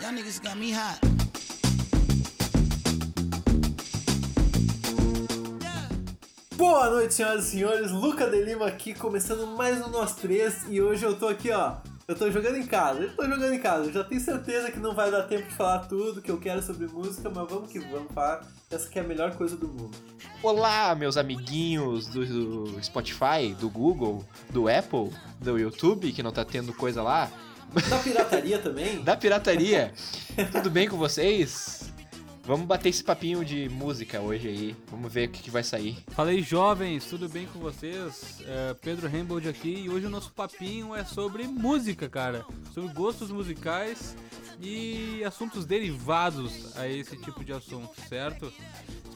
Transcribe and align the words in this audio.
Y'all 0.00 0.12
niggas 0.12 0.38
got 0.38 0.56
me 0.56 0.72
hot. 0.72 1.00
Boa 6.56 6.90
noite, 6.90 7.14
senhoras 7.14 7.46
e 7.46 7.50
senhores. 7.50 7.90
Luca 7.90 8.30
de 8.30 8.44
Lima 8.44 8.68
aqui, 8.68 8.94
começando 8.94 9.44
mais 9.56 9.84
um 9.84 9.90
Nós 9.90 10.14
Três. 10.14 10.64
E 10.68 10.80
hoje 10.80 11.04
eu 11.04 11.18
tô 11.18 11.26
aqui, 11.26 11.50
ó. 11.50 11.78
Eu 12.06 12.14
tô 12.14 12.30
jogando 12.30 12.58
em 12.58 12.66
casa. 12.66 13.00
Eu 13.00 13.16
tô 13.16 13.24
jogando 13.24 13.52
em 13.52 13.58
casa. 13.58 13.86
Eu 13.86 13.92
já 13.92 14.04
tenho 14.04 14.20
certeza 14.20 14.70
que 14.70 14.78
não 14.78 14.94
vai 14.94 15.10
dar 15.10 15.24
tempo 15.24 15.48
de 15.48 15.54
falar 15.56 15.80
tudo 15.80 16.22
que 16.22 16.30
eu 16.30 16.38
quero 16.38 16.62
sobre 16.62 16.86
música, 16.86 17.28
mas 17.28 17.50
vamos 17.50 17.68
que 17.68 17.80
vamos 17.80 18.12
falar. 18.12 18.46
Essa 18.70 18.88
que 18.88 19.00
é 19.00 19.02
a 19.02 19.04
melhor 19.04 19.34
coisa 19.36 19.56
do 19.56 19.66
mundo. 19.66 19.96
Olá, 20.40 20.94
meus 20.94 21.16
amiguinhos 21.16 22.06
do, 22.06 22.24
do 22.24 22.84
Spotify, 22.84 23.52
do 23.58 23.68
Google, 23.68 24.24
do 24.50 24.68
Apple, 24.68 25.10
do 25.40 25.58
YouTube, 25.58 26.12
que 26.12 26.22
não 26.22 26.30
tá 26.30 26.44
tendo 26.44 26.72
coisa 26.72 27.02
lá. 27.02 27.28
Da 27.74 27.98
pirataria 27.98 28.58
também? 28.58 29.02
Da 29.02 29.16
pirataria. 29.16 29.92
Tudo 30.52 30.70
bem 30.70 30.88
com 30.88 30.96
vocês? 30.96 31.92
Vamos 32.48 32.66
bater 32.66 32.88
esse 32.88 33.04
papinho 33.04 33.44
de 33.44 33.68
música 33.68 34.22
hoje 34.22 34.48
aí. 34.48 34.76
Vamos 34.90 35.12
ver 35.12 35.28
o 35.28 35.32
que, 35.32 35.42
que 35.42 35.50
vai 35.50 35.62
sair. 35.62 35.98
Falei 36.08 36.42
jovens, 36.42 37.04
tudo 37.04 37.28
bem 37.28 37.46
com 37.46 37.58
vocês? 37.58 38.40
É, 38.46 38.74
Pedro 38.80 39.06
Rambold 39.06 39.46
aqui 39.46 39.82
e 39.84 39.90
hoje 39.90 40.06
o 40.06 40.10
nosso 40.10 40.32
papinho 40.32 40.94
é 40.94 41.04
sobre 41.04 41.42
música, 41.46 42.08
cara. 42.08 42.46
Sobre 42.72 42.90
gostos 42.94 43.30
musicais 43.30 44.16
e 44.62 45.22
assuntos 45.24 45.66
derivados 45.66 46.74
a 46.78 46.88
esse 46.88 47.18
tipo 47.18 47.44
de 47.44 47.52
assunto, 47.52 47.92
certo? 48.08 48.50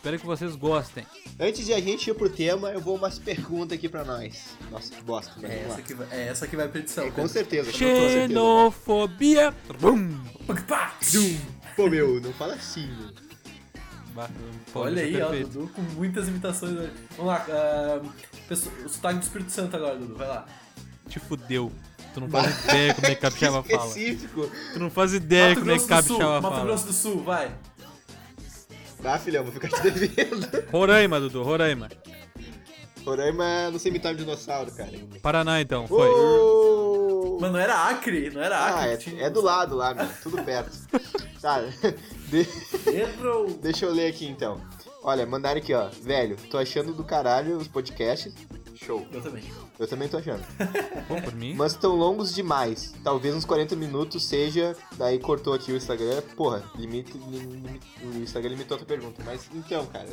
Espero 0.02 0.18
que 0.18 0.26
vocês 0.26 0.56
gostem. 0.56 1.06
Antes 1.38 1.64
de 1.64 1.72
a 1.72 1.80
gente 1.80 2.10
ir 2.10 2.14
pro 2.14 2.28
tema, 2.28 2.70
eu 2.70 2.80
vou 2.80 2.96
umas 2.96 3.20
perguntas 3.20 3.78
aqui 3.78 3.88
pra 3.88 4.04
nós. 4.04 4.56
Nossa, 4.68 4.92
que 4.92 5.00
bosta. 5.04 5.32
mas 5.40 5.48
É 5.48 5.54
lá. 5.54 5.74
essa 5.74 5.82
que 5.82 5.94
vai, 5.94 6.06
é 6.10 6.26
essa 6.28 6.46
que 6.48 6.56
vai 6.56 6.68
pra 6.68 6.80
edição. 6.80 7.04
É, 7.04 7.06
com 7.10 7.14
Pedro. 7.14 7.28
certeza. 7.30 7.70
com 7.70 7.78
certeza. 7.78 8.26
Xenofobia. 8.28 9.54
Brum. 9.78 10.18
Pá! 10.66 10.92
Pô, 11.76 11.88
meu, 11.88 12.20
não 12.20 12.32
fala 12.32 12.54
assim, 12.54 12.84
meu. 12.88 13.10
Bah, 14.12 14.28
pô, 14.72 14.80
Olha 14.80 15.00
é 15.02 15.04
aí, 15.04 15.22
ó. 15.22 15.30
Dudu 15.30 15.70
com 15.72 15.82
muitas 15.94 16.26
imitações. 16.26 16.72
hoje. 16.76 16.90
Vamos 17.16 17.26
lá, 17.32 17.46
ah, 17.48 18.00
pessoa- 18.48 18.74
o 18.84 18.88
sotaque 18.88 19.20
do 19.20 19.22
Espírito 19.22 19.52
Santo 19.52 19.76
agora, 19.76 19.96
Dudu, 19.96 20.16
vai 20.16 20.26
lá. 20.26 20.46
Te 21.08 21.20
fudeu. 21.20 21.70
Tu 22.12 22.20
não 22.20 22.28
faz 22.28 22.64
ideia 22.64 22.92
como 22.94 23.06
é 23.06 23.14
que 23.14 23.20
capixaba 23.20 23.62
fala. 23.64 23.86
Específico. 23.86 24.50
Tu 24.74 24.78
não 24.80 24.90
faz 24.90 25.14
ideia 25.14 25.50
Mato 25.50 25.60
como 25.60 25.70
é 25.70 25.78
que 25.78 25.86
capixaba 25.86 26.40
Mato 26.40 26.54
fala. 26.56 26.66
Grosso 26.66 26.86
do 26.88 26.92
Sul, 26.92 27.22
vai. 27.22 27.50
Ah, 29.04 29.18
filhão, 29.18 29.42
vou 29.44 29.52
ficar 29.52 29.68
te 29.68 29.90
devendo. 29.90 30.48
Roraima, 30.70 31.18
Dudu, 31.20 31.42
Roraima. 31.42 31.88
Roraima, 33.04 33.70
não 33.70 33.78
sei 33.78 33.90
imitar 33.90 34.12
um 34.12 34.16
dinossauro, 34.16 34.70
cara. 34.72 34.90
Paraná, 35.20 35.60
então, 35.60 35.88
foi. 35.88 36.08
Ô! 36.08 37.38
Mano, 37.40 37.54
não 37.54 37.60
era 37.60 37.88
Acre, 37.88 38.30
não 38.30 38.40
era 38.40 38.56
Acre. 38.64 38.80
Ah, 38.80 38.86
é, 38.92 38.96
tinha- 38.96 39.22
é 39.24 39.30
do 39.30 39.40
lado 39.42 39.74
lá, 39.74 39.92
meu. 39.92 40.06
Tudo 40.22 40.40
perto. 40.44 40.70
tá. 41.40 41.60
de- 42.30 42.46
deixa 43.60 43.86
eu 43.86 43.92
ler 43.92 44.08
aqui 44.08 44.26
então. 44.26 44.60
Olha, 45.02 45.26
mandaram 45.26 45.58
aqui, 45.58 45.74
ó. 45.74 45.88
Velho, 46.02 46.36
tô 46.48 46.56
achando 46.58 46.92
do 46.94 47.02
caralho 47.02 47.56
os 47.56 47.66
podcasts. 47.66 48.32
Show. 48.84 49.06
Eu 49.12 49.22
também. 49.22 49.44
Eu 49.78 49.86
também 49.86 50.08
tô 50.08 50.16
achando. 50.18 50.44
Pô, 51.08 51.20
por 51.22 51.34
mim. 51.34 51.54
Mas 51.54 51.72
estão 51.72 51.94
longos 51.94 52.34
demais. 52.34 52.92
Talvez 53.04 53.34
uns 53.34 53.44
40 53.44 53.76
minutos 53.76 54.24
seja. 54.24 54.76
Daí 54.96 55.18
cortou 55.18 55.52
aqui 55.54 55.72
o 55.72 55.76
Instagram. 55.76 56.20
Porra, 56.36 56.62
limite, 56.76 57.12
lim- 57.16 57.80
o 58.02 58.16
Instagram 58.18 58.50
limitou 58.50 58.74
a 58.74 58.78
tua 58.78 58.86
pergunta. 58.86 59.22
Mas 59.24 59.48
então, 59.54 59.86
cara. 59.86 60.08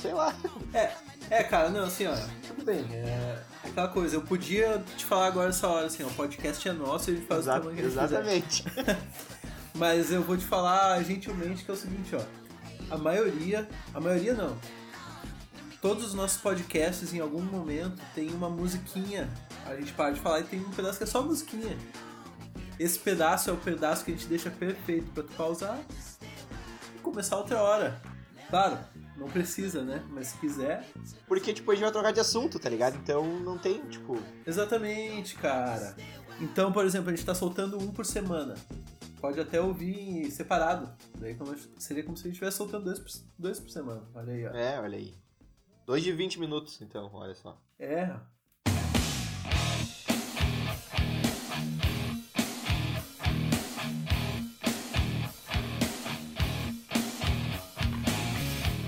Sei 0.00 0.12
lá. 0.14 0.34
É, 0.72 0.92
é, 1.30 1.42
cara, 1.42 1.68
não, 1.68 1.84
assim, 1.84 2.06
ó, 2.06 2.14
tudo 2.46 2.64
bem. 2.64 2.84
É 2.90 3.42
aquela 3.64 3.88
coisa, 3.88 4.16
eu 4.16 4.22
podia 4.22 4.82
te 4.96 5.04
falar 5.04 5.26
agora 5.26 5.50
essa 5.50 5.68
hora, 5.68 5.86
assim, 5.86 6.02
ó, 6.02 6.06
o 6.06 6.14
podcast 6.14 6.66
é 6.66 6.72
nosso 6.72 7.10
e 7.10 7.12
a 7.12 7.16
gente 7.16 7.26
faz 7.26 7.40
Exa- 7.40 7.56
o 7.56 7.58
tamanho 7.60 7.76
que 7.76 7.82
exatamente. 7.82 8.64
Mas 9.74 10.10
eu 10.10 10.22
vou 10.22 10.36
te 10.36 10.44
falar 10.44 11.02
gentilmente 11.04 11.64
que 11.64 11.70
é 11.70 11.74
o 11.74 11.76
seguinte, 11.76 12.14
ó. 12.16 12.20
A 12.90 12.96
maioria, 12.98 13.68
a 13.94 14.00
maioria 14.00 14.34
não. 14.34 14.56
Todos 15.80 16.04
os 16.04 16.14
nossos 16.14 16.40
podcasts, 16.40 17.14
em 17.14 17.20
algum 17.20 17.40
momento, 17.40 18.00
tem 18.14 18.28
uma 18.30 18.50
musiquinha. 18.50 19.28
A 19.64 19.74
gente 19.76 19.92
para 19.94 20.10
de 20.12 20.20
falar 20.20 20.40
e 20.40 20.44
tem 20.44 20.60
um 20.60 20.70
pedaço 20.70 20.98
que 20.98 21.04
é 21.04 21.06
só 21.06 21.22
musiquinha. 21.22 21.76
Esse 22.78 22.98
pedaço 22.98 23.48
é 23.50 23.52
o 23.52 23.56
pedaço 23.56 24.04
que 24.04 24.10
a 24.10 24.14
gente 24.14 24.26
deixa 24.26 24.50
perfeito 24.50 25.10
pra 25.12 25.22
tu 25.22 25.32
pausar 25.32 25.78
e 26.94 26.98
começar 26.98 27.36
outra 27.38 27.62
hora. 27.62 28.00
Claro, 28.50 28.78
não 29.16 29.28
precisa, 29.28 29.82
né? 29.82 30.02
Mas 30.10 30.28
se 30.28 30.38
quiser. 30.38 30.86
Porque, 31.26 31.52
tipo, 31.54 31.70
a 31.70 31.74
gente 31.74 31.82
vai 31.84 31.92
trocar 31.92 32.12
de 32.12 32.20
assunto, 32.20 32.58
tá 32.58 32.68
ligado? 32.68 32.96
Então 32.96 33.24
não 33.40 33.56
tem, 33.56 33.80
tipo. 33.88 34.18
Exatamente, 34.46 35.34
cara. 35.36 35.96
Então, 36.40 36.72
por 36.72 36.84
exemplo, 36.84 37.10
a 37.10 37.14
gente 37.14 37.24
tá 37.24 37.34
soltando 37.34 37.78
um 37.78 37.90
por 37.92 38.04
semana. 38.04 38.54
Pode 39.20 39.38
até 39.40 39.60
ouvir 39.60 40.30
separado. 40.30 40.90
Daí 41.18 41.34
como- 41.34 41.54
seria 41.78 42.02
como 42.02 42.16
se 42.16 42.22
a 42.22 42.24
gente 42.24 42.34
estivesse 42.34 42.56
soltando 42.56 42.84
dois 42.84 42.98
por, 42.98 43.10
dois 43.38 43.60
por 43.60 43.70
semana. 43.70 44.02
Olha 44.14 44.32
aí, 44.32 44.46
ó. 44.46 44.50
É, 44.50 44.80
olha 44.80 44.96
aí. 44.98 45.14
2 45.90 46.04
de 46.04 46.12
20 46.12 46.38
minutos, 46.38 46.80
então, 46.80 47.10
olha 47.12 47.34
só. 47.34 47.60
É. 47.76 48.14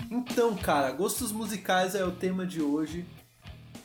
Então, 0.08 0.56
cara, 0.56 0.92
gostos 0.92 1.32
musicais 1.32 1.96
é 1.96 2.04
o 2.04 2.12
tema 2.12 2.46
de 2.46 2.62
hoje. 2.62 3.04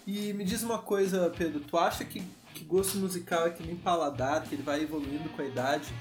E 0.06 0.32
me 0.34 0.44
diz 0.44 0.62
uma 0.62 0.78
coisa, 0.78 1.34
Pedro, 1.36 1.62
tu 1.62 1.76
acha 1.76 2.06
que, 2.06 2.22
que 2.54 2.64
gosto 2.64 3.00
musical 3.00 3.48
é 3.48 3.50
que 3.50 3.66
nem 3.66 3.76
paladar, 3.76 4.44
que 4.44 4.54
ele 4.54 4.62
vai 4.62 4.84
evoluindo 4.84 5.28
com 5.30 5.42
a 5.42 5.46
idade? 5.46 5.92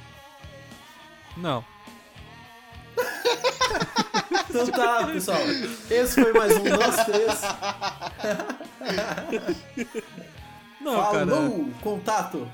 Não. 1.34 1.64
Então 4.48 4.66
tá, 4.68 5.06
pessoal. 5.06 5.38
Esse 5.90 6.20
foi 6.22 6.32
mais 6.32 6.56
um 6.56 6.64
Nós 6.64 7.04
Três. 7.04 7.40
Não, 10.80 10.94
cara. 10.94 11.26
Falou! 11.26 11.68
Contato! 11.80 12.48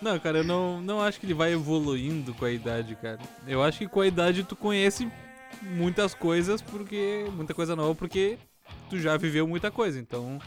Não, 0.00 0.18
cara, 0.18 0.38
eu 0.38 0.44
não, 0.44 0.80
não 0.80 1.00
acho 1.02 1.20
que 1.20 1.26
ele 1.26 1.34
vai 1.34 1.52
evoluindo 1.52 2.32
com 2.34 2.44
a 2.44 2.50
idade, 2.50 2.96
cara. 2.96 3.18
Eu 3.46 3.62
acho 3.62 3.78
que 3.78 3.88
com 3.88 4.00
a 4.00 4.06
idade 4.06 4.44
tu 4.44 4.56
conhece 4.56 5.10
muitas 5.62 6.14
coisas, 6.14 6.62
porque. 6.62 7.26
Muita 7.34 7.52
coisa 7.52 7.76
nova, 7.76 7.94
porque 7.94 8.38
tu 8.88 8.98
já 8.98 9.16
viveu 9.16 9.46
muita 9.46 9.70
coisa. 9.70 9.98
Então, 9.98 10.38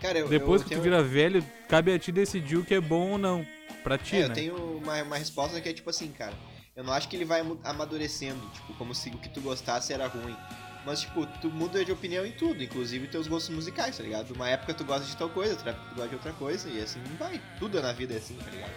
Cara, 0.00 0.18
eu, 0.18 0.28
depois 0.28 0.60
eu 0.60 0.64
que 0.64 0.70
tenho... 0.70 0.80
tu 0.80 0.84
vira 0.84 1.02
velho, 1.02 1.44
cabe 1.68 1.92
a 1.92 1.98
ti 1.98 2.12
decidir 2.12 2.56
o 2.56 2.64
que 2.64 2.74
é 2.74 2.80
bom 2.80 3.12
ou 3.12 3.18
não. 3.18 3.46
Pra 3.82 3.96
ti, 3.96 4.16
É, 4.16 4.24
eu 4.24 4.28
né? 4.28 4.34
tenho 4.34 4.56
uma, 4.76 5.02
uma 5.02 5.16
resposta 5.16 5.58
que 5.58 5.68
é 5.68 5.72
tipo 5.72 5.88
assim, 5.88 6.08
cara. 6.08 6.34
Eu 6.76 6.84
não 6.84 6.92
acho 6.92 7.08
que 7.08 7.16
ele 7.16 7.24
vai 7.24 7.40
amadurecendo, 7.64 8.40
tipo, 8.50 8.72
como 8.74 8.94
se 8.94 9.10
o 9.10 9.18
que 9.18 9.28
tu 9.28 9.40
gostasse 9.40 9.92
era 9.92 10.06
ruim. 10.06 10.36
Mas, 10.84 11.00
tipo, 11.02 11.26
tu 11.40 11.50
muda 11.50 11.84
de 11.84 11.92
opinião 11.92 12.24
em 12.24 12.32
tudo, 12.32 12.62
inclusive 12.62 13.06
teus 13.08 13.26
gostos 13.26 13.54
musicais, 13.54 13.96
tá 13.96 14.02
ligado? 14.02 14.32
Uma 14.32 14.48
época 14.48 14.72
tu 14.72 14.84
gosta 14.84 15.04
de 15.04 15.16
tal 15.16 15.28
coisa, 15.28 15.52
outra 15.52 15.70
época 15.70 15.86
tu 15.88 15.94
gosta 15.94 16.08
de 16.08 16.14
outra 16.14 16.32
coisa, 16.32 16.68
e 16.70 16.80
assim 16.80 17.02
vai. 17.18 17.40
Tudo 17.58 17.82
na 17.82 17.92
vida 17.92 18.14
é 18.14 18.16
assim, 18.16 18.36
tá 18.36 18.50
ligado? 18.50 18.72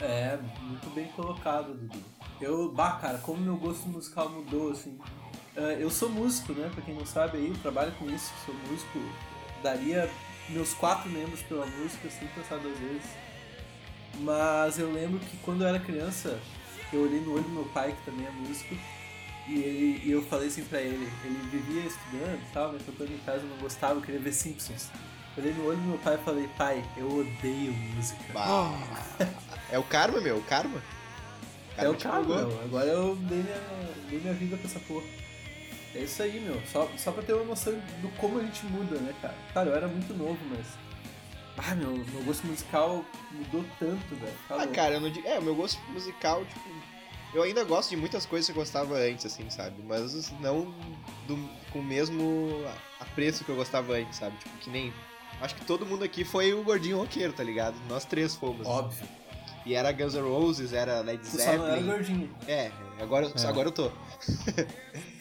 É, 0.00 0.38
muito 0.60 0.88
bem 0.94 1.08
colocado, 1.08 1.74
Dudu. 1.74 2.04
Eu, 2.40 2.70
bah, 2.70 2.98
cara, 3.00 3.18
como 3.18 3.40
meu 3.40 3.56
gosto 3.56 3.88
musical 3.88 4.28
mudou, 4.28 4.70
assim. 4.70 4.98
É, 5.56 5.78
eu 5.80 5.90
sou 5.90 6.10
músico, 6.10 6.52
né? 6.52 6.70
Pra 6.72 6.82
quem 6.82 6.94
não 6.94 7.06
sabe 7.06 7.38
aí, 7.38 7.48
eu 7.48 7.58
trabalho 7.58 7.92
com 7.92 8.08
isso, 8.10 8.30
sou 8.44 8.54
músico. 8.68 9.00
Daria 9.62 10.08
meus 10.50 10.74
quatro 10.74 11.10
membros 11.10 11.42
pela 11.42 11.66
música, 11.66 12.08
sem 12.10 12.28
pensar 12.28 12.58
duas 12.58 12.78
vezes. 12.78 13.10
Mas 14.20 14.78
eu 14.78 14.92
lembro 14.92 15.18
que 15.18 15.36
quando 15.38 15.62
eu 15.62 15.68
era 15.68 15.80
criança, 15.80 16.38
eu 16.92 17.02
olhei 17.02 17.20
no 17.20 17.34
olho 17.34 17.42
do 17.42 17.50
meu 17.50 17.64
pai, 17.66 17.92
que 17.92 18.10
também 18.10 18.26
é 18.26 18.30
músico, 18.30 18.74
e, 19.48 19.54
ele, 19.54 20.02
e 20.04 20.10
eu 20.10 20.22
falei 20.22 20.48
assim 20.48 20.64
pra 20.64 20.80
ele, 20.80 21.10
ele 21.24 21.38
vivia 21.50 21.82
estudando 21.82 22.40
e 22.42 22.52
tal, 22.52 22.72
mas 22.72 22.82
tocando 22.82 23.12
em 23.12 23.18
casa 23.18 23.42
eu 23.42 23.48
não 23.48 23.56
gostava, 23.58 23.94
eu 23.94 24.02
queria 24.02 24.20
ver 24.20 24.32
Simpsons. 24.32 24.90
Eu 25.36 25.42
olhei 25.42 25.54
no 25.54 25.66
olho 25.66 25.76
do 25.76 25.84
meu 25.84 25.98
pai 25.98 26.14
e 26.14 26.24
falei, 26.24 26.48
pai, 26.56 26.84
eu 26.96 27.18
odeio 27.18 27.72
música. 27.72 28.20
Bah. 28.32 28.72
É 29.68 29.76
o 29.76 29.82
karma, 29.82 30.20
meu, 30.20 30.36
o 30.36 30.42
karma. 30.42 30.80
É 31.76 31.88
o 31.88 31.94
pegou. 31.94 32.24
meu. 32.24 32.62
Agora 32.62 32.86
eu 32.86 33.16
dei 33.16 33.42
minha, 33.42 33.60
dei 34.08 34.20
minha 34.20 34.32
vida 34.32 34.56
pra 34.56 34.66
essa 34.66 34.78
porra. 34.78 35.04
É 35.94 35.98
isso 36.00 36.22
aí, 36.22 36.38
meu. 36.40 36.60
Só, 36.66 36.88
só 36.96 37.10
pra 37.10 37.22
ter 37.22 37.32
uma 37.32 37.44
noção 37.44 37.72
do 38.00 38.08
como 38.16 38.38
a 38.38 38.42
gente 38.42 38.64
muda, 38.66 38.96
né, 39.00 39.12
cara? 39.20 39.34
Cara, 39.52 39.70
eu 39.70 39.74
era 39.74 39.88
muito 39.88 40.14
novo, 40.14 40.38
mas. 40.50 40.66
Ah, 41.58 41.74
meu, 41.74 41.90
meu 41.92 42.22
gosto 42.24 42.46
musical 42.46 43.04
mudou 43.32 43.64
tanto, 43.78 44.14
velho. 44.16 44.32
Tá 44.48 44.54
Ah, 44.54 44.58
louco. 44.58 44.72
cara, 44.74 44.94
eu 44.94 45.00
não 45.00 45.10
digo. 45.10 45.26
É, 45.26 45.38
o 45.38 45.42
meu 45.42 45.54
gosto 45.54 45.80
musical, 45.90 46.44
tipo. 46.44 46.60
Eu 47.34 47.42
ainda 47.42 47.64
gosto 47.64 47.90
de 47.90 47.96
muitas 47.96 48.24
coisas 48.24 48.46
que 48.46 48.52
eu 48.52 48.62
gostava 48.62 48.94
antes, 48.96 49.26
assim, 49.26 49.48
sabe? 49.50 49.82
Mas 49.86 50.30
não 50.40 50.72
do, 51.26 51.36
com 51.72 51.80
o 51.80 51.84
mesmo 51.84 52.64
apreço 53.00 53.44
que 53.44 53.50
eu 53.50 53.56
gostava 53.56 53.94
antes, 53.94 54.16
sabe? 54.18 54.36
Tipo, 54.38 54.56
que 54.58 54.70
nem. 54.70 54.92
Acho 55.40 55.54
que 55.54 55.64
todo 55.66 55.84
mundo 55.84 56.02
aqui 56.04 56.24
foi 56.24 56.54
o 56.54 56.62
gordinho 56.62 56.98
roqueiro, 56.98 57.32
tá 57.32 57.42
ligado? 57.42 57.74
Nós 57.88 58.04
três 58.04 58.34
fomos. 58.34 58.66
Óbvio. 58.66 59.06
E 59.66 59.74
era 59.74 59.90
Guns 59.92 60.14
N' 60.14 60.20
Roses, 60.22 60.72
era 60.72 61.00
Led 61.00 61.26
Você 61.26 61.38
só 61.42 61.44
não 61.46 61.52
era 61.52 61.62
Zeppelin. 61.74 61.86
gordinho. 61.90 62.36
É, 62.46 62.70
agora, 63.00 63.32
É. 63.36 63.46
agora 63.46 63.68
eu 63.68 63.72
tô. 63.72 63.90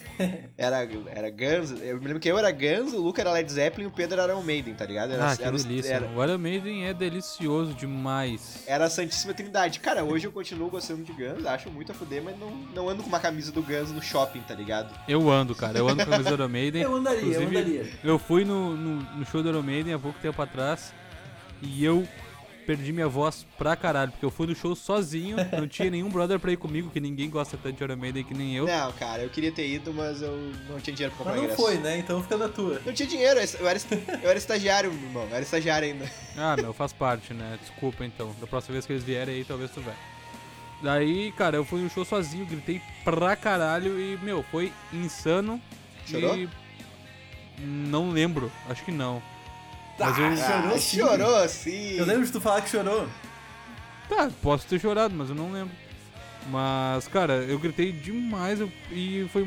Era, 0.58 0.88
era 1.08 1.30
Guns. 1.30 1.72
Eu 1.82 2.00
me 2.00 2.06
lembro 2.08 2.20
que 2.20 2.30
eu 2.30 2.38
era 2.38 2.52
Guns, 2.52 2.94
o 2.94 3.02
Luca 3.02 3.22
era 3.22 3.32
Led 3.32 3.52
Zeppelin 3.52 3.86
e 3.86 3.88
o 3.88 3.92
Pedro 3.92 4.20
era 4.20 4.32
Iron 4.32 4.42
Maiden, 4.42 4.74
tá 4.74 4.86
ligado? 4.86 5.14
Era, 5.14 5.32
ah, 5.32 5.36
que 5.36 5.44
era, 5.44 5.58
delícia. 5.58 5.94
Era, 5.94 6.08
O 6.08 6.24
Iron 6.24 6.38
Maiden 6.38 6.88
é 6.88 6.94
delicioso 6.94 7.74
demais. 7.74 8.64
era 8.66 8.86
a 8.86 8.90
Santíssima 8.90 9.34
Trindade. 9.34 9.80
Cara, 9.80 10.04
hoje 10.04 10.28
eu 10.28 10.32
continuo 10.32 10.70
gostando 10.70 11.04
de 11.04 11.12
Guns, 11.12 11.46
acho 11.46 11.70
muito 11.70 11.92
a 11.92 11.96
fuder, 11.96 12.24
mas 12.24 12.38
não, 12.40 12.50
não 12.74 12.90
ando 12.90 13.04
com 13.04 13.10
uma 13.10 13.20
camisa 13.20 13.52
do 13.52 13.62
Guns 13.62 13.92
no 13.92 14.02
shopping, 14.02 14.42
tá 14.42 14.54
ligado? 14.54 14.94
Eu 15.08 15.30
ando, 15.30 15.54
cara. 15.56 15.78
Eu 15.78 15.88
ando 15.88 16.04
com 16.04 16.10
a 16.10 16.18
camisa 16.18 16.30
do 16.30 16.44
Iron 16.44 16.50
Maiden. 16.50 16.82
Eu 16.86 16.96
andaria, 16.96 17.34
eu 17.34 17.48
andaria. 17.48 17.92
Eu 18.04 18.20
fui 18.20 18.46
no, 18.46 18.76
no, 18.76 19.02
no 19.02 19.26
show 19.26 19.42
do 19.42 19.50
Iron 19.50 19.64
Maiden 19.64 19.94
há 19.94 20.00
pouco 20.00 20.20
tempo 20.20 20.42
atrás 20.42 20.94
e 21.62 21.84
eu 21.84 22.08
perdi 22.66 22.92
minha 22.92 23.08
voz 23.08 23.46
pra 23.58 23.76
caralho, 23.76 24.12
porque 24.12 24.26
eu 24.26 24.32
fui 24.32 24.48
no 24.48 24.56
show 24.56 24.76
sozinho, 24.76 25.38
não 25.58 25.68
tinha 25.68 25.90
nenhum 25.90 26.10
brother 26.10 26.40
pra 26.40 26.52
ir 26.52 26.58
comigo, 26.58 26.90
que 26.90 27.00
ninguém 27.00 27.30
gosta 27.30 27.58
tanto 27.62 27.78
de 27.78 27.84
Iron 27.84 27.96
Maiden 27.96 28.24
que 28.24 28.34
nem 28.34 28.56
eu. 28.56 28.66
Não, 28.66 28.92
cara, 28.94 29.24
eu 29.24 29.30
queria 29.30 29.52
ter 29.52 29.68
ido, 29.68 29.94
mas 29.94 30.22
eu 30.22 30.36
não 30.70 30.80
tinha 30.80 30.96
dinheiro 30.96 31.16
pra 31.16 31.26
comprar 31.26 31.32
Mas 31.32 31.38
não 31.38 31.44
ingresso. 31.46 31.62
foi, 31.62 31.78
né? 31.78 31.98
Então 32.00 32.22
fica 32.24 32.38
na 32.38 32.50
tua. 32.50 32.82
Não 32.86 32.94
tinha 32.94 33.08
dinheiro, 33.08 33.40
eu 33.40 33.68
era, 33.68 33.80
eu 34.24 34.30
era 34.30 34.38
estagiário, 34.38 34.92
irmão. 34.92 35.24
Eu 35.24 35.36
era 35.36 35.42
estagiário 35.42 35.88
ainda. 35.88 36.10
Ah, 36.38 36.56
meu, 36.56 36.74
faz 36.74 36.92
parte, 36.92 37.34
né? 37.34 37.58
Desculpa 37.62 38.04
então. 38.06 38.36
Da 38.42 38.48
próxima 38.48 38.74
vez 38.74 38.86
que 38.86 38.94
eles 38.94 39.04
vierem 39.04 39.36
aí, 39.36 39.46
talvez 39.46 39.72
tu 39.72 39.82
vai. 39.82 39.96
Daí, 40.82 41.32
cara, 41.32 41.56
eu 41.56 41.66
fui 41.66 41.82
no 41.82 41.90
show 41.90 42.04
sozinho, 42.04 42.46
gritei 42.46 42.82
pra 43.04 43.36
caralho 43.36 44.00
e, 44.00 44.18
meu, 44.22 44.44
foi 44.44 44.72
insano. 44.92 45.62
Chorou? 46.06 46.36
E. 46.38 46.50
Não 47.60 48.10
lembro, 48.10 48.52
acho 48.70 48.84
que 48.84 48.92
não. 48.92 49.22
Mas 49.98 50.18
eu. 50.18 50.38
Chorou 50.38 50.74
Ah, 50.76 50.78
sim. 50.80 50.98
chorou 50.98 51.50
sim. 51.50 51.92
Eu 51.98 52.06
lembro 52.06 52.26
de 52.26 52.32
tu 52.32 52.42
falar 52.42 52.62
que 52.62 52.70
chorou. 52.70 53.08
Tá, 54.10 54.30
posso 54.42 54.68
ter 54.68 54.80
chorado, 54.80 55.16
mas 55.16 55.30
eu 55.30 55.36
não 55.36 55.52
lembro. 55.52 55.74
Mas, 56.50 57.08
cara, 57.08 57.34
eu 57.36 57.58
gritei 57.58 57.92
demais 57.92 58.60
eu- 58.60 58.72
e 58.92 59.28
foi. 59.34 59.44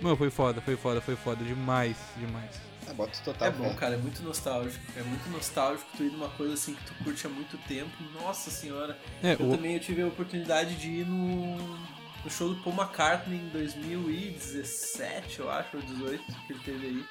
Mano, 0.00 0.16
foi 0.16 0.30
foda, 0.30 0.60
foi 0.62 0.76
foda, 0.76 1.00
foi 1.00 1.14
foda. 1.16 1.44
Demais, 1.44 1.96
demais. 2.16 2.50
Ah, 2.88 2.94
bota 2.94 3.12
total. 3.22 3.48
é 3.48 3.50
bom, 3.50 3.74
cara, 3.74 3.94
é 3.94 3.98
muito 3.98 4.22
nostálgico. 4.22 4.82
É 4.96 5.02
muito 5.02 5.28
nostálgico 5.28 5.86
tu 5.96 6.02
ir 6.04 6.10
numa 6.10 6.30
coisa 6.30 6.54
assim 6.54 6.72
que 6.74 6.82
tu 6.84 6.94
curte 7.04 7.26
há 7.26 7.30
muito 7.30 7.58
tempo. 7.68 7.90
Nossa 8.14 8.50
senhora. 8.50 8.98
É, 9.22 9.34
Eu 9.34 9.48
o, 9.50 9.56
também 9.56 9.74
eu 9.74 9.80
tive 9.80 10.00
a 10.02 10.06
oportunidade 10.06 10.74
de 10.76 10.88
ir 10.88 11.06
no, 11.06 11.56
no 11.58 12.30
show 12.30 12.48
do 12.54 12.62
Paul 12.62 12.74
McCartney 12.74 13.38
em 13.38 13.48
2017, 13.50 15.40
eu 15.40 15.50
acho, 15.50 15.76
ou 15.76 15.82
18, 15.82 16.24
que 16.46 16.52
ele 16.54 16.60
teve 16.64 16.86
aí. 16.86 17.04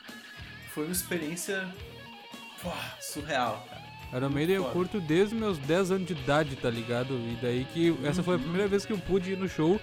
Foi 0.73 0.85
uma 0.85 0.91
experiência 0.91 1.67
pô, 2.61 2.69
surreal, 2.99 3.65
cara. 3.69 3.79
Iron 4.17 4.29
Maiden 4.29 4.55
eu 4.55 4.65
curto 4.65 4.99
desde 4.99 5.35
meus 5.35 5.57
10 5.59 5.91
anos 5.91 6.07
de 6.07 6.13
idade, 6.13 6.55
tá 6.55 6.69
ligado? 6.69 7.13
E 7.13 7.37
daí 7.41 7.65
que 7.71 7.95
essa 8.03 8.23
foi 8.23 8.35
a 8.37 8.39
primeira 8.39 8.67
vez 8.67 8.85
que 8.85 8.91
eu 8.93 8.97
pude 8.97 9.33
ir 9.33 9.37
no 9.37 9.47
show, 9.47 9.79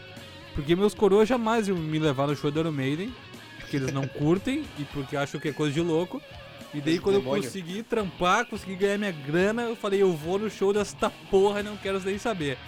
porque 0.55 0.75
meus 0.75 0.95
coroas 0.95 1.29
jamais 1.29 1.69
iam 1.69 1.77
me 1.77 1.99
levar 1.99 2.27
no 2.27 2.35
show 2.35 2.51
do 2.51 2.59
Iron 2.59 2.73
Maiden, 2.73 3.15
porque 3.61 3.77
eles 3.77 3.93
não 3.93 4.07
curtem 4.07 4.65
e 4.79 4.85
porque 4.85 5.17
acham 5.17 5.41
que 5.41 5.49
é 5.49 5.53
coisa 5.53 5.73
de 5.73 5.81
louco. 5.81 6.21
E 6.75 6.81
daí 6.81 6.95
de 6.95 7.01
quando 7.01 7.17
eu 7.17 7.21
demônio. 7.21 7.45
consegui 7.45 7.83
trampar, 7.85 8.45
consegui 8.47 8.75
ganhar 8.75 8.99
minha 8.99 9.13
grana, 9.13 9.63
eu 9.63 9.77
falei, 9.77 10.03
eu 10.03 10.13
vou 10.13 10.39
no 10.39 10.51
show 10.51 10.73
desta 10.73 11.09
porra 11.31 11.61
e 11.61 11.63
não 11.63 11.77
quero 11.77 12.01
nem 12.01 12.19
saber. 12.19 12.59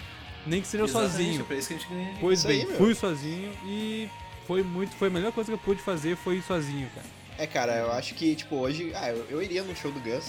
Nem 0.47 0.63
que 0.63 0.69
seja 0.69 0.85
Exatamente, 0.85 1.13
sozinho. 1.13 1.41
É 1.41 1.45
pra 1.45 1.57
isso 1.57 1.69
que 1.69 1.75
a 1.75 1.79
gente. 1.79 2.21
Pois 2.21 2.39
Isso 2.39 2.49
aí, 2.49 2.59
bem, 2.59 2.67
meu. 2.69 2.77
fui 2.77 2.95
sozinho 2.95 3.53
e 3.67 4.09
foi 4.47 4.63
muito, 4.63 4.95
foi 4.95 5.09
a 5.09 5.11
melhor 5.11 5.33
coisa 5.33 5.51
que 5.51 5.55
eu 5.55 5.59
pude 5.59 5.83
fazer 5.83 6.17
foi 6.17 6.37
ir 6.37 6.43
sozinho, 6.43 6.89
cara. 6.95 7.07
É, 7.39 7.47
cara, 7.47 7.77
eu 7.77 7.93
acho 7.93 8.15
que, 8.15 8.35
tipo, 8.35 8.57
hoje. 8.57 8.93
Ah, 8.97 9.11
eu, 9.11 9.25
eu 9.31 9.43
iria 9.43 9.63
no 9.63 9.75
show 9.75 9.93
do 9.93 10.07
eu 10.09 10.21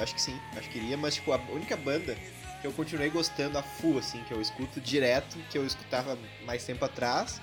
Acho 0.00 0.14
que 0.14 0.20
sim, 0.20 0.38
acho 0.56 0.68
que 0.68 0.78
iria, 0.78 0.96
mas, 0.96 1.14
tipo, 1.14 1.32
a 1.32 1.36
única 1.52 1.76
banda 1.76 2.16
que 2.60 2.66
eu 2.66 2.72
continuei 2.72 3.08
gostando 3.08 3.56
a 3.56 3.62
full, 3.62 3.98
assim, 3.98 4.20
que 4.24 4.32
eu 4.32 4.40
escuto 4.40 4.80
direto, 4.80 5.38
que 5.50 5.56
eu 5.56 5.64
escutava 5.64 6.18
mais 6.44 6.64
tempo 6.64 6.84
atrás, 6.84 7.40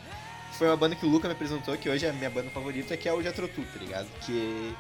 foi 0.58 0.68
uma 0.68 0.76
banda 0.76 0.96
que 0.96 1.06
o 1.06 1.10
Luca 1.10 1.30
me 1.30 1.34
apresentou, 1.34 1.78
que 1.78 1.90
hoje 1.90 2.06
é 2.06 2.10
a 2.10 2.14
minha 2.14 2.30
banda 2.30 2.50
favorita, 2.50 2.98
que 2.98 3.08
é 3.08 3.14
o 3.14 3.22
Jethro 3.22 3.48
Tull, 3.48 3.66
tá 3.74 3.80
ligado? 3.80 4.08
Que. 4.26 4.76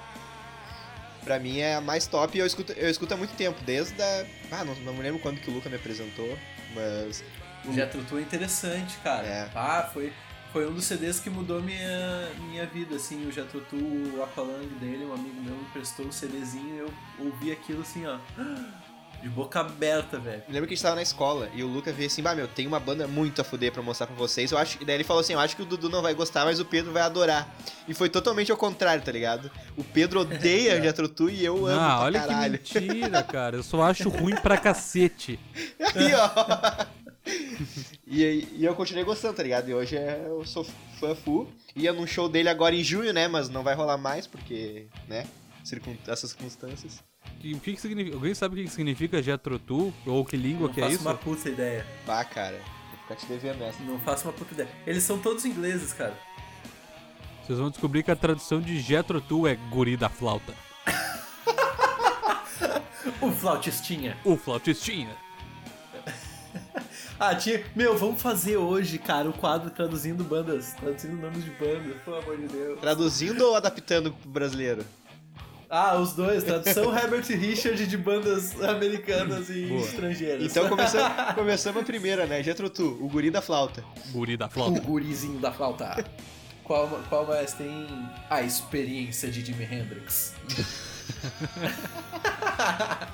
Pra 1.23 1.39
mim 1.39 1.59
é 1.59 1.75
a 1.75 1.81
mais 1.81 2.05
top 2.05 2.37
e 2.37 2.41
eu 2.41 2.45
escuto, 2.45 2.71
eu 2.73 2.89
escuto 2.89 3.13
há 3.13 3.17
muito 3.17 3.35
tempo, 3.35 3.59
desde 3.63 3.99
a. 4.01 4.25
Ah, 4.51 4.63
não, 4.65 4.75
não 4.75 4.93
me 4.93 5.01
lembro 5.01 5.19
quando 5.19 5.39
que 5.39 5.49
o 5.49 5.53
Luca 5.53 5.69
me 5.69 5.75
apresentou, 5.77 6.37
mas. 6.73 7.23
O 7.63 7.73
Jethro 7.73 8.03
Tull 8.03 8.19
é 8.19 8.21
interessante, 8.21 8.97
cara. 8.97 9.25
É. 9.25 9.49
Ah, 9.55 9.89
foi, 9.91 10.13
foi 10.55 10.65
um 10.65 10.71
dos 10.71 10.85
CDs 10.85 11.19
que 11.19 11.29
mudou 11.29 11.61
minha, 11.61 12.29
minha 12.47 12.65
vida, 12.65 12.95
assim. 12.95 13.27
O 13.27 13.61
Tull, 13.69 14.17
o 14.17 14.23
Aqualung 14.23 14.65
dele, 14.79 15.03
um 15.03 15.13
amigo 15.13 15.41
meu 15.41 15.53
me 15.53 15.65
prestou 15.73 16.05
um 16.05 16.11
CDzinho 16.13 16.75
e 16.75 16.77
eu 16.77 16.93
ouvi 17.25 17.51
aquilo 17.51 17.81
assim, 17.81 18.05
ó. 18.05 18.17
De 19.21 19.27
boca 19.27 19.59
aberta, 19.59 20.17
velho. 20.17 20.43
Lembro 20.47 20.65
que 20.65 20.73
a 20.73 20.77
gente 20.77 20.81
tava 20.81 20.95
na 20.95 21.01
escola 21.01 21.49
e 21.53 21.61
o 21.61 21.67
Luca 21.67 21.91
veio 21.91 22.07
assim, 22.07 22.21
bah, 22.23 22.33
meu, 22.33 22.47
tem 22.47 22.65
uma 22.67 22.79
banda 22.79 23.05
muito 23.05 23.41
a 23.41 23.43
fuder 23.43 23.73
pra 23.73 23.81
mostrar 23.81 24.07
pra 24.07 24.15
vocês. 24.15 24.49
Eu 24.49 24.57
acho... 24.57 24.81
E 24.81 24.85
daí 24.85 24.95
ele 24.95 25.03
falou 25.03 25.19
assim, 25.19 25.33
eu 25.33 25.39
acho 25.39 25.57
que 25.57 25.61
o 25.61 25.65
Dudu 25.65 25.89
não 25.89 26.01
vai 26.01 26.13
gostar, 26.13 26.45
mas 26.45 26.57
o 26.57 26.63
Pedro 26.63 26.93
vai 26.93 27.01
adorar. 27.03 27.53
E 27.85 27.93
foi 27.93 28.07
totalmente 28.07 28.49
ao 28.49 28.57
contrário, 28.57 29.03
tá 29.03 29.11
ligado? 29.11 29.51
O 29.75 29.83
Pedro 29.83 30.21
odeia 30.21 30.79
o 30.79 30.81
Jethro 30.81 31.09
Tull 31.09 31.31
e 31.31 31.43
eu 31.43 31.67
amo 31.67 31.81
Ah, 31.81 31.99
olha 31.99 32.21
caralho. 32.21 32.57
que 32.59 32.79
mentira, 32.79 33.21
cara. 33.23 33.57
Eu 33.57 33.63
só 33.63 33.83
acho 33.83 34.07
ruim 34.07 34.35
pra 34.37 34.57
cacete. 34.57 35.37
Aí, 35.93 36.13
ó. 36.13 36.85
e, 38.07 38.47
e 38.53 38.65
eu 38.65 38.75
continuei 38.75 39.03
gostando, 39.03 39.35
tá 39.35 39.43
ligado? 39.43 39.69
E 39.69 39.73
hoje 39.73 39.97
é- 39.97 40.25
eu 40.27 40.45
sou 40.45 40.63
fã 40.99 41.15
full. 41.15 41.49
Ia 41.75 41.91
num 41.93 42.07
show 42.07 42.29
dele 42.29 42.49
agora 42.49 42.75
em 42.75 42.83
junho, 42.83 43.11
né? 43.13 43.27
Mas 43.27 43.49
não 43.49 43.63
vai 43.63 43.75
rolar 43.75 43.97
mais, 43.97 44.27
porque, 44.27 44.87
né? 45.07 45.25
Circun... 45.63 45.95
Essas 46.07 46.31
circunstâncias. 46.31 47.03
E 47.43 47.53
O 47.53 47.59
que, 47.59 47.73
que 47.73 47.81
significa? 47.81 48.15
Alguém 48.15 48.33
sabe 48.35 48.53
o 48.53 48.57
que, 48.57 48.63
que 48.65 48.69
significa 48.75 49.21
Jethro 49.21 49.57
Tull? 49.59 49.93
Ou 50.05 50.23
que 50.23 50.37
língua 50.37 50.67
Não 50.67 50.73
que 50.73 50.79
é 50.79 50.83
faço 50.83 50.95
isso? 50.95 51.03
uma 51.03 51.15
puta 51.15 51.49
ideia. 51.49 51.85
Bah, 52.05 52.23
cara. 52.23 52.61
Vou 52.91 52.99
ficar 53.01 53.15
te 53.15 53.25
devendo 53.25 53.63
essa. 53.63 53.81
Não 53.83 53.99
faço 53.99 54.27
uma 54.27 54.33
puta 54.33 54.53
ideia. 54.53 54.69
Eles 54.85 55.03
são 55.03 55.17
todos 55.19 55.43
ingleses, 55.45 55.91
cara. 55.91 56.17
Vocês 57.43 57.59
vão 57.59 57.69
descobrir 57.69 58.03
que 58.03 58.11
a 58.11 58.15
tradução 58.15 58.61
de 58.61 58.79
Jethro 58.79 59.19
Tull 59.21 59.47
é 59.47 59.55
guri 59.55 59.97
da 59.97 60.09
flauta. 60.09 60.53
O 63.21 63.31
flautistinha. 63.31 64.17
O 64.23 64.35
flautistinha. 64.35 65.15
Ah, 67.19 67.35
tinha. 67.35 67.63
Meu, 67.75 67.97
vamos 67.97 68.21
fazer 68.21 68.57
hoje, 68.57 68.97
cara, 68.97 69.29
o 69.29 69.33
quadro 69.33 69.69
traduzindo 69.69 70.23
bandas. 70.23 70.73
Traduzindo 70.73 71.15
nomes 71.15 71.43
de 71.43 71.51
bandas, 71.51 71.95
pelo 72.03 72.17
amor 72.17 72.37
de 72.37 72.47
Deus. 72.47 72.79
Traduzindo 72.79 73.41
ou 73.45 73.55
adaptando 73.55 74.11
pro 74.11 74.29
brasileiro? 74.29 74.85
Ah, 75.69 75.95
os 75.97 76.13
dois. 76.13 76.43
Tradução 76.43 76.93
Herbert 76.95 77.25
Richard 77.27 77.85
de 77.87 77.97
bandas 77.97 78.61
americanas 78.61 79.49
e 79.49 79.65
Boa. 79.67 79.81
estrangeiras. 79.81 80.43
Então 80.43 80.67
começamos, 80.69 81.11
começamos 81.35 81.81
a 81.81 81.85
primeira, 81.85 82.25
né? 82.25 82.43
Jethro 82.43 82.69
Tull, 82.69 82.97
o 83.01 83.07
guri 83.07 83.31
da 83.31 83.41
flauta. 83.41 83.83
Guri 84.11 84.37
da 84.37 84.47
o 84.47 84.49
flauta. 84.49 84.79
gurizinho 84.81 85.39
da 85.39 85.51
flauta. 85.51 86.05
Qual, 86.63 86.87
qual 87.09 87.25
mais 87.27 87.53
tem 87.53 87.87
a 88.29 88.41
experiência 88.41 89.29
de 89.29 89.45
Jimi 89.45 89.63
Hendrix? 89.63 90.33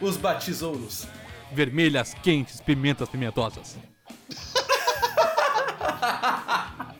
Os 0.00 0.16
batizouros. 0.16 1.06
Vermelhas, 1.52 2.14
quentes, 2.22 2.60
pimentas 2.60 3.08
pimentosas. 3.08 3.76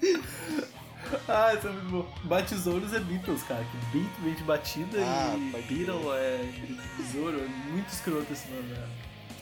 Ah, 1.29 1.55
isso 1.55 1.69
é 1.69 1.71
muito 1.71 1.89
bom. 1.91 2.15
Batizouros 2.25 2.93
é 2.93 2.99
Beatles, 2.99 3.43
cara. 3.45 3.65
Que 3.65 3.99
beat 3.99 4.11
vem 4.23 4.35
de 4.35 4.43
batida 4.43 4.99
Ah, 5.01 5.35
e 5.37 5.63
Beatle 5.63 6.13
é 6.13 6.53
besouro. 6.97 7.41
É 7.41 7.49
muito 7.71 7.89
escroto 7.89 8.33
esse 8.33 8.49
nome, 8.49 8.73
né? 8.73 8.89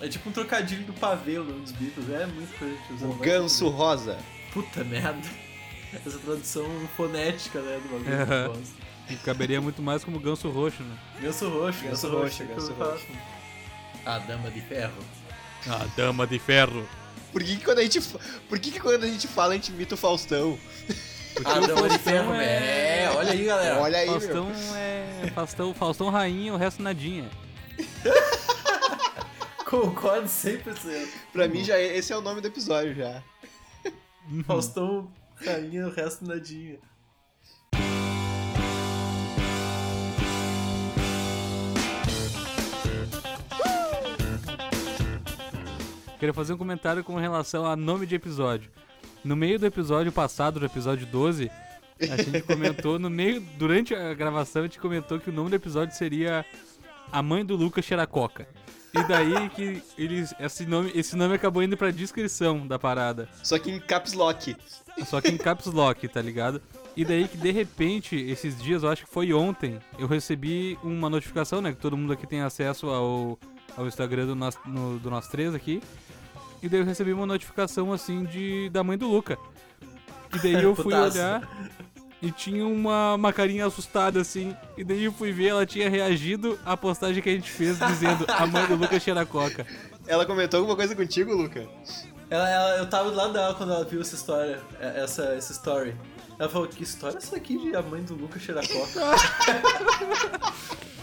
É 0.01 0.09
tipo 0.09 0.29
um 0.29 0.33
trocadilho 0.33 0.85
do 0.85 0.93
pavê 0.93 1.39
o 1.39 1.45
nome 1.45 1.61
dos 1.61 1.73
Beatles. 1.73 2.11
É 2.11 2.27
muito 2.27 2.59
coisa 2.59 2.75
que 2.77 2.83
a 2.83 2.87
gente 2.89 2.93
usa 2.95 3.07
O 3.07 3.15
ganso 3.15 3.69
rosa. 3.71 4.19
Puta 4.53 4.85
merda. 4.85 5.27
Essa 5.95 6.19
tradução 6.19 6.67
fonética, 6.97 7.61
né, 7.61 7.81
do 7.83 7.89
bagulho. 7.89 8.63
É. 9.09 9.13
E 9.13 9.17
caberia 9.17 9.61
muito 9.61 9.81
mais 9.81 10.05
como 10.05 10.19
ganso 10.19 10.51
roxo, 10.51 10.83
né? 10.83 10.97
Ganso 11.21 11.49
roxo, 11.49 11.85
Ganso 11.85 12.09
ganso, 12.09 12.11
roxo, 12.11 12.43
roxo. 12.45 12.55
ganso 12.55 12.73
roxo. 12.75 13.07
A 14.07 14.19
dama 14.19 14.51
de 14.51 14.61
ferro. 14.61 15.05
A 15.69 15.85
dama 15.97 16.27
de 16.27 16.39
ferro. 16.39 16.87
Por 17.33 17.43
que, 17.43 17.57
que 17.57 17.65
quando 17.65 17.79
a 17.79 17.83
gente, 17.83 18.01
por 18.49 18.59
que, 18.59 18.71
que 18.71 18.81
quando 18.81 19.05
a 19.05 19.09
gente 19.09 19.27
fala 19.27 19.53
a 19.55 19.57
gente 19.57 19.73
imita 19.73 19.95
o 19.95 19.99
Faustão? 19.99 20.59
A 21.45 21.59
o 21.59 21.67
dama 21.67 21.89
de 21.89 21.99
ferro, 21.99 22.33
é- 22.35 23.05
é... 23.05 23.11
Olha 23.17 23.33
aí, 23.33 23.45
galera. 23.45 23.81
Olha 23.81 23.99
aí, 23.99 24.07
Faustão 24.07 24.47
meu. 24.47 24.77
é. 24.77 25.33
Faustão, 25.35 25.75
Faustão 25.75 26.11
rainha, 26.11 26.55
o 26.55 26.57
resto 26.57 26.83
nadinha. 26.83 27.29
Concordo 29.67 30.27
100%. 30.29 31.09
Pra 31.33 31.49
mim 31.49 31.65
já 31.65 31.77
é- 31.79 31.97
esse 31.97 32.13
é 32.13 32.17
o 32.17 32.21
nome 32.21 32.41
do 32.41 32.47
episódio 32.49 32.95
já. 32.95 33.23
Faustão, 34.47 35.11
rainha, 35.45 35.87
o 35.87 35.91
resto 35.91 36.25
nadinha. 36.25 36.79
Queria 46.19 46.33
fazer 46.33 46.55
um 46.55 46.59
comentário 46.59 47.03
com 47.03 47.17
relação 47.17 47.67
a 47.67 47.77
nome 47.77 48.07
de 48.07 48.15
episódio. 48.15 48.71
No 49.25 49.35
meio 49.35 49.59
do 49.59 49.67
episódio 49.67 50.13
passado, 50.13 50.61
do 50.61 50.67
episódio 50.67 51.07
12, 51.07 51.51
a 52.01 52.17
gente 52.17 52.43
comentou, 52.47 52.99
no 52.99 53.11
meio, 53.11 53.41
durante 53.59 53.95
a 53.95 54.15
gravação, 54.15 54.63
a 54.63 54.67
gente 54.67 54.79
comentou 54.79 55.19
que 55.19 55.31
o 55.31 55.33
nome 55.33 55.51
do 55.51 55.57
episódio 55.57 55.97
seria 55.97 56.45
A 57.11 57.23
Mãe 57.23 57.45
do 57.45 57.57
Lucas 57.57 57.85
Cheira 57.85 58.07
Coca. 58.07 58.47
E 58.95 59.03
daí 59.09 59.49
que 59.51 59.83
eles, 59.99 60.33
esse, 60.39 60.65
nome, 60.67 60.93
esse 60.95 61.17
nome 61.17 61.35
acabou 61.35 61.63
indo 61.63 61.77
pra 61.77 61.91
descrição 61.91 62.65
da 62.65 62.79
parada. 62.79 63.29
Só 63.43 63.59
que 63.59 63.69
em 63.69 63.81
caps 63.81 64.13
lock. 64.13 64.57
Só 65.05 65.21
que 65.21 65.29
em 65.29 65.37
caps 65.37 65.67
lock, 65.67 66.07
tá 66.07 66.23
ligado? 66.23 66.63
E 66.97 67.05
daí 67.05 67.27
que 67.27 67.37
de 67.37 67.51
repente, 67.51 68.15
esses 68.15 68.63
dias, 68.63 68.85
eu 68.85 68.89
acho 68.89 69.05
que 69.05 69.11
foi 69.11 69.33
ontem, 69.33 69.81
eu 69.99 70.07
recebi 70.07 70.79
uma 70.81 71.11
notificação, 71.11 71.61
né? 71.61 71.73
Que 71.73 71.79
todo 71.79 71.97
mundo 71.97 72.13
aqui 72.13 72.25
tem 72.25 72.43
acesso 72.43 72.89
ao, 72.89 73.37
ao 73.77 73.87
Instagram 73.87 74.27
do 74.27 74.35
nós, 74.35 74.57
no, 74.65 74.99
do 74.99 75.11
nós 75.11 75.29
três 75.29 75.55
aqui. 75.55 75.83
E 76.63 76.69
daí 76.69 76.81
eu 76.81 76.85
recebi 76.85 77.13
uma 77.13 77.27
notificação 77.27 77.93
assim 77.93 78.25
de 78.25 78.71
da 78.71 78.83
mãe 78.83 78.97
do 78.97 79.09
Luca. 79.09 79.37
E 80.35 80.39
daí 80.39 80.63
eu 80.63 80.75
fui 80.77 80.95
olhar 80.95 81.47
e 82.23 82.31
tinha 82.33 82.67
uma, 82.67 83.15
uma 83.15 83.33
carinha 83.33 83.67
assustada 83.67 84.21
assim. 84.21 84.57
E 84.77 84.83
daí 84.83 85.05
eu 85.05 85.13
fui 85.13 85.31
ver, 85.31 85.49
ela 85.49 85.67
tinha 85.67 85.91
reagido 85.91 86.59
à 86.65 86.77
postagem 86.77 87.23
que 87.23 87.29
a 87.29 87.33
gente 87.33 87.51
fez 87.51 87.79
dizendo 87.79 88.25
a 88.29 88.47
mãe 88.47 88.67
do 88.67 88.77
Luca 88.77 88.99
cheira 88.99 89.27
coca. 89.27 89.67
Ela 90.07 90.25
comentou 90.25 90.59
alguma 90.61 90.77
coisa 90.77 90.95
contigo, 90.97 91.35
Luca? 91.35 91.67
Ela, 92.31 92.49
ela- 92.49 92.77
eu 92.79 92.89
tava 92.89 93.11
do 93.11 93.17
lado 93.17 93.33
dela 93.35 93.55
quando 93.55 93.73
ela 93.73 93.85
viu 93.85 94.01
essa 94.01 94.15
história, 94.15 94.59
é, 94.81 95.03
essa, 95.03 95.23
essa 95.35 95.53
story. 95.53 95.95
Ela 96.39 96.49
falou, 96.49 96.67
que 96.67 96.83
história 96.83 97.17
é 97.17 97.19
essa 97.19 97.37
aqui 97.37 97.57
de 97.59 97.77
a 97.77 97.83
mãe 97.83 98.03
do 98.03 98.15
Lucas 98.15 98.43
cheirar 98.43 98.65
coca? 98.67 99.01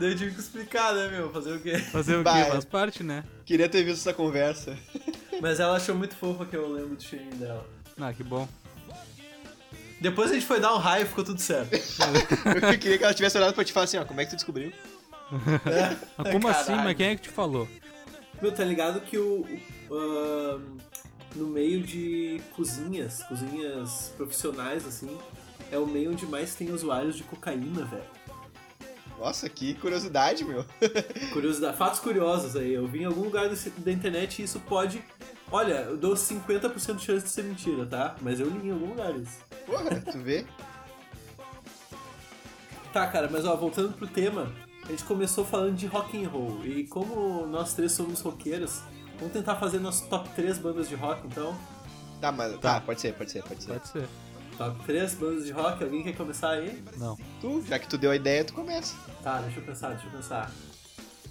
Daí 0.00 0.12
eu 0.12 0.16
tive 0.16 0.34
que 0.34 0.40
explicar, 0.40 0.94
né, 0.94 1.08
meu? 1.08 1.30
Fazer 1.30 1.52
o 1.52 1.60
quê? 1.60 1.78
Fazer 1.78 2.16
o 2.16 2.24
quê? 2.24 2.44
Faz 2.48 2.64
parte, 2.64 3.02
né? 3.02 3.22
Queria 3.44 3.68
ter 3.68 3.84
visto 3.84 4.00
essa 4.00 4.14
conversa. 4.14 4.74
Mas 5.42 5.60
ela 5.60 5.76
achou 5.76 5.94
muito 5.94 6.16
fofa 6.16 6.46
que 6.46 6.56
eu 6.56 6.72
lembro 6.72 6.96
do 6.96 7.02
cheirinho 7.02 7.34
dela. 7.34 7.66
Ah, 8.00 8.10
que 8.10 8.24
bom. 8.24 8.48
Depois 10.00 10.30
a 10.30 10.34
gente 10.34 10.46
foi 10.46 10.58
dar 10.58 10.74
um 10.74 10.78
raio 10.78 11.02
e 11.02 11.06
ficou 11.06 11.22
tudo 11.22 11.38
certo. 11.38 11.74
Eu 12.72 12.78
queria 12.78 12.96
que 12.96 13.04
ela 13.04 13.12
tivesse 13.12 13.36
olhado 13.36 13.52
pra 13.52 13.62
te 13.62 13.74
falar 13.74 13.84
assim, 13.84 13.98
ó, 13.98 14.04
como 14.06 14.18
é 14.22 14.24
que 14.24 14.30
tu 14.30 14.36
descobriu? 14.36 14.72
Mas 16.16 16.32
como 16.32 16.48
assim? 16.48 16.64
Caralho. 16.64 16.84
Mas 16.84 16.96
quem 16.96 17.06
é 17.08 17.16
que 17.16 17.22
te 17.22 17.28
falou? 17.28 17.68
Meu, 18.40 18.52
tá 18.52 18.64
ligado 18.64 19.02
que 19.02 19.18
o. 19.18 19.46
o, 19.90 19.94
ahn, 19.94 20.62
no 21.36 21.46
meio 21.48 21.82
de 21.82 22.40
cozinhas, 22.56 23.22
cozinhas 23.24 24.14
profissionais, 24.16 24.86
assim, 24.86 25.14
é 25.70 25.78
o 25.78 25.86
meio 25.86 26.12
onde 26.12 26.24
mais 26.24 26.54
tem 26.54 26.72
usuários 26.72 27.16
de 27.16 27.22
cocaína, 27.22 27.84
velho. 27.84 28.02
Nossa, 29.20 29.48
que 29.50 29.74
curiosidade, 29.74 30.42
meu. 30.44 30.64
Curiosidade, 31.34 31.76
fatos 31.76 32.00
curiosos 32.00 32.56
aí. 32.56 32.72
Eu 32.72 32.88
vi 32.88 33.02
em 33.02 33.04
algum 33.04 33.22
lugar 33.24 33.50
desse- 33.50 33.68
da 33.70 33.92
internet 33.92 34.40
e 34.40 34.44
isso 34.46 34.58
pode. 34.60 35.04
Olha, 35.52 35.74
eu 35.82 35.96
dou 35.98 36.14
50% 36.14 36.96
de 36.96 37.04
chance 37.04 37.24
de 37.24 37.30
ser 37.30 37.44
mentira, 37.44 37.84
tá? 37.84 38.16
Mas 38.22 38.40
eu 38.40 38.48
li 38.48 38.68
em 38.68 38.72
algum 38.72 38.86
lugar 38.86 39.14
isso. 39.14 39.38
Porra, 39.66 40.00
tu 40.00 40.18
vê? 40.20 40.46
Tá, 42.94 43.06
cara, 43.08 43.28
mas 43.30 43.44
ó, 43.44 43.54
voltando 43.56 43.92
pro 43.92 44.06
tema, 44.06 44.50
a 44.84 44.88
gente 44.90 45.04
começou 45.04 45.44
falando 45.44 45.76
de 45.76 45.86
rock 45.86 46.24
and 46.24 46.28
roll. 46.28 46.64
E 46.64 46.86
como 46.86 47.46
nós 47.46 47.74
três 47.74 47.92
somos 47.92 48.20
roqueiros, 48.22 48.80
vamos 49.18 49.32
tentar 49.34 49.56
fazer 49.56 49.78
nosso 49.80 50.06
top 50.08 50.28
3 50.30 50.56
bandas 50.58 50.88
de 50.88 50.94
rock, 50.94 51.26
então. 51.26 51.54
Tá, 52.20 52.32
mas 52.32 52.52
Tá. 52.54 52.58
tá, 52.58 52.80
pode 52.80 53.00
ser, 53.00 53.12
pode 53.14 53.30
ser, 53.30 53.42
pode 53.42 53.62
ser. 53.62 53.72
Pode 53.72 53.88
ser. 53.88 54.08
Top 54.60 54.84
3 54.84 55.14
bandas 55.14 55.46
de 55.46 55.52
rock, 55.52 55.82
alguém 55.82 56.02
quer 56.02 56.14
começar 56.14 56.50
aí? 56.50 56.84
Não. 56.98 57.16
Tu, 57.40 57.64
já 57.66 57.78
que 57.78 57.88
tu 57.88 57.96
deu 57.96 58.10
a 58.10 58.16
ideia, 58.16 58.44
tu 58.44 58.52
começa. 58.52 58.94
Tá, 59.22 59.40
deixa 59.40 59.58
eu 59.58 59.64
pensar, 59.64 59.88
deixa 59.94 60.06
eu 60.06 60.10
pensar. 60.10 60.52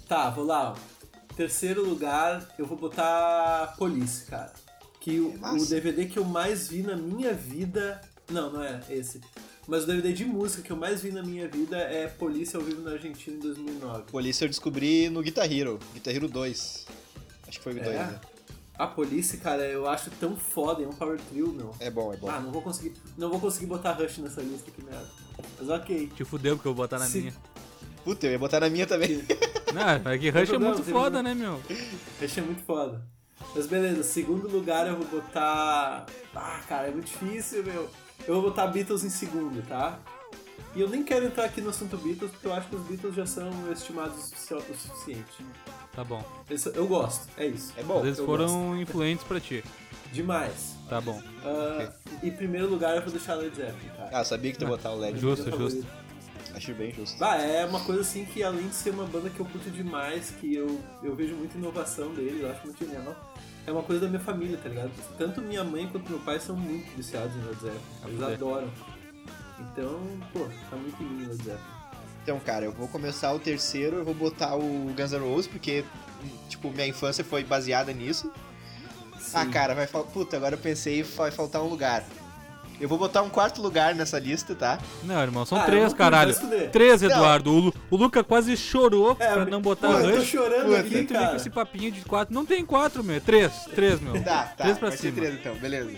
Tá, 0.08 0.30
vou 0.30 0.44
lá, 0.44 0.72
ó. 0.72 1.34
Terceiro 1.36 1.88
lugar, 1.88 2.52
eu 2.58 2.66
vou 2.66 2.76
botar 2.76 3.76
Police, 3.78 4.24
cara. 4.24 4.52
Que 4.98 5.20
o, 5.20 5.38
Massa. 5.38 5.64
o 5.64 5.68
DVD 5.68 6.06
que 6.06 6.18
eu 6.18 6.24
mais 6.24 6.70
vi 6.70 6.82
na 6.82 6.96
minha 6.96 7.32
vida. 7.32 8.00
Não, 8.28 8.52
não 8.52 8.64
é 8.64 8.80
esse. 8.90 9.20
Mas 9.68 9.84
o 9.84 9.86
DVD 9.86 10.12
de 10.12 10.24
música 10.24 10.60
que 10.64 10.72
eu 10.72 10.76
mais 10.76 11.00
vi 11.00 11.12
na 11.12 11.22
minha 11.22 11.46
vida 11.46 11.76
é 11.78 12.08
Police 12.08 12.56
ao 12.56 12.62
vivo 12.62 12.82
na 12.82 12.90
Argentina 12.90 13.36
em 13.36 13.38
2009. 13.38 14.02
Polícia 14.10 14.44
eu 14.44 14.48
descobri 14.48 15.08
no 15.08 15.22
Guitar 15.22 15.50
Hero, 15.50 15.78
Guitar 15.94 16.12
Hero 16.12 16.26
2. 16.26 16.86
Acho 17.46 17.58
que 17.58 17.62
foi 17.62 17.74
o 17.74 17.78
É? 17.78 17.82
2, 17.84 17.96
né? 17.96 18.20
A 18.80 18.86
Police, 18.86 19.36
cara, 19.36 19.62
eu 19.66 19.86
acho 19.86 20.10
tão 20.12 20.34
foda, 20.34 20.82
é 20.82 20.88
um 20.88 20.92
power 20.92 21.20
trio, 21.28 21.52
meu. 21.52 21.74
É 21.78 21.90
bom, 21.90 22.14
é 22.14 22.16
bom. 22.16 22.30
Ah, 22.30 22.40
não 22.40 22.50
vou 22.50 22.62
conseguir, 22.62 22.94
não 23.18 23.28
vou 23.28 23.38
conseguir 23.38 23.66
botar 23.66 23.92
Rush 23.92 24.16
nessa 24.16 24.40
lista, 24.40 24.70
que 24.70 24.82
merda. 24.82 25.06
Mas 25.58 25.68
ok. 25.68 26.06
Te 26.16 26.24
fudeu 26.24 26.56
porque 26.56 26.66
eu 26.66 26.74
vou 26.74 26.84
botar 26.84 26.98
na 26.98 27.04
Sim. 27.04 27.20
minha. 27.20 27.34
Puta, 28.02 28.26
eu 28.26 28.32
ia 28.32 28.38
botar 28.38 28.60
na 28.60 28.70
minha 28.70 28.86
também. 28.86 29.22
Não, 29.74 30.10
é 30.10 30.16
que 30.16 30.30
Rush 30.30 30.50
é 30.54 30.58
muito 30.58 30.82
foda, 30.82 31.22
né, 31.22 31.34
meu? 31.34 31.60
Rush 32.18 32.38
é 32.38 32.40
muito 32.40 32.62
foda. 32.62 33.06
Mas 33.54 33.66
beleza, 33.66 34.02
segundo 34.02 34.48
lugar 34.48 34.86
eu 34.86 34.96
vou 34.96 35.20
botar. 35.20 36.06
Ah, 36.34 36.60
cara, 36.66 36.88
é 36.88 36.90
muito 36.90 37.06
difícil, 37.06 37.62
meu. 37.62 37.86
Eu 38.26 38.40
vou 38.40 38.44
botar 38.44 38.66
Beatles 38.68 39.04
em 39.04 39.10
segundo, 39.10 39.62
tá? 39.68 39.98
E 40.74 40.80
eu 40.80 40.88
nem 40.88 41.02
quero 41.02 41.26
entrar 41.26 41.46
aqui 41.46 41.60
no 41.60 41.70
assunto 41.70 41.96
Beatles, 41.96 42.30
porque 42.30 42.46
eu 42.46 42.52
acho 42.54 42.68
que 42.68 42.76
os 42.76 42.82
Beatles 42.82 43.14
já 43.14 43.26
são 43.26 43.50
estimados 43.72 44.16
o 44.16 44.20
sufici- 44.22 44.54
o 44.54 44.74
suficiente. 44.76 45.44
Tá 45.92 46.04
bom. 46.04 46.24
Eles- 46.48 46.64
Eu 46.66 46.86
gosto, 46.86 47.26
é 47.36 47.46
isso. 47.46 47.72
É 47.76 47.82
bom. 47.82 47.96
Às 47.98 48.02
vezes 48.04 48.18
eu 48.20 48.26
foram 48.26 48.80
influentes 48.80 49.24
pra 49.24 49.40
ti. 49.40 49.64
Demais. 50.12 50.76
Tá 50.88 51.00
bom. 51.00 51.20
Ah, 51.44 51.90
Em 52.22 52.30
primeiro 52.30 52.68
lugar 52.68 52.94
eu 52.96 53.02
vou 53.02 53.10
deixar 53.10 53.34
Led 53.34 53.54
Zeppelin, 53.56 53.88
cara. 53.96 54.10
Ah, 54.12 54.24
sabia 54.24 54.52
que 54.52 54.58
tu 54.58 54.62
ia 54.62 54.68
botar 54.68 54.90
o 54.92 54.98
LED. 54.98 55.18
Justo, 55.18 55.50
justo. 55.56 55.86
Acho 56.54 56.74
bem 56.74 56.92
justo. 56.92 57.16
Bah, 57.18 57.36
é 57.36 57.64
uma 57.64 57.80
coisa 57.80 58.00
assim 58.02 58.24
que 58.24 58.42
além 58.42 58.68
de 58.68 58.74
ser 58.74 58.90
uma 58.90 59.04
banda 59.06 59.30
que 59.30 59.38
eu 59.40 59.46
curto 59.46 59.70
demais, 59.70 60.30
que 60.40 60.52
eu, 60.54 60.80
eu 61.02 61.14
vejo 61.14 61.34
muita 61.34 61.56
inovação 61.56 62.12
deles, 62.12 62.42
eu 62.42 62.50
acho 62.50 62.64
muito 62.66 62.84
genial, 62.84 63.14
é 63.66 63.70
uma 63.72 63.82
coisa 63.84 64.02
da 64.02 64.08
minha 64.08 64.20
família, 64.20 64.58
tá 64.60 64.68
ligado? 64.68 64.90
Tanto 65.16 65.40
minha 65.40 65.62
mãe 65.62 65.86
quanto 65.88 66.10
meu 66.10 66.18
pai 66.20 66.40
são 66.40 66.56
muito 66.56 66.90
viciados 66.96 67.34
em 67.36 67.38
Led 67.40 67.54
Zeppelin. 67.60 67.80
Eles 68.04 68.22
adoram. 68.34 68.68
Então, 69.60 70.00
pô, 70.32 70.40
tá 70.70 70.76
muito 70.76 71.02
mim 71.02 71.26
Led 71.26 71.36
Zeppelin. 71.36 71.58
Então, 72.22 72.38
cara, 72.40 72.64
eu 72.66 72.72
vou 72.72 72.86
começar 72.88 73.32
o 73.32 73.38
terceiro, 73.38 73.96
eu 73.98 74.04
vou 74.04 74.14
botar 74.14 74.54
o 74.54 74.92
Guns 74.96 75.12
N' 75.12 75.18
Roses, 75.20 75.46
porque, 75.46 75.84
tipo, 76.48 76.70
minha 76.70 76.86
infância 76.86 77.24
foi 77.24 77.42
baseada 77.44 77.92
nisso. 77.92 78.30
Ah, 79.34 79.44
Sim. 79.44 79.50
cara, 79.50 79.74
vai 79.74 79.86
faltar. 79.86 80.12
Puta, 80.12 80.36
agora 80.36 80.54
eu 80.54 80.58
pensei 80.58 81.02
vai 81.02 81.30
faltar 81.30 81.62
um 81.62 81.66
lugar. 81.68 82.04
Eu 82.80 82.88
vou 82.88 82.96
botar 82.96 83.20
um 83.22 83.28
quarto 83.28 83.60
lugar 83.60 83.94
nessa 83.94 84.18
lista, 84.18 84.54
tá? 84.54 84.78
Não, 85.04 85.20
irmão, 85.20 85.44
são 85.44 85.58
Ah, 85.58 85.64
três, 85.64 85.92
caralho. 85.92 86.34
Três, 86.72 87.02
Eduardo. 87.02 87.52
O, 87.52 87.58
Lu- 87.58 87.74
o 87.90 87.96
Luca 87.96 88.24
quase 88.24 88.56
chorou 88.56 89.14
É, 89.20 89.32
pra 89.34 89.44
não 89.44 89.60
botar 89.60 89.88
pô, 89.88 89.98
eu 89.98 90.16
tô 90.16 90.24
chorando 90.24 90.64
Puta, 90.66 90.78
aqui, 90.80 90.88
vem 90.88 91.06
com 91.06 91.12
cara. 91.14 91.36
esse 91.36 91.50
papinho 91.50 91.92
de 91.92 92.00
quatro. 92.06 92.34
Não 92.34 92.46
tem 92.46 92.64
quatro, 92.64 93.04
meu. 93.04 93.16
É 93.16 93.20
três. 93.20 93.52
Três, 93.74 94.00
meu. 94.00 94.14
Tá, 94.24 94.44
tá. 94.44 94.64
Três 94.64 94.78
pra 94.78 94.88
vai 94.88 94.96
cima. 94.96 95.12
ser 95.14 95.20
três 95.20 95.34
então, 95.34 95.54
beleza. 95.56 95.90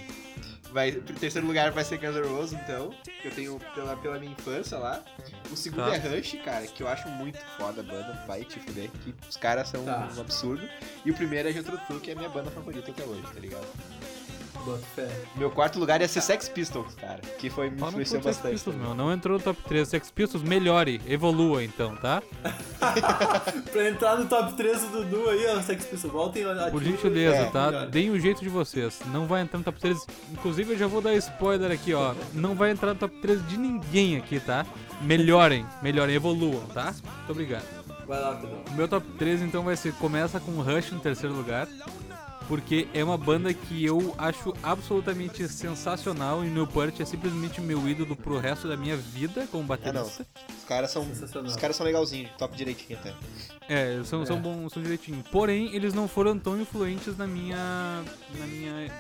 Vai, 0.73 0.91
o 0.91 1.03
terceiro 1.03 1.47
lugar 1.47 1.71
vai 1.71 1.85
ser 1.85 1.99
Guns 1.99 2.17
N' 2.17 2.27
Roses, 2.29 2.55
então, 2.55 2.95
que 3.21 3.29
eu 3.29 3.31
tenho 3.31 3.61
pela, 3.75 3.97
pela 3.97 4.19
minha 4.19 4.33
infância 4.33 4.79
lá. 4.79 5.03
O 5.51 5.57
segundo 5.57 5.85
Tá. 5.91 5.95
é 5.95 5.99
Rush, 5.99 6.39
cara, 6.45 6.67
que 6.67 6.83
eu 6.83 6.89
acho 6.89 7.09
muito 7.11 7.39
foda 7.59 7.81
a 7.83 7.85
banda, 7.85 8.25
vai 8.27 8.43
te 8.45 8.59
fuder, 8.59 8.91
que 8.91 9.15
os 9.29 9.37
caras 9.37 9.69
são 9.69 9.85
Tá. 9.85 10.09
um 10.17 10.21
absurdo. 10.21 10.67
E 11.05 11.11
o 11.11 11.15
primeiro 11.15 11.49
é 11.49 11.53
Jethro 11.53 11.79
Tull, 11.87 12.01
que 12.01 12.11
é 12.11 12.15
a 12.15 12.17
minha 12.17 12.29
banda 12.31 12.51
favorita 12.51 12.91
até 12.91 13.05
hoje, 13.05 13.23
tá 13.23 13.39
ligado? 13.41 13.67
Bota 14.65 14.83
fé. 14.95 15.09
Meu 15.37 15.51
quarto 15.51 15.79
lugar 15.79 16.01
ia 16.01 16.09
ser 16.09 16.21
Sex 16.21 16.49
Pistols, 16.49 16.95
cara, 16.95 17.21
que 17.39 17.51
foi 17.51 17.69
me 17.71 17.77
influenciou 17.77 18.23
Sex 18.23 18.25
bastante. 18.25 18.53
Pistols, 18.53 18.77
também. 18.77 18.89
meu. 18.95 18.97
Não 18.97 19.13
entrou 19.13 19.39
no 19.39 19.43
top 19.45 19.61
3. 19.69 19.89
Sex 19.89 20.11
Pistols, 20.11 20.43
melhore. 20.45 21.01
Evolua, 21.07 21.65
então, 21.65 21.97
tá? 21.97 22.23
Pra 23.73 23.89
entrar 23.89 24.17
no 24.17 24.27
top 24.27 24.53
3 24.55 24.81
do 24.83 25.05
Dudu 25.05 25.29
aí, 25.31 25.47
ó, 25.57 25.61
Sex 25.63 25.85
Pistols, 25.87 26.13
voltem 26.13 26.45
aqui. 26.45 26.71
Por 26.71 26.83
gentileza, 26.83 27.37
É, 27.37 27.45
tá? 27.51 27.67
melhor. 27.67 27.87
Deem 27.89 28.11
o 28.11 28.21
jeito 28.21 28.41
de 28.43 28.49
vocês. 28.49 29.01
Não 29.07 29.27
vai 29.27 29.43
entrar 29.43 29.59
no 29.59 29.65
top 29.65 29.81
3. 29.81 30.07
Inclusive, 30.33 30.73
eu 30.75 30.79
já 30.79 30.87
vou 30.87 31.01
dar 31.01 31.15
spoiler 31.15 31.71
aqui, 31.71 31.95
ó. 31.95 32.15
Não 32.33 32.55
vai 32.55 32.71
entrar 32.71 32.91
no 32.95 33.01
top 33.01 33.15
3 33.21 33.47
de 33.49 33.57
ninguém 33.57 34.17
aqui, 34.17 34.39
tá? 34.41 34.65
Melhorem, 35.01 35.67
melhorem, 35.83 36.15
evoluam, 36.15 36.61
tá? 36.73 36.95
Muito 37.17 37.31
obrigado. 37.33 37.65
Vai 38.07 38.21
lá, 38.21 38.35
Pedro. 38.35 38.57
O 38.71 38.73
meu 38.75 38.89
top 38.89 39.07
3 39.19 39.43
então 39.43 39.63
vai 39.63 39.77
ser 39.77 39.93
começa 39.95 40.39
com 40.41 40.53
Rush 40.61 40.91
no 40.93 41.01
terceiro 41.01 41.35
lugar, 41.35 41.67
porque 42.49 42.87
é 42.93 43.03
uma 43.03 43.17
banda 43.17 43.53
que 43.55 43.85
eu 43.85 44.15
acho 44.19 44.53
absolutamente 44.63 45.49
sensacional 45.49 46.45
e 46.45 46.49
Newport 46.49 47.01
é 47.01 47.05
simplesmente 47.05 47.61
meu 47.61 47.89
ídolo 47.89 48.15
pro 48.17 48.39
resto 48.39 48.69
da 48.69 48.77
minha 48.77 48.97
vida 48.97 49.47
como 49.51 49.63
não. 49.63 49.69
baterista. 49.69 50.27
Os 50.59 50.65
caras 50.65 50.91
são. 50.91 51.03
Os 51.45 51.57
caras 51.57 51.77
são 51.77 51.87
legalzinhos, 51.87 52.31
top 52.39 52.57
direitinho 52.57 52.99
até. 52.99 53.15
É, 53.69 54.03
são, 54.05 54.25
são 54.27 54.37
É. 54.37 54.41
bons, 54.41 54.73
são 54.73 54.83
direitinho. 54.83 55.23
Porém, 55.31 55.75
eles 55.75 55.95
não 55.95 56.07
foram 56.09 56.39
tão 56.39 56.61
influentes 56.61 57.17
na 57.17 57.27
minha 57.27 58.03
na 58.39 58.47
minha 58.47 58.91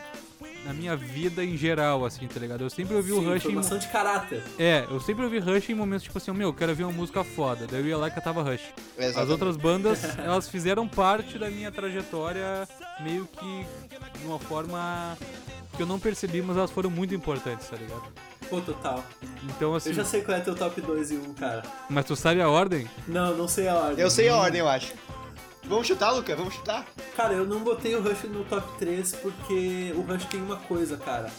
na 0.64 0.72
minha 0.72 0.96
vida 0.96 1.44
em 1.44 1.56
geral, 1.56 2.04
assim, 2.04 2.26
tá 2.28 2.38
ligado? 2.38 2.62
Eu 2.62 2.70
sempre 2.70 2.94
ouvi 2.94 3.12
o 3.12 3.20
Sim, 3.20 3.26
Rush 3.26 3.36
em, 3.36 3.40
formação 3.40 3.78
de 3.78 3.88
caráter. 3.88 4.42
é, 4.58 4.86
eu 4.90 5.00
sempre 5.00 5.24
ouvi 5.24 5.38
Rush 5.38 5.70
em 5.70 5.74
momentos 5.74 6.04
tipo 6.04 6.16
assim, 6.18 6.30
meu, 6.32 6.48
eu 6.48 6.54
quero 6.54 6.70
ouvir 6.72 6.84
uma 6.84 6.92
música 6.92 7.24
foda. 7.24 7.66
Daí 7.70 7.80
eu 7.80 7.86
ia 7.86 7.96
lá 7.98 8.08
e 8.08 8.10
catava 8.10 8.42
Rush. 8.42 8.62
As 8.98 9.04
Exatamente. 9.06 9.32
outras 9.32 9.56
bandas, 9.56 10.18
elas 10.18 10.48
fizeram 10.48 10.86
parte 10.86 11.38
da 11.38 11.50
minha 11.50 11.70
trajetória 11.72 12.68
meio 13.00 13.26
que 13.26 13.66
de 14.18 14.24
uma 14.26 14.38
forma 14.38 15.16
que 15.76 15.82
eu 15.82 15.86
não 15.86 15.98
percebi, 15.98 16.42
mas 16.42 16.56
elas 16.56 16.70
foram 16.70 16.90
muito 16.90 17.14
importantes, 17.14 17.68
tá 17.68 17.76
ligado? 17.76 18.02
Pô, 18.50 18.60
total. 18.60 19.02
Então 19.44 19.74
assim, 19.74 19.88
Eu 19.88 19.94
já 19.94 20.04
sei 20.04 20.20
qual 20.20 20.36
é 20.36 20.40
teu 20.40 20.54
top 20.54 20.80
2 20.80 21.10
e 21.12 21.16
1, 21.16 21.34
cara. 21.34 21.62
mas 21.88 22.04
tu 22.04 22.14
sabe 22.14 22.40
a 22.42 22.48
ordem? 22.48 22.86
Não, 23.08 23.34
não 23.36 23.48
sei 23.48 23.66
a 23.68 23.74
ordem. 23.74 23.98
Eu 24.04 24.10
sei 24.10 24.28
a 24.28 24.36
ordem, 24.36 24.60
eu 24.60 24.68
acho. 24.68 24.92
Vamos 25.64 25.86
chutar, 25.86 26.10
Luca? 26.10 26.34
Vamos 26.36 26.54
chutar? 26.54 26.86
Cara, 27.16 27.34
eu 27.34 27.46
não 27.46 27.60
botei 27.60 27.94
o 27.94 28.02
Rush 28.02 28.24
no 28.24 28.44
top 28.44 28.66
3 28.78 29.14
porque 29.16 29.92
o 29.96 30.02
Rush 30.02 30.24
tem 30.26 30.42
uma 30.42 30.56
coisa, 30.56 30.96
cara. 30.96 31.30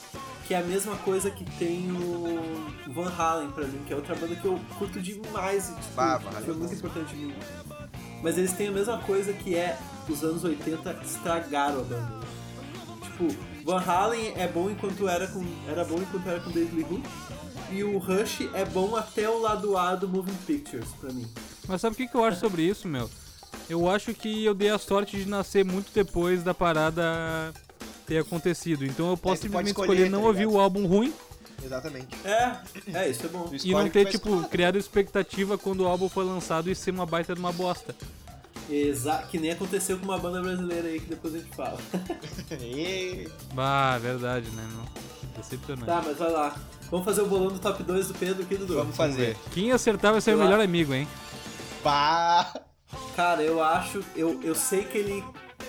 Que 0.47 0.53
é 0.53 0.57
a 0.59 0.63
mesma 0.63 0.95
coisa 0.97 1.29
que 1.29 1.45
tem 1.57 1.89
o 1.91 2.91
Van 2.91 3.11
Halen 3.17 3.49
pra 3.51 3.65
mim, 3.65 3.81
que 3.85 3.93
é 3.93 3.95
outra 3.95 4.15
banda 4.15 4.35
que 4.35 4.45
eu 4.45 4.59
curto 4.77 4.99
demais 4.99 5.69
e 5.69 5.75
tipo, 5.75 5.93
Bah, 5.95 6.17
Van 6.17 6.29
Halen 6.31 6.43
foi 6.43 6.53
é 6.53 6.57
muito 6.57 6.73
importante 6.73 7.15
em 7.15 7.19
mim. 7.27 7.35
mas 8.21 8.37
eles 8.37 8.51
têm 8.53 8.67
a 8.67 8.71
mesma 8.71 8.97
coisa 8.99 9.31
que 9.33 9.55
é 9.55 9.77
os 10.09 10.23
anos 10.23 10.43
80 10.43 10.99
estragaram 11.05 11.79
a 11.81 11.83
banda. 11.83 12.19
Tipo, 13.03 13.27
Van 13.63 13.79
Halen 13.81 14.33
é 14.35 14.47
bom 14.47 14.69
enquanto 14.69 15.07
era 15.07 15.27
com 15.27 15.45
era 15.67 15.85
bom 15.85 15.97
enquanto 15.97 16.27
era 16.27 16.39
com 16.41 16.49
David 16.51 16.75
Lee 16.75 16.83
Roth, 16.85 17.05
e 17.71 17.83
o 17.83 17.97
Rush 17.97 18.49
é 18.53 18.65
bom 18.65 18.95
até 18.97 19.29
o 19.29 19.39
lado 19.39 19.77
A 19.77 19.95
do 19.95 20.09
Moving 20.09 20.35
Pictures 20.45 20.89
pra 20.99 21.11
mim. 21.13 21.25
Mas 21.67 21.79
sabe 21.79 21.93
o 21.93 21.97
que, 21.97 22.07
que 22.07 22.15
eu 22.15 22.23
acho 22.25 22.39
sobre 22.39 22.63
isso, 22.63 22.87
meu? 22.87 23.09
Eu 23.69 23.89
acho 23.89 24.13
que 24.13 24.43
eu 24.43 24.53
dei 24.53 24.69
a 24.69 24.77
sorte 24.77 25.17
de 25.17 25.25
nascer 25.27 25.63
muito 25.63 25.91
depois 25.93 26.43
da 26.43 26.53
parada 26.53 27.53
ter 28.05 28.17
acontecido. 28.17 28.85
Então 28.85 29.09
eu 29.09 29.17
posso 29.17 29.41
É, 29.41 29.43
simplesmente 29.43 29.67
escolher, 29.69 29.93
escolher 29.93 30.09
não 30.09 30.21
tá 30.21 30.27
ouvir 30.27 30.45
o 30.45 30.59
álbum 30.59 30.85
ruim 30.85 31.13
Exatamente. 31.63 32.15
É, 32.25 32.57
é, 32.93 33.09
isso 33.09 33.25
é 33.25 33.29
bom. 33.29 33.49
E 33.63 33.71
não 33.71 33.89
ter, 33.89 34.05
tipo, 34.05 34.29
escutar. 34.29 34.49
criado 34.49 34.77
expectativa 34.77 35.57
quando 35.57 35.81
o 35.81 35.87
álbum 35.87 36.09
foi 36.09 36.25
lançado 36.25 36.69
e 36.69 36.75
ser 36.75 36.91
uma 36.91 37.05
baita 37.05 37.33
de 37.33 37.39
uma 37.39 37.53
bosta. 37.53 37.95
Exa 38.69 39.23
que 39.29 39.37
nem 39.37 39.51
aconteceu 39.51 39.97
com 39.97 40.05
uma 40.05 40.17
banda 40.17 40.41
brasileira 40.41 40.87
aí 40.87 40.99
que 40.99 41.07
depois 41.07 41.33
a 41.35 41.37
gente 41.37 41.55
fala. 41.55 41.77
Bah, 43.53 43.97
verdade, 43.97 44.49
né, 44.51 44.67
meu? 44.73 44.83
Decepcionante. 45.37 45.85
tá, 45.85 46.01
mas 46.05 46.17
vai 46.17 46.31
lá. 46.31 46.55
Vamos 46.91 47.05
fazer 47.05 47.21
o 47.21 47.27
bolão 47.27 47.47
do 47.47 47.59
top 47.59 47.81
2 47.81 48.09
do 48.09 48.13
Pedro 48.13 48.43
aqui, 48.43 48.55
Dudu? 48.55 48.75
Vamos 48.75 48.95
fazer. 48.95 49.35
Quem 49.51 49.71
acertar 49.71 50.11
vai 50.11 50.21
ser 50.21 50.35
o 50.35 50.37
melhor 50.37 50.59
amigo, 50.59 50.93
hein? 50.93 51.07
Pá! 51.81 52.53
Cara, 53.15 53.41
eu 53.43 53.61
acho, 53.63 54.03
eu, 54.15 54.39
eu 54.43 54.55
sei 54.55 54.83
que 54.83 54.97
ele 54.97 55.23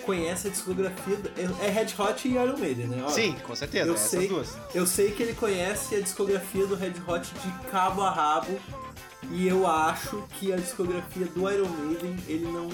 conhece 0.05 0.49
a 0.49 0.51
discografia. 0.51 1.17
do- 1.17 1.31
É 1.63 1.69
Red 1.71 1.89
Hot 1.99 2.27
e 2.29 2.33
Iron 2.33 2.57
Maiden, 2.59 2.87
né? 2.89 3.03
Ó, 3.07 3.09
Sim, 3.09 3.37
com 3.47 3.55
certeza. 3.55 3.89
eu 3.89 3.95
essas 3.95 4.11
sei, 4.11 4.29
duas. 4.29 4.57
eu 4.75 4.87
sei 4.87 5.11
que 5.13 5.23
ele 5.23 5.35
conhece 5.35 5.95
a 5.97 6.01
discografia 6.01 6.67
do 6.67 6.75
Red 6.75 6.95
Hot 7.07 7.31
de 7.35 7.71
cabo 7.71 8.03
a 8.03 8.11
rabo. 8.11 8.59
E 9.33 9.49
eu 9.49 9.67
acho 9.67 10.23
que 10.39 10.53
a 10.53 10.57
discografia 10.57 11.27
do 11.27 11.51
Iron 11.51 11.69
Maiden, 11.69 12.17
ele 12.29 12.45
não, 12.47 12.69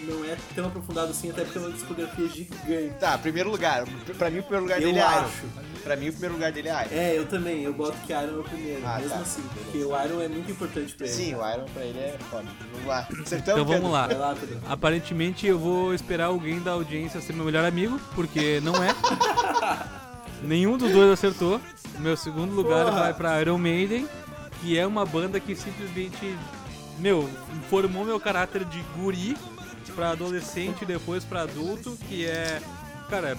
não 0.00 0.24
é 0.24 0.36
tão 0.54 0.66
aprofundado 0.66 1.10
assim, 1.10 1.30
até 1.30 1.42
porque 1.44 1.58
é 1.58 1.60
uma 1.62 1.70
discografia 1.70 2.28
gigante. 2.28 2.94
Tá, 3.00 3.16
primeiro 3.16 3.50
lugar. 3.50 3.84
Pra 4.18 4.30
mim, 4.30 4.38
o 4.40 4.42
primeiro 4.42 4.64
lugar 4.64 4.80
Eu 4.82 4.88
dele 4.88 4.98
é 4.98 5.02
Iron. 5.02 5.24
acho. 5.24 5.46
Pra 5.82 5.96
mim, 5.96 6.08
o 6.08 6.12
primeiro 6.12 6.34
lugar 6.34 6.52
dele 6.52 6.68
é 6.68 6.72
Iron. 6.72 6.88
É, 7.00 7.16
eu 7.18 7.26
também, 7.26 7.62
eu 7.62 7.72
boto 7.72 7.96
que 8.06 8.12
Iron 8.12 8.36
é 8.36 8.40
o 8.40 8.42
primeiro, 8.44 8.82
Ah, 8.84 8.96
mesmo 8.98 9.10
tá. 9.14 9.20
assim, 9.20 9.42
porque 9.54 9.78
o 9.78 10.04
Iron 10.04 10.20
é 10.20 10.28
muito 10.28 10.50
importante 10.50 10.94
pra 10.94 11.06
ele. 11.06 11.14
Sim, 11.16 11.34
o 11.34 11.50
Iron 11.52 11.64
pra 11.72 11.84
ele 11.84 11.98
é 11.98 12.18
foda. 12.30 12.44
Vamos 12.72 12.86
lá. 12.86 13.08
Acertamos, 13.22 13.62
Então 13.62 13.64
vamos 13.64 13.90
lá. 13.92 14.06
Vai 14.08 14.18
lá, 14.18 14.34
Pedro. 14.38 14.60
Aparentemente 14.68 15.46
eu 15.46 15.58
vou 15.58 15.94
esperar 15.94 16.26
alguém 16.26 16.60
da 16.60 16.72
audiência 16.72 17.20
ser 17.20 17.32
meu 17.32 17.44
melhor 17.44 17.64
amigo, 17.64 17.98
porque 18.14 18.60
não 18.62 18.74
é. 18.82 18.94
Nenhum 20.42 20.76
dos 20.76 20.90
dois 20.92 21.10
acertou. 21.10 21.60
Meu 21.98 22.16
segundo 22.16 22.52
lugar 22.54 22.84
Porra. 22.86 23.00
vai 23.00 23.14
pra 23.14 23.40
Iron 23.40 23.56
Maiden, 23.56 24.06
que 24.60 24.78
é 24.78 24.86
uma 24.86 25.04
banda 25.04 25.38
que 25.40 25.54
simplesmente, 25.54 26.36
meu, 26.98 27.28
formou 27.68 28.04
meu 28.04 28.18
caráter 28.18 28.64
de 28.64 28.80
guri 28.96 29.36
pra 29.94 30.10
adolescente 30.10 30.82
e 30.82 30.86
depois 30.86 31.24
pra 31.24 31.42
adulto, 31.42 31.96
que 32.08 32.26
é, 32.26 32.60
cara, 33.08 33.36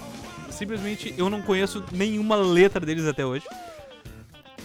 simplesmente 0.49 1.13
eu 1.17 1.29
não 1.29 1.41
conheço 1.41 1.83
nenhuma 1.91 2.35
letra 2.35 2.83
deles 2.85 3.05
até 3.05 3.25
hoje. 3.25 3.45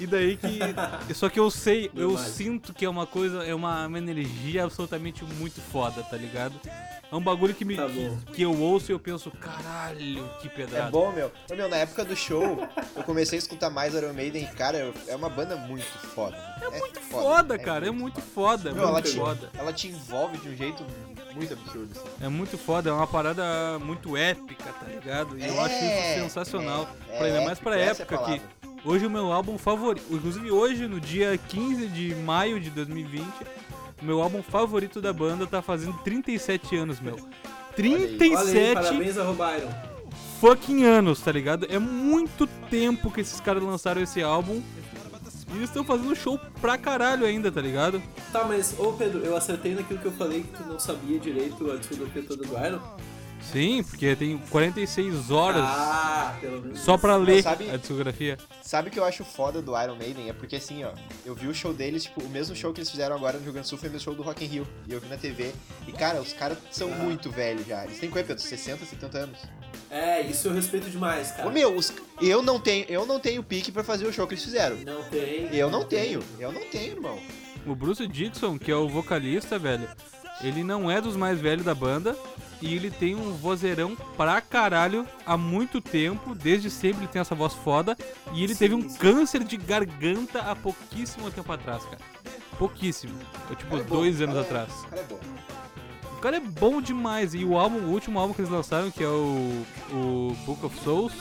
E 0.01 0.07
daí 0.07 0.37
que. 0.37 0.59
Só 1.15 1.29
que 1.29 1.39
eu 1.39 1.51
sei, 1.51 1.91
eu 1.95 2.17
sinto 2.19 2.73
que 2.73 2.85
é 2.85 2.89
uma 2.89 3.07
coisa, 3.07 3.45
é 3.45 3.55
uma, 3.55 3.87
uma 3.87 3.99
energia 3.99 4.65
absolutamente 4.65 5.25
muito 5.25 5.61
foda, 5.61 6.03
tá 6.03 6.17
ligado? 6.17 6.55
É 7.11 7.15
um 7.15 7.21
bagulho 7.21 7.55
que, 7.55 7.63
me, 7.63 7.77
Tá 7.77 7.87
que, 7.89 8.33
que 8.33 8.43
eu 8.43 8.59
ouço 8.59 8.91
e 8.91 8.95
eu 8.95 8.99
penso, 8.99 9.31
caralho, 9.33 10.27
que 10.41 10.49
pedrada. 10.49 10.89
É 10.89 10.91
bom, 10.91 11.13
meu. 11.13 11.31
Ô, 11.51 11.55
meu, 11.55 11.69
na 11.69 11.77
época 11.77 12.07
do 12.07 12.17
show, 12.17 12.67
eu 12.97 13.03
comecei 13.05 13.37
a 13.37 13.41
escutar 13.41 13.69
mais 13.69 13.93
Iron 13.95 14.15
Maiden 14.15 14.45
e, 14.45 14.47
cara, 14.47 14.91
é 15.07 15.15
uma 15.15 15.29
banda 15.29 15.55
muito 15.57 15.85
foda. 16.15 16.37
É 16.63 16.79
muito 16.79 17.01
Foda, 17.03 17.59
cara, 17.59 17.87
é 17.87 17.91
muito 17.91 18.23
foda, 18.23 18.73
Meu, 18.73 18.85
ela 18.85 18.93
muito 18.93 19.11
te, 19.11 19.17
foda. 19.19 19.51
ela 19.59 19.71
te 19.71 19.89
envolve 19.89 20.39
de 20.39 20.49
um 20.49 20.57
jeito 20.57 20.83
muito 21.35 21.53
absurdo. 21.53 21.91
Assim. 21.95 22.25
É 22.25 22.29
muito 22.29 22.57
foda, 22.57 22.89
é 22.89 22.93
uma 22.93 23.07
parada 23.07 23.79
muito 23.81 24.17
épica, 24.17 24.73
tá 24.73 24.87
ligado? 24.87 25.39
E 25.39 25.47
eu 25.47 25.61
acho 25.61 25.75
isso 25.75 25.85
É, 25.85 26.15
sensacional. 26.23 26.89
é, 27.11 27.19
pra 27.19 27.27
ainda 27.27 27.43
é 27.43 27.45
mais 27.45 27.59
pra 27.59 27.79
é 27.79 27.85
época 27.89 28.07
que 28.07 28.15
palavra. 28.15 28.43
Hoje 28.85 29.07
o 29.07 29.11
meu 29.11 29.33
álbum 29.33 29.59
favorito, 29.59 30.05
inclusive 30.11 30.51
hoje, 30.51 30.87
no 30.87 31.01
dia 31.01 31.37
15 31.37 31.87
de 31.89 32.15
maio 32.17 32.61
de 32.61 32.71
2020, 32.71 33.25
o 34.01 34.05
meu 34.05 34.21
álbum 34.21 34.43
favorito 34.43 35.01
da 35.01 35.13
banda 35.13 35.47
tá 35.47 35.63
fazendo 35.63 35.97
37 35.99 36.77
anos, 36.77 37.01
meu. 37.01 37.15
Olha 37.15 37.97
aí, 37.97 38.17
37 38.19 38.75
parabéns 38.75 39.19
a 39.19 39.23
Iron. 39.57 39.71
fucking 40.41 40.85
anos, 40.85 41.21
tá 41.21 41.33
ligado? 41.33 41.67
É 41.71 41.79
muito 41.79 42.47
tempo 42.69 43.11
que 43.11 43.21
esses 43.21 43.41
caras 43.41 43.63
lançaram 43.63 44.03
esse 44.03 44.23
álbum. 44.23 44.63
E 45.53 45.57
eles 45.57 45.69
estão 45.69 45.85
fazendo 45.85 46.17
show 46.17 46.41
pra 46.61 46.79
caralho 46.79 47.27
ainda, 47.27 47.53
tá 47.53 47.61
ligado? 47.61 48.03
Tá, 48.33 48.45
mas, 48.45 48.75
ô 48.79 48.93
Pedro, 48.93 49.21
eu 49.21 49.37
acertei 49.37 49.75
naquilo 49.75 50.01
que 50.01 50.07
eu 50.07 50.13
falei 50.13 50.43
que 50.43 50.49
tu 50.49 50.67
não 50.67 50.79
sabia 50.81 51.19
direito 51.19 51.71
a 51.71 51.77
discografia 51.77 52.23
toda 52.23 52.43
do 52.45 52.67
Iron? 52.67 52.81
Sim, 53.51 53.83
porque 53.83 54.15
tem 54.17 54.39
46 54.51 55.31
horas 55.31 55.63
Ah, 55.65 56.37
pelo 56.41 56.61
menos. 56.63 56.81
só 56.81 56.97
pra 56.97 57.17
ler 57.17 57.43
sabe- 57.43 57.71
a 57.71 57.77
discografia. 57.77 58.39
Sabe 58.63 58.89
o 58.89 58.93
que 58.93 58.99
eu 58.99 59.05
acho 59.05 59.25
foda 59.25 59.61
do 59.61 59.73
Iron 59.81 59.97
Maiden? 59.97 60.29
É 60.29 60.33
porque 60.33 60.57
assim, 60.57 60.85
ó, 60.85 60.93
eu 61.27 61.35
vi 61.35 61.49
o 61.49 61.55
show 61.55 61.73
deles, 61.75 62.05
tipo, 62.05 62.23
o 62.23 62.29
mesmo 62.29 62.55
show 62.57 62.73
que 62.73 62.81
eles 62.81 62.91
fizeram 62.91 63.15
agora 63.17 63.37
no 63.39 63.45
Rio 63.45 63.53
Grande 63.53 63.67
do 63.67 63.69
Sul 63.71 63.79
foi 63.79 63.89
o 63.89 63.93
mesmo 63.93 64.05
show 64.05 64.15
do 64.15 64.23
Rock 64.23 64.45
in 64.45 64.49
Rio. 64.49 64.67
E 64.89 64.93
eu 64.93 65.01
vi 65.01 65.09
na 65.09 65.17
TV. 65.17 65.53
E, 65.87 65.93
cara, 65.93 66.21
os 66.21 66.33
caras 66.33 66.57
são 66.71 66.93
Ah. 66.93 66.97
muito 66.97 67.31
velhos 67.31 67.67
já. 67.67 67.85
Eles 67.85 67.99
têm 67.99 68.09
quanto, 68.11 68.27
Pedro? 68.27 68.43
60, 68.43 68.85
70 68.87 69.19
anos. 69.19 69.39
É, 69.91 70.23
isso 70.23 70.49
eu 70.49 70.55
respeito 70.55 70.89
demais, 70.89 71.33
cara. 71.33 71.49
Ô, 71.49 71.51
meu, 71.53 71.77
os- 71.77 71.93
eu 72.21 72.43
não 72.43 72.59
tenho, 72.59 72.87
eu 72.89 73.05
não 73.05 73.21
tenho 73.21 73.43
pique 73.43 73.71
pra 73.71 73.85
fazer 73.85 74.07
o 74.07 74.13
show 74.13 74.27
que 74.27 74.35
eles 74.35 74.45
fizeram. 74.45 74.77
Não 74.77 75.03
tem. 75.05 75.55
Eu 75.55 75.71
não 75.71 75.85
tenho, 75.85 76.23
eu 76.39 76.51
não 76.53 76.63
tenho, 76.71 76.93
irmão. 76.93 77.19
O 77.67 77.75
Bruce 77.75 78.07
Dixon, 78.09 78.59
que 78.59 78.71
é 78.71 78.75
o 78.77 78.89
vocalista, 78.89 79.59
velho, 79.59 79.87
ele 80.43 80.63
não 80.65 80.91
é 80.91 81.01
dos 81.01 81.17
mais 81.17 81.41
velhos 81.41 81.65
da 81.65 81.75
banda 81.75 82.17
e 82.61 82.75
ele 82.75 82.91
tem 82.91 83.15
um 83.15 83.33
vozeirão 83.33 83.97
pra 84.17 84.41
caralho 84.41 85.07
há 85.27 85.37
muito 85.37 85.81
tempo, 85.81 86.35
desde 86.35 86.71
sempre 86.71 87.03
ele 87.03 87.09
tem 87.09 87.21
essa 87.21 87.35
voz 87.35 87.53
foda 87.55 87.97
e 88.33 88.45
ele 88.45 88.53
Sim, 88.55 88.59
teve 88.59 88.75
um 88.75 88.89
sim. 88.89 88.97
câncer 88.99 89.43
de 89.45 89.57
garganta 89.57 90.41
há 90.41 90.55
pouquíssimo 90.55 91.31
tempo 91.31 91.51
atrás, 91.53 91.83
cara. 91.85 91.99
Pouquíssimo. 92.59 93.15
É 93.51 93.55
tipo 93.55 93.77
é 93.77 93.83
bom, 93.83 93.97
dois 93.97 94.21
anos 94.21 94.35
cara 94.35 94.47
é- 94.47 94.63
atrás. 94.63 94.73
O 94.85 94.89
cara 94.89 95.01
é 95.01 95.05
bom. 95.05 95.21
O 96.05 96.21
cara 96.23 96.37
é 96.37 96.41
bom 96.41 96.81
demais. 96.81 97.35
E 97.35 97.45
o 97.45 97.59
álbum, 97.59 97.79
o 97.79 97.91
último 97.91 98.19
álbum 98.21 98.33
que 98.33 98.41
eles 98.41 98.51
lançaram, 98.51 98.91
que 98.93 99.03
é 99.03 99.09
o, 99.09 99.65
o 99.91 100.37
Book 100.47 100.65
of 100.67 100.79
Souls, 100.85 101.13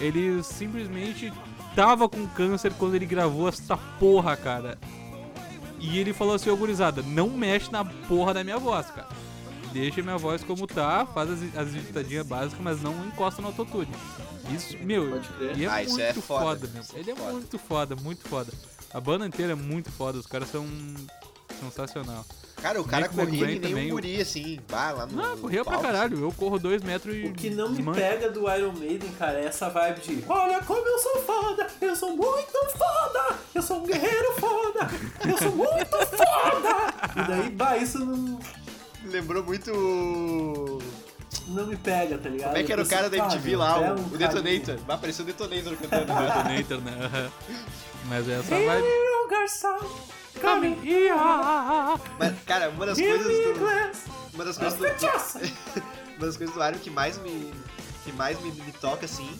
ele 0.00 0.42
simplesmente 0.42 1.32
tava 1.74 2.08
com 2.08 2.26
câncer 2.28 2.72
quando 2.74 2.94
ele 2.94 3.06
gravou 3.06 3.48
essa 3.48 3.76
porra, 3.98 4.36
cara. 4.36 4.76
E 5.78 5.98
ele 5.98 6.12
falou 6.12 6.34
assim, 6.34 6.50
ô 6.50 6.56
gurizada, 6.56 7.02
não 7.02 7.28
mexe 7.30 7.70
na 7.70 7.84
porra 7.84 8.34
da 8.34 8.42
minha 8.44 8.58
voz, 8.58 8.86
cara. 8.90 9.08
Deixa 9.72 10.02
minha 10.02 10.16
voz 10.16 10.42
como 10.42 10.66
tá, 10.66 11.06
faz 11.06 11.30
as, 11.30 11.56
as 11.56 11.72
digitadinhas 11.72 12.26
básicas, 12.26 12.58
mas 12.60 12.80
não 12.82 13.06
encosta 13.06 13.40
no 13.42 13.48
autotune. 13.48 13.88
Isso, 14.54 14.76
meu, 14.78 15.20
e 15.56 15.64
é 15.64 15.68
Ah, 15.68 15.82
isso 15.82 15.92
muito 15.92 16.02
é 16.04 16.14
foda, 16.14 16.44
foda, 16.44 16.70
meu. 16.72 16.82
é 16.94 16.98
Ele 16.98 17.10
é 17.10 17.16
foda. 17.16 17.32
muito 17.32 17.58
foda, 17.58 17.96
muito 17.96 18.28
foda. 18.28 18.52
A 18.92 19.00
banda 19.00 19.26
inteira 19.26 19.52
é 19.52 19.54
muito 19.54 19.90
foda, 19.92 20.18
os 20.18 20.26
caras 20.26 20.50
são 20.50 20.66
sensacional. 21.60 22.24
Cara, 22.60 22.80
o 22.80 22.84
cara 22.84 23.02
Nick 23.02 23.14
corria 23.14 23.30
McBrain 23.32 23.54
que 23.54 23.60
nem 23.60 23.70
também, 23.70 23.84
um 23.86 23.88
o- 23.88 23.92
guri, 23.92 24.20
assim, 24.20 24.58
vai 24.68 24.92
lá 24.92 25.06
no. 25.06 25.22
Ah, 25.22 25.28
no 25.30 25.38
corria 25.38 25.64
pra 25.64 25.78
caralho. 25.78 26.20
Eu 26.20 26.32
corro 26.32 26.58
dois 26.58 26.82
metros 26.82 27.14
e. 27.14 27.26
O 27.26 27.32
que 27.32 27.50
não 27.50 27.70
me 27.70 27.82
pega 27.94 28.28
do 28.30 28.40
Iron 28.52 28.72
Maiden, 28.72 29.10
cara, 29.18 29.38
é 29.38 29.44
essa 29.46 29.68
vibe 29.68 30.00
de 30.00 30.24
Olha 30.28 30.60
como 30.62 30.86
eu 30.86 30.98
sou 30.98 31.22
foda, 31.22 31.66
eu 31.80 31.94
sou 31.96 32.16
muito 32.16 32.52
foda, 32.76 33.36
eu 33.54 33.62
sou 33.62 33.78
um 33.82 33.86
guerreiro 33.86 34.32
foda, 34.40 34.88
eu 35.28 35.38
sou 35.38 35.52
muito 35.52 35.86
foda. 35.88 36.94
E 37.16 37.28
daí, 37.28 37.50
bah, 37.50 37.76
isso 37.76 37.98
não. 38.04 38.38
Lembrou 39.04 39.42
muito. 39.44 40.78
Não 41.48 41.66
me 41.66 41.76
pega, 41.76 42.18
tá 42.18 42.28
ligado? 42.28 42.48
Como 42.50 42.58
é 42.58 42.62
que 42.62 42.72
era 42.72 42.82
o 42.82 42.86
cara 42.88 43.08
da 43.10 43.16
MTV 43.16 43.54
"Ah, 43.54 43.58
lá, 43.58 43.78
o, 43.80 43.82
um 44.00 44.06
o 44.06 44.18
Detonator? 44.18 44.76
Vai 44.86 44.96
aparecer 44.96 45.22
o 45.22 45.24
Detonator 45.24 45.76
cantando. 45.80 46.12
né? 46.12 46.56
Detonator, 46.56 46.80
né? 46.80 47.30
Mas 48.06 48.28
é 48.28 48.32
essa 48.38 48.54
vibe. 48.54 48.84
Hey, 48.86 49.28
garçom, 49.30 49.78
come 50.40 50.68
here, 50.88 51.10
Mas, 52.18 52.34
cara, 52.46 52.70
uma 52.70 52.86
das 52.86 52.96
give 52.96 53.08
coisas 53.08 53.46
do. 53.54 53.58
glass 53.58 54.04
Uma 54.34 54.44
das 54.44 54.58
coisas 54.58 54.78
do. 54.78 54.86
Uma 56.18 56.26
das 56.26 56.36
coisas 56.36 56.54
do 56.56 56.64
Iron 56.64 56.78
que 56.78 56.90
mais 56.90 57.18
me. 57.18 57.52
que 58.04 58.12
mais 58.12 58.40
me, 58.40 58.50
me 58.50 58.72
toca, 58.72 59.04
assim, 59.04 59.38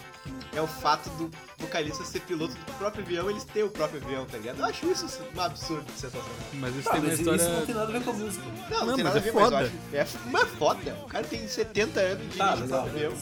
é 0.54 0.60
o 0.60 0.66
fato 0.66 1.08
do 1.10 1.30
vocalista 1.58 2.04
ser 2.04 2.20
piloto 2.20 2.54
do 2.54 2.72
próprio 2.78 3.04
avião, 3.04 3.28
eles 3.30 3.44
terem 3.44 3.68
o 3.68 3.70
próprio 3.70 4.02
avião, 4.02 4.24
tá 4.26 4.38
ligado? 4.38 4.58
Eu 4.58 4.64
acho 4.64 4.86
isso 4.90 5.06
um 5.36 5.40
absurdo 5.40 5.84
de 5.84 5.92
sensacional. 5.92 6.28
Mas 6.54 6.74
isso 6.76 6.84
Tá, 6.84 6.90
tem 6.92 7.00
uma 7.00 7.08
mas 7.10 7.18
história. 7.18 7.40
isso 7.42 7.50
não 7.50 7.66
tem 7.66 7.74
nada 7.74 7.88
a 7.88 7.92
ver 7.98 8.04
com 8.04 8.10
a 8.10 8.14
música. 8.14 8.44
Não, 8.70 8.78
não, 8.80 8.86
Não, 8.86 8.94
tem 8.94 9.04
mas 9.04 9.14
nada 9.14 9.18
a 9.18 9.20
é 9.20 9.22
ver, 9.22 9.32
foda. 9.32 9.56
mas 9.56 9.70
eu 9.92 10.00
acho. 10.02 10.16
É 10.18 10.28
uma 10.28 10.46
foda. 10.46 10.96
O 11.04 11.08
cara 11.08 11.24
tem 11.24 11.46
70 11.48 12.00
anos 12.00 12.12
e 12.18 12.20
dirige 12.22 12.38
Tá, 12.38 12.54
o 12.54 12.60
legal. 12.60 12.68
próprio 12.82 13.06
avião. 13.06 13.12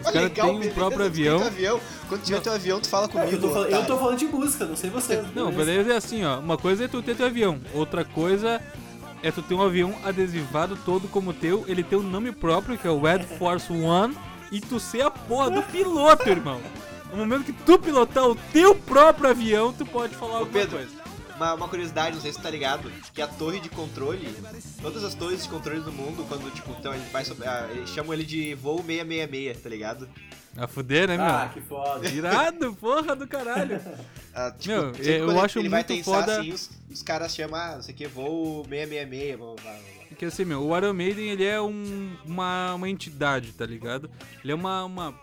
Os 0.00 0.10
caras 0.10 0.32
têm 0.32 0.44
um 0.44 0.70
próprio 0.74 1.04
avião. 1.06 1.42
avião. 1.46 1.80
Quando 2.08 2.22
tiver 2.22 2.40
teu 2.40 2.52
avião, 2.54 2.80
tu 2.80 2.88
fala 2.88 3.04
É, 3.04 3.08
comigo. 3.08 3.32
eu, 3.32 3.40
tô 3.40 3.48
falando, 3.48 3.64
eu 3.64 3.68
otário. 3.68 3.86
tô 3.86 3.98
falando 3.98 4.18
de 4.18 4.26
música, 4.26 4.64
não 4.64 4.76
sei 4.76 4.88
vocês. 4.90 5.34
Não, 5.34 5.52
beleza 5.52 5.92
é 5.92 5.96
assim, 5.96 6.24
ó. 6.24 6.38
Uma 6.38 6.56
coisa 6.56 6.84
é 6.84 6.88
tu 6.88 7.02
ter 7.02 7.14
teu 7.14 7.26
avião, 7.26 7.60
outra 7.74 8.02
coisa 8.04 8.62
é 9.22 9.30
tu 9.30 9.42
ter 9.42 9.52
um 9.52 9.60
avião 9.62 9.94
adesivado 10.02 10.74
todo 10.86 11.06
como 11.08 11.34
teu, 11.34 11.64
ele 11.68 11.82
tem 11.82 11.98
um 11.98 12.02
nome 12.02 12.32
próprio, 12.32 12.78
que 12.78 12.86
é 12.86 12.90
o 12.90 12.98
Red 12.98 13.24
Force 13.38 13.70
One, 13.70 14.16
e 14.50 14.60
tu 14.60 14.78
ser 14.80 15.02
a 15.02 15.10
porra 15.10 15.50
do 15.50 15.62
piloto, 15.62 16.28
irmão. 16.28 16.60
No 17.10 17.16
momento 17.18 17.44
que 17.44 17.52
tu 17.52 17.78
pilotar 17.78 18.24
o 18.28 18.34
teu 18.52 18.74
próprio 18.74 19.30
avião, 19.30 19.72
tu 19.72 19.84
pode 19.84 20.14
falar 20.14 20.34
alguma 20.38 20.52
Pedro, 20.52 20.76
coisa. 20.78 21.00
Uma, 21.36 21.54
uma 21.54 21.68
curiosidade, 21.68 22.14
não 22.14 22.22
sei 22.22 22.32
se 22.32 22.38
tu 22.38 22.42
tá 22.42 22.50
ligado, 22.50 22.92
que 23.14 23.22
a 23.22 23.26
torre 23.26 23.60
de 23.60 23.68
controle, 23.70 24.28
todas 24.82 25.02
as 25.02 25.14
torres 25.14 25.42
de 25.42 25.48
controle 25.48 25.80
do 25.80 25.90
mundo, 25.90 26.24
quando, 26.28 26.52
tipo, 26.54 26.70
então 26.78 26.94
ele 26.94 27.02
vai 27.10 27.24
sobre, 27.24 27.48
ah, 27.48 27.66
eles 27.70 27.88
chamam 27.90 28.12
ele 28.12 28.24
de 28.24 28.54
voo 28.54 28.76
666, 28.84 29.60
tá 29.62 29.68
ligado? 29.70 30.08
A 30.56 30.66
fuder, 30.68 31.08
né, 31.08 31.16
meu? 31.16 31.24
Ah, 31.26 31.50
que 31.52 31.60
foda. 31.62 32.08
Irado, 32.08 32.74
porra 32.74 33.16
do 33.16 33.26
caralho. 33.26 33.80
Ah, 34.32 34.52
tipo, 34.56 34.72
Meu, 34.72 34.92
eu 34.94 35.28
ele- 35.30 35.38
acho 35.40 35.58
ele 35.58 35.68
vai 35.68 35.80
muito 35.80 35.88
tensar, 35.88 36.20
foda- 36.20 36.38
assim, 36.40 36.52
os, 36.52 36.70
os 36.88 37.02
caras 37.02 37.34
chamam, 37.34 37.58
ah, 37.58 37.72
não 37.74 37.82
sei 37.82 37.92
o 37.92 37.96
que, 37.96 38.06
voo 38.06 38.64
666, 38.68 39.36
blá, 39.36 39.46
blá, 39.46 39.54
blá, 39.56 39.99
Porque 40.20 40.26
assim, 40.26 40.44
meu, 40.44 40.62
o 40.62 40.76
Iron 40.76 40.92
Maiden, 40.92 41.30
ele 41.30 41.46
é 41.46 41.58
um, 41.58 42.14
uma, 42.26 42.74
uma 42.74 42.90
entidade, 42.90 43.52
tá 43.52 43.64
ligado? 43.64 44.10
Ele 44.44 44.52
é 44.52 44.54
uma, 44.54 44.84
uma... 44.84 45.18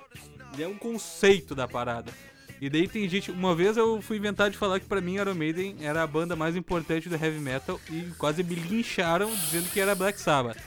Ele 0.55 0.63
é 0.63 0.67
um 0.67 0.73
conceito 0.75 1.53
da 1.53 1.67
parada. 1.67 2.11
E 2.59 2.67
daí 2.67 2.87
tem 2.87 3.07
gente... 3.07 3.29
Uma 3.29 3.53
vez 3.53 3.77
eu 3.77 4.01
fui 4.01 4.17
inventar 4.17 4.49
de 4.49 4.57
falar 4.57 4.79
que 4.79 4.87
pra 4.87 4.99
mim 4.99 5.13
Iron 5.13 5.35
Maiden 5.35 5.75
era 5.81 6.01
a 6.01 6.07
banda 6.07 6.35
mais 6.35 6.55
importante 6.55 7.09
do 7.09 7.13
heavy 7.13 7.37
metal 7.37 7.79
e 7.91 8.11
quase 8.17 8.41
me 8.41 8.55
lincharam 8.55 9.29
dizendo 9.35 9.69
que 9.69 9.79
era 9.79 9.93
Black 9.93 10.19
Sabbath. 10.19 10.57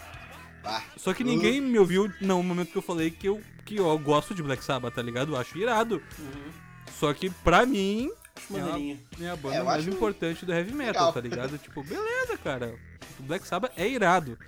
Só 0.96 1.12
que 1.12 1.24
ninguém 1.24 1.60
me 1.60 1.76
ouviu 1.76 2.08
no 2.20 2.40
momento 2.40 2.70
que 2.70 2.78
eu 2.78 2.82
falei 2.82 3.10
que 3.10 3.28
eu, 3.28 3.40
que 3.64 3.78
eu 3.80 3.98
gosto 3.98 4.32
de 4.32 4.44
Black 4.44 4.62
Sabbath, 4.62 4.94
tá 4.94 5.02
ligado? 5.02 5.32
Eu 5.32 5.38
acho 5.38 5.58
irado. 5.58 6.00
Uhum. 6.16 6.52
Só 7.00 7.12
que 7.12 7.30
pra 7.30 7.66
mim, 7.66 8.08
Acho 8.36 8.52
maneirinho. 8.52 9.00
é 9.20 9.28
a 9.28 9.34
banda 9.34 9.56
É, 9.56 9.62
mais 9.64 9.88
importante 9.88 10.46
do 10.46 10.52
heavy 10.54 10.72
metal, 10.72 11.06
legal. 11.08 11.12
tá 11.12 11.20
ligado? 11.20 11.58
tipo, 11.58 11.82
beleza, 11.82 12.38
cara. 12.38 12.78
O 13.20 13.22
Black 13.26 13.46
Sabbath 13.46 13.72
é 13.76 13.86
irado. 13.88 14.38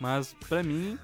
Mas 0.00 0.34
pra 0.48 0.62
mim, 0.62 0.98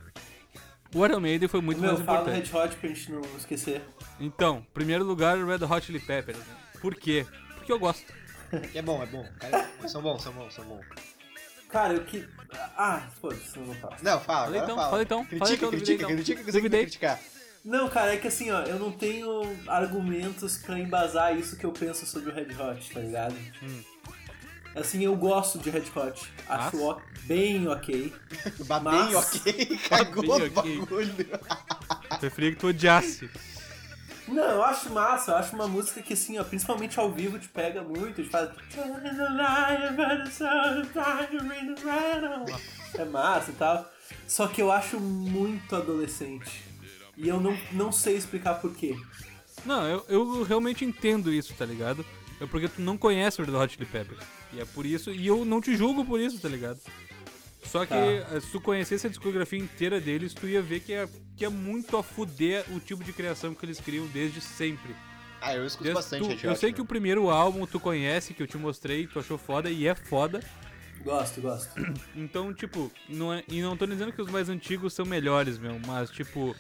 o 0.95 1.05
Iron 1.05 1.21
Maiden 1.21 1.49
foi 1.49 1.61
muito 1.61 1.81
Meu, 1.81 1.95
mais 1.95 2.05
fala 2.05 2.19
do 2.19 2.31
importante. 2.31 2.53
Red 2.53 2.59
Hot 2.61 2.77
pra 2.77 2.89
gente 2.89 3.13
não 3.13 3.21
esquecer. 3.37 3.83
Então, 4.21 4.65
primeiro 4.73 5.05
lugar, 5.05 5.37
Red 5.45 5.65
Hot 5.65 5.85
Chili 5.87 5.99
Peppers. 6.01 6.39
Por 6.81 6.95
quê? 6.95 7.27
Porque 7.57 7.73
eu 7.73 7.79
gosto. 7.79 8.05
É 8.75 8.81
bom, 8.81 9.03
é 9.03 9.07
bom. 9.07 9.27
Cara, 9.41 9.69
são 9.89 10.01
bons, 10.01 10.23
são 10.23 10.33
bons, 10.33 10.55
são 10.55 10.65
bons. 10.65 10.85
Cara, 11.69 11.95
eu 11.95 12.05
que. 12.05 12.25
Ah, 12.77 13.09
foda-se, 13.21 13.59
não 13.59 13.67
vou 13.67 13.75
falar. 13.75 13.97
Não, 14.01 14.21
fala, 14.21 14.45
Fala 14.47 14.57
então, 14.59 14.77
fala. 14.77 14.91
fala 14.91 15.03
então, 15.03 15.25
Critica, 15.25 15.45
fala 15.47 15.55
então, 15.57 15.71
critica, 15.71 15.95
então. 16.05 16.09
critica, 16.15 16.43
vai 16.45 16.53
Duvidei. 16.53 16.83
criticar. 16.83 17.19
Não, 17.65 17.89
cara, 17.89 18.15
é 18.15 18.17
que 18.19 18.29
assim, 18.29 18.51
ó, 18.53 18.61
eu 18.63 18.79
não 18.79 18.93
tenho 18.93 19.43
argumentos 19.67 20.59
pra 20.59 20.79
embasar 20.79 21.37
isso 21.37 21.57
que 21.57 21.65
eu 21.67 21.73
penso 21.73 22.07
sobre 22.07 22.31
o 22.31 22.35
Red 22.35 22.55
Hot, 22.55 22.93
tá 22.93 23.01
ligado? 23.01 23.35
Hum. 23.63 23.83
Assim, 24.75 25.05
eu 25.05 25.15
gosto 25.17 25.59
de 25.59 25.71
Red 25.71 25.85
Hot. 25.95 26.33
Acho 26.49 26.91
Ah? 26.91 26.97
o- 26.97 27.03
bem 27.27 27.67
ok. 27.69 28.13
Mas- 28.69 29.07
bem 29.07 29.15
ok, 29.17 29.79
cagou 29.89 30.23
Bem 30.23 30.31
o 30.31 30.37
ok. 30.37 30.79
bagulho. 30.79 31.15
Preferia 32.21 32.51
que 32.53 32.57
tu 32.59 32.69
odiasse. 32.69 33.31
Não, 34.27 34.43
eu 34.43 34.65
acho 34.65 34.91
massa, 34.91 35.33
eu 35.33 35.37
acho 35.37 35.55
uma 35.55 35.69
música 35.69 36.01
que 36.01 36.15
assim, 36.15 36.39
ó, 36.39 36.45
principalmente 36.45 36.99
ao 36.99 37.13
vivo 37.13 37.39
te 37.39 37.47
pega 37.47 37.83
muito, 37.83 38.23
te 38.23 38.29
faz. 38.31 38.49
É 42.95 43.05
massa 43.05 43.51
e 43.51 43.55
tal. 43.55 43.91
Só 44.27 44.47
que 44.49 44.63
eu 44.63 44.71
acho 44.73 44.99
muito 44.99 45.75
adolescente. 45.77 46.63
E 47.17 47.29
eu 47.29 47.41
não, 47.41 47.57
não 47.73 47.93
sei 47.93 48.17
explicar 48.17 48.55
porquê. 48.55 48.97
Não, 49.65 49.87
eu, 49.87 50.05
eu 50.09 50.43
realmente 50.43 50.85
entendo 50.85 51.33
isso, 51.33 51.55
tá 51.55 51.65
ligado? 51.65 52.05
É 52.41 52.47
porque 52.47 52.69
tu 52.69 52.81
não 52.83 52.97
conhece 52.99 53.41
o 53.41 53.45
Red 53.45 53.53
Hot 53.57 53.73
Chili 53.75 53.87
Peppers. 53.87 54.21
E 54.53 54.61
é 54.61 54.65
por 54.65 54.85
isso, 54.85 55.11
e 55.11 55.27
eu 55.27 55.45
não 55.45 55.61
te 55.61 55.77
julgo 55.77 56.05
por 56.05 56.21
isso, 56.21 56.39
tá 56.41 56.49
ligado? 56.49 56.79
Só 57.65 57.85
que 57.87 57.95
Tá. 57.95 57.97
eh, 58.37 58.41
se 58.41 58.51
tu 58.53 58.61
conhecesse 58.61 59.07
a 59.07 59.11
discografia 59.11 59.59
inteira 59.59 60.01
deles, 60.01 60.35
tu 60.35 60.47
ia 60.47 60.61
ver 60.63 60.81
que 60.81 60.93
é, 60.93 61.09
que 61.37 61.45
é 61.45 61.49
muito 61.49 61.97
a 61.97 62.03
fuder 62.03 62.65
o 62.71 62.79
tipo 62.81 63.03
de 63.03 63.13
criação 63.13 63.55
que 63.55 63.65
eles 63.65 63.81
criam 63.81 64.07
desde 64.09 64.41
sempre. 64.41 64.95
Ah, 65.41 65.55
eu 65.55 65.65
escuto 65.67 65.85
Desde 65.85 65.99
bastante 66.01 66.23
tu- 66.23 66.29
Red 66.29 66.35
Hot. 66.37 66.45
eu 66.47 66.57
sei 66.57 66.71
né? 66.71 66.75
que 66.77 66.81
o 66.83 66.85
primeiro 66.85 67.31
álbum 67.31 67.67
tu 67.67 67.79
conhece, 67.81 68.33
que 68.35 68.43
eu 68.43 68.47
te 68.47 68.57
mostrei, 68.57 69.07
tu 69.07 69.19
achou 69.19 69.39
foda, 69.39 69.71
e 69.71 69.87
é 69.87 69.95
foda. 69.95 70.41
Gosto, 71.03 71.41
gosto. 71.41 71.71
Então, 72.17 72.53
tipo, 72.55 72.91
não 73.09 73.33
é, 73.33 73.43
e 73.49 73.61
não 73.61 73.77
tô 73.77 73.87
dizendo 73.87 74.13
que 74.13 74.23
os 74.23 74.31
mais 74.31 74.49
antigos 74.49 74.93
são 74.95 75.05
melhores, 75.05 75.59
meu, 75.59 75.79
mas, 75.87 76.11
tipo, 76.11 76.55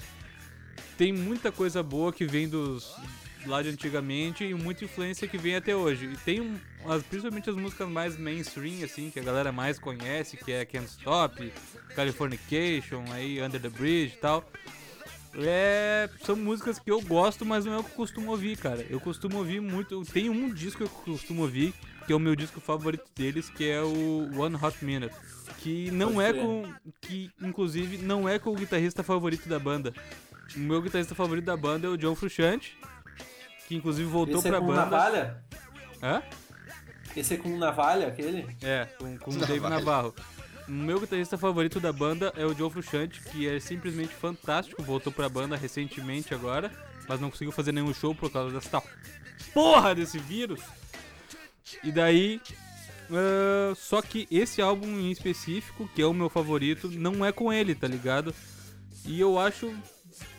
tem 0.98 1.12
muita 1.12 1.50
coisa 1.52 1.82
boa 1.82 2.12
que 2.12 2.24
vem 2.26 2.48
dos 2.48 2.94
lá 3.46 3.62
de 3.62 3.68
antigamente 3.68 4.44
e 4.44 4.54
muita 4.54 4.84
influência 4.84 5.28
que 5.28 5.38
vem 5.38 5.56
até 5.56 5.74
hoje. 5.74 6.06
E 6.06 6.16
tem 6.16 6.40
um, 6.40 6.56
as, 6.86 7.02
principalmente 7.02 7.50
as 7.50 7.56
músicas 7.56 7.88
mais 7.88 8.18
mainstream, 8.18 8.84
assim, 8.84 9.10
que 9.10 9.20
a 9.20 9.22
galera 9.22 9.52
mais 9.52 9.78
conhece, 9.78 10.36
que 10.36 10.52
é 10.52 10.64
Can't 10.64 10.88
Stop, 10.88 11.52
Californication, 11.94 13.04
aí 13.12 13.42
Under 13.42 13.60
the 13.60 13.68
Bridge 13.68 14.14
e 14.14 14.18
tal. 14.18 14.44
É, 15.36 16.08
são 16.24 16.36
músicas 16.36 16.78
que 16.78 16.90
eu 16.90 17.00
gosto, 17.00 17.44
mas 17.44 17.64
não 17.64 17.74
é 17.74 17.78
o 17.78 17.84
que 17.84 17.90
eu 17.90 17.96
costumo 17.96 18.30
ouvir, 18.30 18.56
cara. 18.56 18.86
Eu 18.88 19.00
costumo 19.00 19.38
ouvir 19.38 19.60
muito. 19.60 20.02
Tem 20.04 20.30
um 20.30 20.52
disco 20.52 20.78
que 20.78 20.84
eu 20.84 21.16
costumo 21.16 21.42
ouvir, 21.42 21.74
que 22.06 22.12
é 22.12 22.16
o 22.16 22.20
meu 22.20 22.36
disco 22.36 22.60
favorito 22.60 23.04
deles, 23.16 23.50
que 23.50 23.68
é 23.68 23.82
o 23.82 24.30
One 24.38 24.56
Hot 24.56 24.84
Minute. 24.84 25.14
Que 25.58 25.90
não 25.90 26.20
é 26.20 26.32
com. 26.32 26.72
Que 27.00 27.30
inclusive 27.42 27.98
não 27.98 28.28
é 28.28 28.38
com 28.38 28.50
o 28.50 28.54
guitarrista 28.54 29.02
favorito 29.02 29.48
da 29.48 29.58
banda. 29.58 29.92
O 30.54 30.60
meu 30.60 30.80
guitarrista 30.80 31.14
favorito 31.14 31.46
da 31.46 31.56
banda 31.56 31.86
é 31.86 31.90
o 31.90 31.96
John 31.96 32.14
Frusciante, 32.14 32.76
que 33.66 33.74
inclusive 33.76 34.08
voltou 34.08 34.38
Esse 34.38 34.48
é 34.48 34.50
pra 34.50 34.60
com 34.60 34.66
banda. 34.66 34.80
navalha? 34.82 35.44
Hã? 36.02 36.22
Esse 37.16 37.34
é 37.34 37.36
com 37.36 37.56
navalha, 37.56 38.08
aquele? 38.08 38.46
É, 38.62 38.86
com, 38.98 39.16
com 39.18 39.30
o. 39.30 39.36
Dave 39.38 39.60
Navarro. 39.60 40.14
O 40.66 40.72
meu 40.72 40.98
guitarrista 40.98 41.36
favorito 41.36 41.78
da 41.78 41.92
banda 41.92 42.32
é 42.36 42.44
o 42.46 42.54
John 42.54 42.70
Frusciante, 42.70 43.20
que 43.20 43.46
é 43.46 43.60
simplesmente 43.60 44.14
fantástico, 44.14 44.82
voltou 44.82 45.12
pra 45.12 45.28
banda 45.28 45.56
recentemente 45.56 46.32
agora, 46.34 46.72
mas 47.06 47.20
não 47.20 47.30
conseguiu 47.30 47.52
fazer 47.52 47.72
nenhum 47.72 47.92
show 47.92 48.14
por 48.14 48.30
causa 48.32 48.54
dessa 48.54 48.82
porra 49.52 49.94
desse 49.94 50.18
vírus. 50.18 50.60
E 51.82 51.92
daí, 51.92 52.40
ah, 53.10 53.74
só 53.76 54.00
que 54.00 54.26
esse 54.30 54.62
álbum 54.62 54.86
em 54.88 55.10
específico, 55.10 55.88
que 55.94 56.00
é 56.00 56.06
o 56.06 56.14
meu 56.14 56.30
favorito, 56.30 56.90
não 56.90 57.24
é 57.24 57.30
com 57.30 57.52
ele, 57.52 57.74
tá 57.74 57.86
ligado? 57.86 58.34
E 59.04 59.20
eu 59.20 59.38
acho 59.38 59.70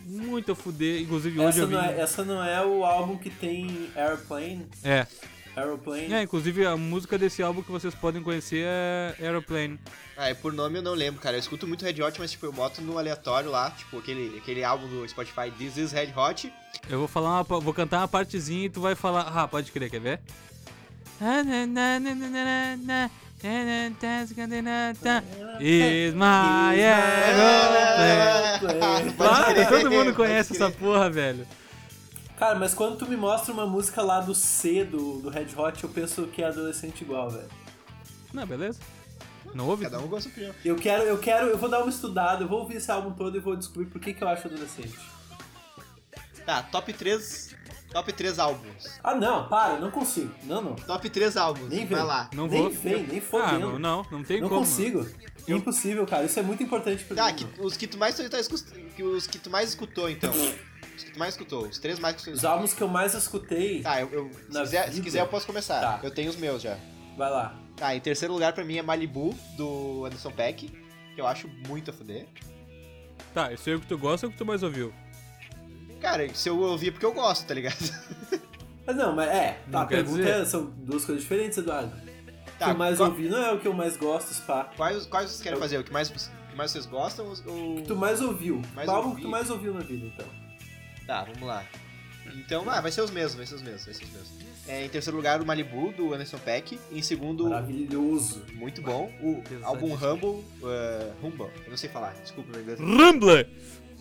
muito 0.05 0.51
a 0.51 0.55
fuder, 0.55 1.01
inclusive 1.01 1.39
hoje 1.39 1.49
Essa 1.49 1.59
eu 1.59 1.67
vi... 1.67 1.73
não, 1.73 1.83
é, 1.83 1.99
essa 1.99 2.25
não 2.25 2.43
é 2.43 2.65
o 2.65 2.85
álbum 2.85 3.17
que 3.17 3.29
tem 3.29 3.89
Airplane? 3.95 4.65
É, 4.83 5.07
Aeroplane? 5.55 6.13
é, 6.13 6.21
inclusive 6.21 6.65
a 6.65 6.75
música 6.75 7.17
desse 7.17 7.41
álbum 7.41 7.63
que 7.63 7.71
vocês 7.71 7.95
podem 7.95 8.21
conhecer 8.21 8.65
é 8.65 9.15
Aeroplane. 9.19 9.79
Ah, 10.17 10.29
é 10.29 10.33
por 10.33 10.51
nome 10.51 10.79
eu 10.79 10.83
não 10.83 10.93
lembro, 10.93 11.21
cara. 11.21 11.35
Eu 11.35 11.39
escuto 11.39 11.65
muito 11.65 11.83
Red 11.85 12.01
Hot, 12.01 12.19
mas 12.19 12.31
tipo, 12.31 12.45
eu 12.45 12.51
boto 12.51 12.81
no 12.81 12.97
aleatório 12.97 13.49
lá, 13.49 13.71
tipo, 13.71 13.97
aquele, 13.97 14.37
aquele 14.37 14.63
álbum 14.63 14.87
do 14.87 15.07
Spotify 15.07 15.51
This 15.57 15.77
is 15.77 15.91
Red 15.91 16.13
Hot. 16.15 16.51
Eu 16.89 16.99
vou 16.99 17.07
falar 17.07 17.41
uma, 17.41 17.59
vou 17.59 17.73
cantar 17.73 17.99
uma 17.99 18.07
partezinha 18.07 18.65
e 18.65 18.69
tu 18.69 18.81
vai 18.81 18.95
falar. 18.95 19.21
Ah, 19.21 19.47
pode 19.47 19.71
crer, 19.71 19.89
quer 19.89 20.01
ver? 20.01 20.19
Is 25.59 26.13
my 26.13 26.75
aeroplane. 26.81 28.01
Aeroplane. 28.81 29.13
Claro, 29.13 29.69
todo 29.69 29.91
mundo 29.91 30.13
conhece 30.13 30.53
essa 30.53 30.71
porra, 30.71 31.09
velho. 31.09 31.45
Cara, 32.37 32.55
mas 32.59 32.73
quando 32.73 32.97
tu 32.97 33.07
me 33.07 33.15
mostra 33.15 33.53
uma 33.53 33.65
música 33.65 34.01
lá 34.01 34.19
do 34.19 34.35
C 34.35 34.83
do, 34.83 35.19
do 35.19 35.29
Red 35.29 35.47
Hot, 35.55 35.83
eu 35.83 35.89
penso 35.89 36.27
que 36.27 36.41
é 36.41 36.47
adolescente 36.47 37.01
igual, 37.01 37.29
velho. 37.29 37.49
Não, 38.33 38.45
beleza? 38.45 38.79
Não 39.53 39.67
ouve? 39.67 39.85
Cada 39.85 39.99
um 39.99 40.07
gosta 40.07 40.29
de 40.29 40.35
opinião. 40.35 40.55
Eu 40.65 40.75
quero, 40.75 41.03
eu 41.03 41.17
quero, 41.17 41.47
eu 41.47 41.57
vou 41.57 41.69
dar 41.69 41.81
uma 41.81 41.89
estudada, 41.89 42.43
eu 42.43 42.47
vou 42.47 42.59
ouvir 42.59 42.75
esse 42.77 42.91
álbum 42.91 43.11
todo 43.11 43.37
e 43.37 43.39
vou 43.39 43.55
descobrir 43.55 43.85
por 43.85 44.01
que, 44.01 44.13
que 44.13 44.21
eu 44.21 44.27
acho 44.27 44.47
adolescente. 44.47 44.97
Tá, 46.45 46.63
top 46.63 46.93
3. 46.93 47.55
Top 47.91 48.12
3 48.12 48.39
álbuns. 48.39 48.99
Ah, 49.01 49.15
não, 49.15 49.47
para, 49.47 49.79
não 49.79 49.89
consigo. 49.89 50.29
Não, 50.43 50.62
não. 50.62 50.75
Top 50.75 51.10
3 51.10 51.38
álbuns. 51.38 51.69
Nem 51.69 51.86
Vai 51.86 52.03
lá. 52.03 52.29
Não 52.34 52.45
nem 52.45 52.63
vou. 52.63 52.71
vem, 52.71 53.03
nem 53.08 53.19
Ah, 53.19 53.21
fodendo. 53.21 53.60
não, 53.60 53.79
não, 53.79 54.05
não 54.12 54.23
tem 54.23 54.41
não 54.41 54.49
como. 54.49 54.62
consigo. 54.62 55.08
Impossível, 55.47 56.05
cara. 56.05 56.25
Isso 56.25 56.38
é 56.38 56.43
muito 56.43 56.62
importante 56.62 57.05
pra 57.05 57.15
Tá, 57.15 57.31
mim. 57.31 57.47
os 57.60 57.77
que 57.77 57.88
tu 57.88 57.97
mais 57.97 58.15
tá 58.17 58.23
os 58.99 59.27
que 59.27 59.39
tu 59.39 59.49
mais 59.49 59.69
escutou 59.69 60.10
então. 60.10 60.29
Os 60.31 61.03
que 61.03 61.12
tu 61.12 61.19
mais 61.19 61.34
escutou, 61.36 61.67
os 61.67 61.77
três 61.79 61.97
mais 61.99 62.15
que 62.17 62.23
tu 62.23 62.31
Os 62.31 62.43
álbuns 62.43 62.73
que 62.73 62.81
eu 62.81 62.88
mais 62.89 63.13
escutei, 63.13 63.81
Tá, 63.81 64.01
eu, 64.01 64.10
eu- 64.12 64.31
se, 64.51 64.60
quiser, 64.62 64.91
se 64.91 65.01
quiser 65.01 65.21
eu 65.21 65.27
posso 65.27 65.45
começar. 65.45 65.79
Tá. 65.79 65.99
Eu 66.03 66.12
tenho 66.12 66.29
os 66.29 66.36
meus 66.36 66.62
já. 66.62 66.77
vai 67.17 67.29
lá. 67.29 67.55
Tá, 67.77 67.95
em 67.95 67.99
terceiro 68.01 68.34
lugar 68.34 68.51
pra 68.51 68.65
mim 68.65 68.77
é 68.77 68.81
Malibu, 68.81 69.34
do 69.55 70.03
Anderson 70.05 70.31
Peck, 70.31 70.67
que 71.13 71.21
eu 71.21 71.27
acho 71.27 71.47
muito 71.67 71.91
a 71.91 71.93
fuder. 71.93 72.25
Tá, 73.34 73.53
esse 73.53 73.69
é 73.71 73.75
o 73.75 73.79
que 73.79 73.88
tu 73.88 73.97
gosta 73.97 74.25
ou 74.25 74.29
o 74.29 74.31
que 74.34 74.38
tu 74.38 74.45
mais 74.45 74.63
ouviu? 74.63 74.93
Cara, 76.01 76.34
se 76.34 76.49
eu 76.49 76.60
ouvir 76.60 76.89
é 76.89 76.91
porque 76.91 77.05
eu 77.05 77.13
gosto, 77.13 77.45
tá 77.47 77.53
ligado? 77.53 77.75
Mas 78.88 78.95
não, 78.97 79.15
mas 79.15 79.27
é, 79.29 79.60
Não 79.67 79.79
a 79.79 79.86
pergunta 79.88 80.17
dizer. 80.19 80.41
é, 80.41 80.45
são 80.45 80.65
duas 80.77 81.03
coisas 81.03 81.23
diferentes, 81.23 81.58
Eduardo. 81.58 81.88
o 81.91 82.51
Tá, 82.60 82.65
que 82.65 82.71
eu 82.71 82.77
mais 82.77 82.97
qual- 82.97 83.10
ouvi 83.10 83.27
não 83.27 83.39
é 83.43 83.51
o 83.51 83.60
que 83.60 83.67
eu 83.67 83.73
mais 83.73 83.97
gosto, 83.97 84.31
Spa. 84.31 84.65
Quais, 84.77 85.08
quais 85.08 85.31
vocês 85.31 85.41
querem 85.41 85.55
Eu- 85.58 85.62
fazer? 85.62 85.79
O 85.79 85.84
que 85.84 85.91
mais, 85.91 86.08
o 86.08 86.13
que 86.51 86.55
mais 86.55 86.69
vocês 86.69 86.86
gostam? 86.86 87.25
Ou... 87.47 87.77
O 87.77 87.81
que 87.81 87.88
tu 87.88 87.95
mais 87.95 88.21
ouviu? 88.21 88.62
Mais 88.75 88.86
Qual 88.86 88.97
álbum 88.97 89.10
ouvi. 89.10 89.21
que 89.21 89.27
tu 89.27 89.31
mais 89.31 89.49
ouviu 89.49 89.73
na 89.73 89.79
vida, 89.79 90.05
então? 90.05 90.27
Tá, 91.08 91.23
vamos 91.23 91.41
lá. 91.47 91.63
Então, 92.36 92.63
ah, 92.69 92.79
vai 92.79 92.91
ser 92.91 93.01
os 93.01 93.10
mesmos, 93.10 93.34
vai 93.36 93.47
ser 93.47 93.55
os 93.55 93.62
mesmos, 93.63 93.86
vai 93.86 93.93
ser 93.95 94.03
os 94.03 94.12
mesmos. 94.12 94.29
É, 94.67 94.86
em 94.86 94.89
terceiro 94.89 95.17
lugar, 95.17 95.41
o 95.41 95.45
Malibu, 95.47 95.91
do 95.93 96.13
Anderson 96.13 96.38
Peck. 96.38 96.79
Em 96.91 97.01
segundo, 97.01 97.45
Maravilhoso. 97.49 98.43
muito 98.53 98.84
bom, 98.84 99.12
o 99.19 99.41
álbum 99.63 99.93
Humble, 99.95 100.27
uh, 100.27 100.45
Humble, 101.23 101.49
eu 101.63 101.69
não 101.71 101.77
sei 101.77 101.89
falar, 101.89 102.13
desculpa 102.21 102.51
meu 102.51 102.62
inglês. 102.62 102.79
Rumbler! 102.79 103.49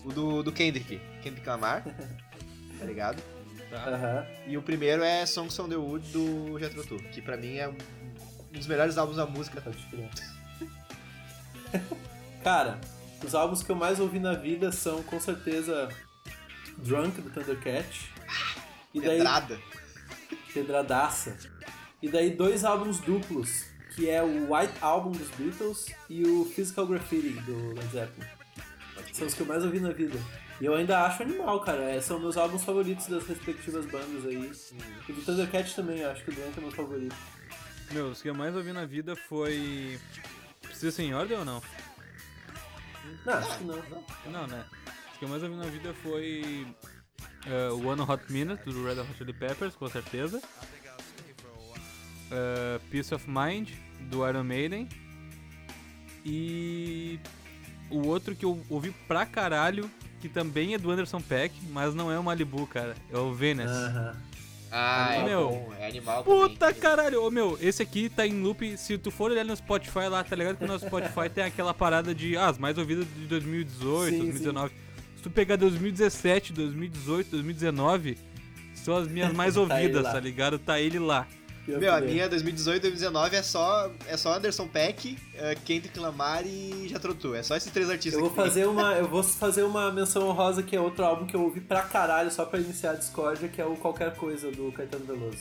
O 0.05 0.11
do, 0.11 0.43
do 0.43 0.51
Kendrick, 0.51 1.01
Kendrick 1.21 1.47
Lamar, 1.47 1.83
tá 2.79 2.85
ligado? 2.85 3.21
Aham. 3.73 4.25
E 4.47 4.57
o 4.57 4.61
primeiro 4.61 5.03
é 5.03 5.25
Songs 5.25 5.59
on 5.59 5.67
the 5.67 5.75
Wood, 5.75 6.07
do 6.11 6.57
Jethro 6.59 6.85
Tull, 6.85 6.99
que 7.11 7.21
pra 7.21 7.35
mim 7.35 7.55
é 7.55 7.67
um 7.67 7.75
dos 8.51 8.67
melhores 8.67 8.97
álbuns 8.97 9.17
da 9.17 9.25
música. 9.25 9.61
Crer. 9.89 10.09
Cara, 12.43 12.79
os 13.23 13.33
álbuns 13.33 13.63
que 13.63 13.71
eu 13.71 13.75
mais 13.75 13.99
ouvi 13.99 14.19
na 14.19 14.33
vida 14.33 14.71
são 14.71 15.01
com 15.03 15.19
certeza 15.19 15.89
Drunk 16.77 17.19
do 17.21 17.29
Thundercat. 17.29 18.11
E 18.93 19.01
daí 19.01 19.17
Pedrada. 19.17 19.59
Pedradaça. 20.53 21.37
E 22.01 22.07
daí 22.07 22.29
dois 22.29 22.63
álbuns 22.63 22.99
duplos, 22.99 23.65
que 23.95 24.09
é 24.09 24.21
o 24.21 24.53
White 24.53 24.73
Album 24.79 25.11
dos 25.11 25.29
Beatles 25.31 25.87
e 26.09 26.23
o 26.23 26.45
Physical 26.45 26.87
Graffiti 26.87 27.29
do 27.41 27.73
Led 27.73 27.91
Zeppelin. 27.91 28.44
São 29.15 29.25
os 29.27 29.33
que 29.33 29.39
eu 29.41 29.45
mais 29.45 29.63
ouvi 29.63 29.79
na 29.79 29.91
vida. 29.91 30.19
E 30.59 30.65
eu 30.65 30.75
ainda 30.75 31.05
acho 31.05 31.23
animal, 31.23 31.61
cara. 31.61 31.83
É, 31.83 32.01
são 32.01 32.19
meus 32.19 32.35
álbuns 32.35 32.65
favoritos 32.65 33.07
das 33.07 33.25
respectivas 33.25 33.85
bandas 33.85 34.25
aí. 34.25 34.51
E 35.07 35.13
do 35.13 35.21
Thundercat 35.21 35.73
também, 35.73 35.99
eu 35.99 36.11
acho 36.11 36.23
que 36.25 36.31
o 36.31 36.33
Drunk 36.35 36.57
é 36.57 36.61
meu 36.61 36.71
favorito. 36.71 37.15
Meu, 37.91 38.07
os 38.07 38.21
que 38.21 38.29
eu 38.29 38.35
mais 38.35 38.53
ouvi 38.55 38.73
na 38.73 38.85
vida 38.85 39.15
foi. 39.15 39.97
Precisa 40.61 40.91
ser 40.91 41.03
em 41.03 41.13
ordem 41.13 41.37
ou 41.37 41.45
não? 41.45 41.61
Não, 43.25 43.33
acho 43.33 43.57
que 43.57 43.63
não. 43.63 43.81
Não, 44.31 44.47
né? 44.47 44.65
Os 45.13 45.17
que 45.17 45.23
eu 45.25 45.29
mais 45.29 45.43
ouvi 45.43 45.55
na 45.55 45.67
vida 45.67 45.93
foi. 46.03 46.67
eh, 47.45 47.69
One 47.69 48.01
Hot 48.01 48.23
Minute 48.29 48.63
do 48.65 48.83
Red 48.83 48.99
Hot 48.99 49.17
Chili 49.17 49.31
Peppers, 49.31 49.75
com 49.75 49.87
certeza. 49.87 50.41
Eh, 52.31 52.79
Peace 52.91 53.13
of 53.15 53.25
Mind 53.29 53.69
do 54.09 54.27
Iron 54.27 54.43
Maiden. 54.43 54.89
E. 56.25 57.19
O 57.89 58.07
outro 58.07 58.35
que 58.35 58.45
eu 58.45 58.59
ouvi 58.69 58.91
pra 59.07 59.25
caralho, 59.25 59.89
que 60.19 60.27
também 60.27 60.73
é 60.73 60.77
do 60.77 60.89
Anderson 60.91 61.21
Peck, 61.21 61.53
mas 61.71 61.93
não 61.93 62.11
é 62.11 62.17
o 62.17 62.23
Malibu, 62.23 62.65
cara. 62.67 62.95
É 63.11 63.17
o 63.17 63.33
Venus. 63.33 63.69
Aham. 63.69 64.15
Ah, 64.71 65.15
é 65.15 65.23
Meu. 65.23 65.49
bom, 65.49 65.73
é 65.79 65.87
animal 65.87 66.23
Puta 66.23 66.57
também. 66.67 66.81
caralho, 66.81 67.23
ô 67.23 67.31
meu, 67.31 67.57
esse 67.61 67.81
aqui 67.81 68.09
tá 68.09 68.27
em 68.27 68.41
loop. 68.41 68.75
Se 68.77 68.97
tu 68.97 69.09
for 69.09 69.31
olhar 69.31 69.45
no 69.45 69.55
Spotify 69.55 70.07
lá, 70.09 70.21
tá 70.21 70.35
ligado 70.35 70.57
que 70.57 70.65
no 70.65 70.77
Spotify 70.77 71.29
tem 71.33 71.45
aquela 71.45 71.73
parada 71.73 72.13
de 72.13 72.35
ah, 72.35 72.47
as 72.49 72.57
mais 72.57 72.77
ouvidas 72.77 73.05
de 73.15 73.25
2018, 73.25 74.09
Sim, 74.11 74.17
2019. 74.23 74.73
Se 75.15 75.23
tu 75.23 75.29
pegar 75.29 75.55
2017, 75.55 76.51
2018, 76.51 77.29
2019, 77.31 78.17
são 78.73 78.97
as 78.97 79.07
minhas 79.07 79.31
mais 79.33 79.53
Tá 79.53 79.61
ele 79.61 79.71
ouvidas, 79.73 80.03
tá 80.11 80.19
ligado? 80.19 80.59
Tá 80.59 80.79
ele 80.81 80.99
lá. 80.99 81.25
Meu, 81.67 81.93
a 81.93 81.97
é. 81.97 82.01
minha 82.01 82.29
2018 82.29 82.81
2019 82.83 83.35
é 83.35 83.41
só, 83.41 83.91
é 84.07 84.15
só 84.17 84.33
Anderson 84.35 84.67
Peck, 84.67 85.17
uh, 85.33 85.59
Kendrick 85.65 85.97
Lamar 85.99 86.45
e 86.45 86.87
Jatrotu. 86.87 87.33
É 87.33 87.41
só 87.41 87.55
esses 87.55 87.71
três 87.71 87.89
artistas 87.89 88.13
Eu 88.21 88.27
vou 88.27 88.29
tem. 88.29 88.45
fazer 88.45 88.67
uma, 88.67 88.93
eu 88.93 89.07
vou 89.07 89.23
fazer 89.23 89.63
uma 89.63 89.91
menção 89.91 90.27
honrosa 90.29 90.61
que 90.61 90.75
é 90.75 90.79
outro 90.79 91.03
álbum 91.03 91.25
que 91.25 91.35
eu 91.35 91.41
ouvi 91.41 91.61
pra 91.61 91.81
caralho 91.81 92.29
só 92.31 92.45
pra 92.45 92.59
iniciar 92.59 92.91
a 92.91 92.95
discórdia, 92.95 93.47
que 93.49 93.59
é 93.59 93.65
o 93.65 93.75
Qualquer 93.77 94.13
Coisa 94.15 94.51
do 94.51 94.71
Caetano 94.71 95.05
Veloso. 95.05 95.39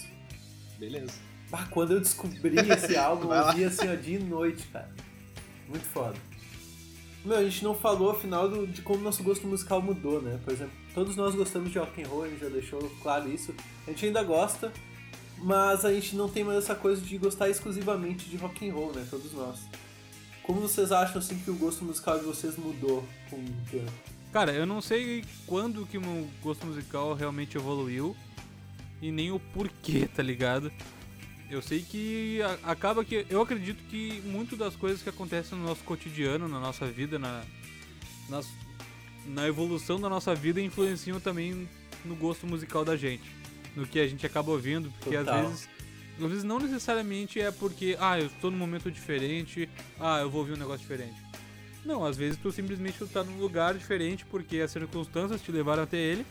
Beleza. 0.79 1.13
Bah, 1.51 1.67
quando 1.71 1.93
eu 1.93 2.01
descobri 2.01 2.57
esse 2.73 2.97
álbum, 2.97 3.33
eu 3.33 3.47
ouvi 3.47 3.65
assim, 3.65 3.89
ó, 3.93 3.95
dia 3.95 4.19
e 4.19 4.23
noite, 4.23 4.67
cara. 4.73 4.91
Muito 5.69 5.85
foda. 5.87 6.15
Meu, 7.25 7.37
a 7.39 7.43
gente 7.45 7.63
não 7.65 7.75
falou, 7.75 8.11
afinal, 8.11 8.49
do- 8.49 8.67
de 8.67 8.83
como 8.83 9.03
nosso 9.03 9.23
gosto 9.23 9.47
musical 9.47 9.81
mudou, 9.81 10.21
né? 10.21 10.39
Por 10.45 10.53
exemplo, 10.53 10.75
todos 10.95 11.17
nós 11.17 11.35
gostamos 11.35 11.71
de 11.71 11.79
rock 11.79 12.03
and 12.03 12.07
roll, 12.09 12.25
a 12.25 12.29
gente 12.29 12.41
já 12.41 12.49
deixou 12.49 12.81
claro 13.03 13.31
isso. 13.33 13.55
A 13.87 13.91
gente 13.91 14.05
ainda 14.07 14.23
gosta, 14.23 14.71
mas 15.45 15.85
a 15.85 15.93
gente 15.93 16.17
não 16.17 16.29
tem 16.29 16.43
mais 16.43 16.59
essa 16.59 16.75
coisa 16.75 17.01
de 17.03 17.19
gostar 17.19 17.51
exclusivamente 17.51 18.29
de 18.31 18.37
rock 18.39 18.67
and 18.69 18.73
roll, 18.73 18.93
né? 18.95 19.07
Todos 19.11 19.31
nós. 19.35 19.61
Como 20.43 20.61
vocês 20.61 20.91
acham, 20.91 21.19
assim, 21.19 21.39
que 21.39 21.51
o 21.51 21.55
gosto 21.55 21.85
musical 21.85 22.19
de 22.19 22.25
vocês 22.25 22.57
mudou 22.57 23.07
com 23.29 23.37
o 23.37 23.55
tempo? 23.71 23.93
Cara, 24.33 24.53
eu 24.53 24.65
não 24.67 24.81
sei 24.81 25.23
quando 25.47 25.87
que 25.87 25.99
o 25.99 26.01
meu 26.01 26.27
gosto 26.43 26.67
musical 26.67 27.15
realmente 27.15 27.57
evoluiu 27.57 28.17
e 29.03 29.11
nem 29.13 29.31
o 29.31 29.39
porquê, 29.39 30.09
tá 30.09 30.23
ligado? 30.23 30.73
Eu 31.51 31.61
sei 31.63 31.83
que 31.83 32.41
acaba 32.63 33.05
que. 33.05 33.27
Eu 33.29 33.41
acredito 33.43 33.83
que 33.91 34.21
muito 34.25 34.57
das 34.57 34.75
coisas 34.75 35.03
que 35.03 35.09
acontecem 35.11 35.57
no 35.59 35.65
nosso 35.65 35.85
cotidiano, 35.85 36.49
na 36.49 36.59
nossa 36.59 36.87
vida, 36.87 37.19
na, 37.19 37.43
nas- 38.29 38.49
na 39.27 39.47
evolução 39.47 40.01
da 40.01 40.09
nossa 40.09 40.35
vida, 40.35 40.61
influenciam 40.61 41.21
também 41.21 41.69
no 42.05 42.17
gosto 42.17 42.47
musical 42.47 42.85
da 42.85 42.97
gente. 42.97 43.23
No 43.77 43.87
que 43.87 43.99
a 43.99 44.07
gente 44.07 44.25
acaba 44.25 44.51
ouvindo, 44.51 44.91
porque 44.99 45.17
Total. 45.17 45.35
às 45.41 45.49
vezes. 45.49 45.69
Às 46.17 46.29
vezes 46.29 46.45
não 46.45 46.61
necessariamente 46.61 47.41
é 47.41 47.51
porque, 47.51 47.97
ah, 47.99 48.21
eu 48.21 48.27
estou 48.27 48.49
num 48.49 48.57
momento 48.57 48.89
diferente, 48.89 49.69
ah, 49.99 50.21
eu 50.21 50.31
vou 50.31 50.43
ouvir 50.43 50.53
um 50.53 50.57
negócio 50.57 50.79
diferente. 50.79 51.21
Não, 51.85 52.05
às 52.05 52.17
vezes 52.17 52.39
tu 52.41 52.53
simplesmente 52.53 52.99
tu 52.99 53.07
tá 53.09 53.25
num 53.25 53.37
lugar 53.39 53.75
diferente 53.75 54.25
porque 54.25 54.59
as 54.59 54.71
circunstâncias 54.71 55.43
te 55.43 55.51
levaram 55.51 55.83
até 55.83 55.97
ele. 55.97 56.25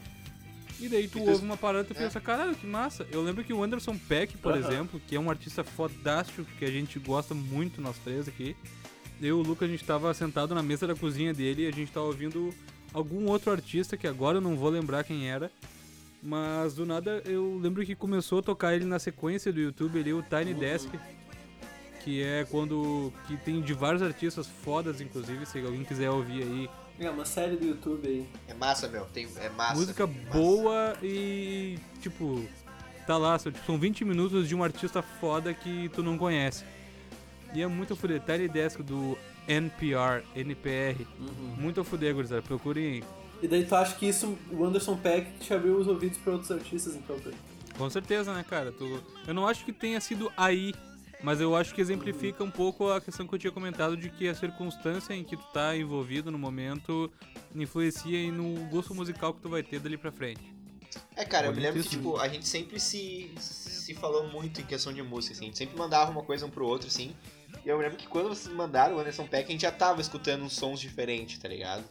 E 0.79 0.87
daí 0.89 1.07
tu 1.07 1.19
E 1.19 1.29
ouve 1.29 1.45
uma 1.45 1.55
parada 1.57 1.85
e 1.89 1.93
tu 1.93 1.97
é. 1.97 2.03
pensa, 2.03 2.19
caralho, 2.19 2.55
que 2.55 2.65
massa. 2.65 3.05
Eu 3.11 3.21
lembro 3.21 3.43
que 3.43 3.53
o 3.53 3.61
Anderson 3.61 3.97
Peck, 3.97 4.37
por 4.37 4.55
exemplo, 4.57 4.99
que 5.07 5.15
é 5.15 5.19
um 5.19 5.29
artista 5.29 5.63
fodástico 5.63 6.43
que 6.57 6.65
a 6.65 6.71
gente 6.71 6.97
gosta 6.97 7.35
muito 7.35 7.81
nós 7.81 7.97
três 7.99 8.27
aqui. 8.27 8.55
Eu 9.21 9.27
e 9.27 9.31
o 9.41 9.43
Luca, 9.43 9.65
a 9.65 9.67
gente 9.67 9.83
tava 9.83 10.13
sentado 10.13 10.55
na 10.55 10.63
mesa 10.63 10.87
da 10.87 10.95
cozinha 10.95 11.33
dele 11.33 11.63
e 11.63 11.67
a 11.67 11.71
gente 11.71 11.91
tava 11.91 12.07
ouvindo 12.07 12.53
algum 12.93 13.27
outro 13.29 13.51
artista 13.51 13.95
que 13.95 14.07
agora 14.07 14.37
eu 14.37 14.41
não 14.41 14.55
vou 14.55 14.69
lembrar 14.69 15.03
quem 15.03 15.29
era. 15.29 15.51
Mas 16.23 16.73
do 16.73 16.85
nada 16.85 17.21
eu 17.25 17.59
lembro 17.61 17.85
que 17.85 17.93
começou 17.93 18.39
a 18.39 18.41
tocar 18.41 18.73
ele 18.73 18.85
na 18.85 18.97
sequência 18.97 19.51
do 19.51 19.59
YouTube 19.59 19.99
ali, 19.99 20.13
o 20.13 20.23
Tiny 20.23 20.53
Desk. 20.53 20.89
Que 22.01 22.23
é 22.23 22.45
quando. 22.49 23.13
que 23.27 23.35
tem 23.37 23.61
de 23.61 23.73
vários 23.73 24.01
artistas 24.01 24.47
fodas, 24.47 25.01
inclusive, 25.01 25.45
se 25.45 25.59
alguém 25.59 25.83
quiser 25.83 26.09
ouvir 26.09 26.43
aí. 26.43 26.69
É 26.99 27.09
uma 27.09 27.25
série 27.25 27.55
do 27.57 27.65
YouTube 27.65 28.07
aí. 28.07 28.27
É 28.47 28.53
massa, 28.53 28.87
meu. 28.87 29.05
Tem, 29.05 29.27
é 29.37 29.49
massa. 29.49 29.75
música 29.75 30.07
massa. 30.07 30.29
boa 30.31 30.97
e. 31.03 31.77
tipo. 32.01 32.45
Tá 33.05 33.17
lá, 33.17 33.37
são, 33.37 33.51
tipo, 33.51 33.65
são 33.65 33.77
20 33.77 34.05
minutos 34.05 34.47
de 34.47 34.55
um 34.55 34.63
artista 34.63 35.01
foda 35.01 35.53
que 35.53 35.89
tu 35.89 36.01
não 36.01 36.17
conhece. 36.17 36.63
E 37.53 37.61
é 37.61 37.67
muito 37.67 37.93
a 37.93 37.95
fuder. 37.97 38.21
Tiny 38.21 38.47
Desk 38.47 38.81
do 38.81 39.17
NPR, 39.45 40.23
NPR. 40.35 41.05
Muito 41.57 41.81
a 41.81 41.83
fuder, 41.83 42.13
gurizada. 42.13 42.41
Procurem 42.41 42.85
aí. 42.85 43.03
E 43.41 43.47
daí 43.47 43.65
tu 43.65 43.75
acha 43.75 43.95
que 43.95 44.07
isso, 44.07 44.37
o 44.51 44.63
Anderson 44.63 44.97
Peck, 44.97 45.39
te 45.39 45.53
abriu 45.53 45.77
os 45.77 45.87
ouvidos 45.87 46.17
pra 46.19 46.33
outros 46.33 46.51
artistas, 46.51 46.95
então, 46.95 47.17
Pedro? 47.17 47.37
Com 47.77 47.89
certeza, 47.89 48.33
né, 48.33 48.43
cara? 48.47 48.71
Tu... 48.71 49.03
Eu 49.27 49.33
não 49.33 49.47
acho 49.47 49.65
que 49.65 49.73
tenha 49.73 49.99
sido 49.99 50.31
aí, 50.37 50.73
mas 51.21 51.41
eu 51.41 51.55
acho 51.55 51.73
que 51.73 51.81
exemplifica 51.81 52.43
um 52.43 52.51
pouco 52.51 52.89
a 52.89 53.01
questão 53.01 53.27
que 53.27 53.35
eu 53.35 53.39
tinha 53.39 53.51
comentado 53.51 53.97
de 53.97 54.09
que 54.09 54.27
a 54.27 54.35
circunstância 54.35 55.13
em 55.13 55.23
que 55.23 55.35
tu 55.35 55.43
tá 55.53 55.75
envolvido 55.75 56.31
no 56.31 56.37
momento 56.37 57.11
influencia 57.55 58.17
aí 58.17 58.31
no 58.31 58.65
gosto 58.69 58.93
musical 58.93 59.33
que 59.33 59.41
tu 59.41 59.49
vai 59.49 59.63
ter 59.63 59.79
dali 59.79 59.97
pra 59.97 60.11
frente. 60.11 60.53
É, 61.15 61.25
cara, 61.25 61.47
eu 61.47 61.53
me 61.53 61.59
lembro 61.59 61.81
que, 61.81 61.89
tipo, 61.89 62.17
a 62.17 62.27
gente 62.27 62.47
sempre 62.47 62.79
se, 62.79 63.31
se 63.37 63.93
falou 63.95 64.27
muito 64.27 64.61
em 64.61 64.63
questão 64.63 64.93
de 64.93 65.01
música, 65.01 65.33
assim. 65.33 65.45
A 65.45 65.47
gente 65.47 65.57
sempre 65.57 65.77
mandava 65.77 66.11
uma 66.11 66.23
coisa 66.23 66.45
um 66.45 66.49
pro 66.49 66.65
outro, 66.65 66.87
assim. 66.87 67.15
E 67.65 67.69
eu 67.69 67.77
me 67.77 67.83
lembro 67.83 67.97
que 67.97 68.07
quando 68.07 68.29
vocês 68.29 68.53
mandaram 68.53 68.95
o 68.95 68.99
Anderson 68.99 69.25
Peck, 69.25 69.47
a 69.47 69.51
gente 69.51 69.61
já 69.61 69.71
tava 69.71 70.01
escutando 70.01 70.43
uns 70.43 70.53
sons 70.53 70.79
diferentes, 70.79 71.37
tá 71.37 71.47
ligado? 71.47 71.83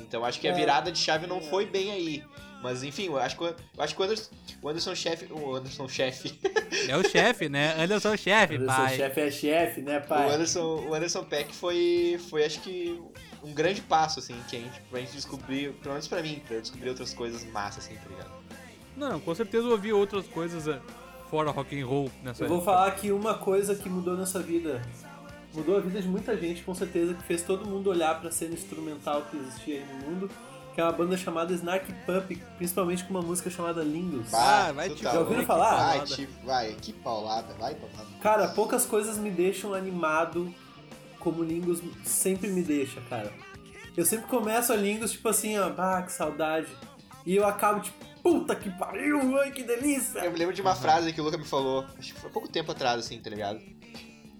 Então 0.00 0.24
acho 0.24 0.40
que 0.40 0.48
a 0.48 0.52
É. 0.52 0.54
virada 0.54 0.90
de 0.92 0.98
chave 0.98 1.26
não 1.26 1.40
foi 1.40 1.66
bem 1.66 1.90
aí. 1.90 2.24
Mas 2.62 2.82
enfim, 2.82 3.06
eu 3.06 3.16
acho 3.18 3.36
que, 3.38 3.44
o- 3.44 3.46
eu 3.46 3.54
acho 3.82 3.94
que 3.94 4.00
o 4.02 4.04
Anderson, 4.04 4.30
o 4.62 4.68
Anderson 4.68 4.94
chefe. 4.94 5.32
O 5.32 5.54
Anderson 5.54 5.88
chefe. 5.88 6.38
É 6.88 6.96
o 6.96 7.02
chefe, 7.08 7.48
né? 7.48 7.74
Anderson 7.82 8.14
chefe, 8.16 8.56
Anderson 8.56 8.76
pai. 8.76 8.96
chefe 8.96 9.20
é 9.20 9.30
chefe, 9.30 9.80
né, 9.80 10.00
pai? 10.00 10.28
O 10.28 10.32
Anderson, 10.34 10.84
o 10.88 10.94
Anderson 10.94 11.24
Peck 11.24 11.54
foi, 11.54 12.20
foi, 12.28 12.44
acho 12.44 12.60
que, 12.60 13.00
um 13.42 13.52
grande 13.54 13.80
passo, 13.80 14.18
assim, 14.18 14.34
que 14.48 14.56
a 14.56 14.60
gente, 14.60 14.78
pra 14.90 15.00
gente 15.00 15.12
descobrir, 15.12 15.72
pelo 15.74 15.94
menos 15.94 16.06
pra 16.06 16.20
mim, 16.22 16.42
pra 16.46 16.56
eu 16.56 16.60
descobrir 16.60 16.90
outras 16.90 17.14
coisas 17.14 17.42
massas, 17.50 17.86
assim, 17.86 17.94
tá 17.94 18.08
ligado? 18.10 18.30
Não, 18.94 19.08
não, 19.12 19.20
com 19.20 19.34
certeza 19.34 19.66
eu 19.66 19.70
ouvi 19.70 19.90
outras 19.94 20.26
coisas 20.28 20.68
eh, 20.68 20.78
fora 21.30 21.50
rock 21.50 21.80
and 21.80 21.86
roll 21.86 22.10
nessa 22.22 22.44
Eu 22.44 22.48
vou 22.48 22.58
época. 22.58 22.72
falar 22.72 22.90
que 22.90 23.10
uma 23.10 23.34
coisa 23.38 23.74
que 23.74 23.88
mudou 23.88 24.14
nessa 24.18 24.40
vida, 24.42 24.82
mudou 25.54 25.76
a 25.76 25.80
vida 25.80 26.00
de 26.00 26.08
muita 26.08 26.36
gente, 26.36 26.62
com 26.62 26.74
certeza, 26.74 27.14
que 27.14 27.22
fez 27.22 27.42
todo 27.42 27.66
mundo 27.66 27.90
olhar 27.90 28.20
pra 28.20 28.30
cena 28.30 28.54
instrumental 28.54 29.22
que 29.30 29.36
existia 29.36 29.76
aí 29.76 29.86
no 29.86 30.10
mundo, 30.10 30.30
que 30.74 30.80
é 30.80 30.84
uma 30.84 30.92
banda 30.92 31.16
chamada 31.16 31.52
Snark 31.52 31.92
Pup, 32.06 32.36
principalmente 32.56 33.04
com 33.04 33.10
uma 33.10 33.22
música 33.22 33.50
chamada 33.50 33.82
Lingus. 33.82 34.32
Ah, 34.32 34.72
vai 34.72 34.90
te 34.90 35.02
Já 35.02 35.18
ouviram 35.18 35.44
falar? 35.44 35.98
Vai, 35.98 36.06
te, 36.06 36.26
vai, 36.44 36.74
que 36.74 36.92
paulada, 36.92 37.52
vai 37.54 37.74
paulada. 37.74 38.06
Cara, 38.20 38.48
poucas 38.48 38.86
coisas 38.86 39.18
me 39.18 39.30
deixam 39.30 39.74
animado 39.74 40.52
como 41.18 41.42
Lingus 41.42 41.80
sempre 42.04 42.48
me 42.48 42.62
deixa, 42.62 43.00
cara. 43.02 43.32
Eu 43.96 44.04
sempre 44.04 44.26
começo 44.28 44.72
a 44.72 44.76
Lingus, 44.76 45.12
tipo 45.12 45.28
assim, 45.28 45.58
ó, 45.58 45.72
ah, 45.76 46.02
que 46.02 46.12
saudade. 46.12 46.68
E 47.26 47.36
eu 47.36 47.46
acabo, 47.46 47.80
tipo, 47.80 48.04
puta 48.22 48.54
que 48.54 48.70
pariu, 48.70 49.38
ai, 49.38 49.50
que 49.50 49.62
delícia. 49.62 50.20
Eu 50.20 50.30
me 50.30 50.38
lembro 50.38 50.54
de 50.54 50.62
uma 50.62 50.74
frase 50.74 51.12
que 51.12 51.20
o 51.20 51.24
Luca 51.24 51.36
me 51.36 51.44
falou, 51.44 51.84
acho 51.98 52.14
que 52.14 52.20
foi 52.20 52.30
há 52.30 52.32
pouco 52.32 52.48
tempo 52.48 52.70
atrás, 52.72 53.00
assim, 53.00 53.18
tá 53.18 53.28
ligado? 53.28 53.60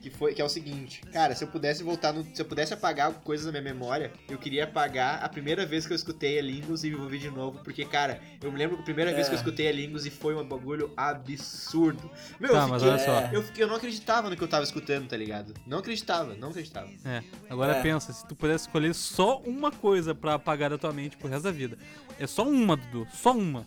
Que, 0.01 0.09
foi, 0.09 0.33
que 0.33 0.41
é 0.41 0.45
o 0.45 0.49
seguinte, 0.49 1.03
cara, 1.13 1.35
se 1.35 1.45
eu 1.45 1.49
pudesse 1.49 1.83
voltar 1.83 2.11
no. 2.13 2.25
Se 2.35 2.41
eu 2.41 2.47
pudesse 2.47 2.73
apagar 2.73 3.13
coisas 3.21 3.45
da 3.45 3.53
minha 3.53 3.63
memória, 3.63 4.11
eu 4.31 4.39
queria 4.39 4.65
apagar 4.65 5.23
a 5.23 5.29
primeira 5.29 5.67
vez 5.67 5.87
que 5.87 5.93
eu 5.93 5.97
escutei 5.97 6.39
a 6.39 6.43
Lingus 6.43 6.85
e 6.85 6.95
ouvir 6.95 7.19
de 7.19 7.31
novo, 7.31 7.61
porque, 7.63 7.85
cara, 7.85 8.19
eu 8.43 8.51
me 8.51 8.57
lembro 8.57 8.77
que 8.77 8.83
a 8.83 8.85
primeira 8.87 9.13
vez 9.13 9.29
que 9.29 9.35
eu 9.35 9.37
É. 9.37 9.41
escutei 9.43 9.69
a 9.69 9.73
Lingus 9.73 10.07
e 10.07 10.11
foi 10.11 10.35
um 10.35 10.43
bagulho 10.49 10.91
absurdo. 10.97 12.11
Meu, 12.41 12.51
Tá, 12.53 12.63
eu 12.63 12.69
mas 12.69 12.83
fiquei. 12.83 12.89
olha 12.97 13.05
só. 13.05 13.21
É. 13.21 13.31
Eu, 13.37 13.43
fiquei- 13.43 13.63
eu 13.65 13.69
não 13.69 13.75
acreditava 13.75 14.31
no 14.31 14.37
que 14.37 14.43
eu 14.43 14.49
tava 14.49 14.65
escutando, 14.65 15.07
tá 15.07 15.17
ligado? 15.19 15.53
Não 15.67 15.79
acreditava, 15.79 16.35
não 16.35 16.49
acreditava. 16.49 16.89
É, 17.05 17.23
agora 17.51 17.77
É. 17.77 17.83
pensa, 17.83 18.11
se 18.13 18.27
tu 18.27 18.35
pudesse 18.35 18.65
escolher 18.67 18.95
só 18.95 19.39
uma 19.41 19.71
coisa 19.71 20.15
pra 20.15 20.35
apagar 20.35 20.71
da 20.71 20.79
tua 20.79 20.93
mente 20.95 21.17
pro 21.19 21.29
resto 21.29 21.45
da 21.45 21.51
vida. 21.53 21.77
É 22.19 22.27
só 22.27 22.49
uma, 22.49 22.75
Dudu, 22.75 23.07
só 23.13 23.33
uma. 23.33 23.67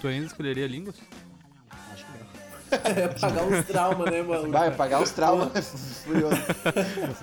Tu 0.00 0.06
ainda 0.06 0.26
escolheria 0.26 0.66
línguas? 0.68 0.94
É 2.84 3.08
pagar 3.08 3.42
uns 3.44 3.66
traumas, 3.66 4.10
né, 4.10 4.22
mano? 4.22 4.50
Vai 4.50 4.70
pagar 4.70 5.02
os 5.02 5.10
traumas. 5.10 5.50
Furioso. 6.04 6.36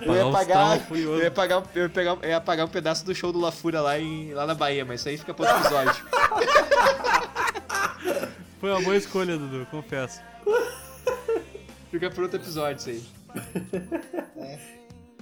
Eu 0.00 0.14
ia 0.14 0.26
os 0.26 0.32
pagar. 0.32 0.80
Eu 0.90 1.18
ia 1.22 1.30
pagar, 1.30 1.62
eu 1.74 1.82
ia 1.84 1.88
pegar, 1.88 2.18
eu 2.22 2.28
ia 2.28 2.40
pagar 2.40 2.64
um 2.64 2.68
pedaço 2.68 3.04
do 3.04 3.14
show 3.14 3.32
do 3.32 3.40
La 3.40 3.50
Fúria 3.50 3.80
lá, 3.80 3.98
em, 3.98 4.32
lá 4.34 4.46
na 4.46 4.54
Bahia, 4.54 4.84
mas 4.84 5.00
isso 5.00 5.08
aí 5.08 5.16
fica 5.18 5.32
pro 5.34 5.44
outro 5.46 5.60
episódio. 5.60 6.04
Foi 8.60 8.70
uma 8.70 8.80
boa 8.82 8.96
escolha, 8.96 9.36
Dudu, 9.38 9.66
confesso. 9.70 10.20
fica 11.90 12.10
pro 12.10 12.24
outro 12.24 12.38
episódio 12.40 12.76
isso 12.76 12.90
aí. 12.90 13.02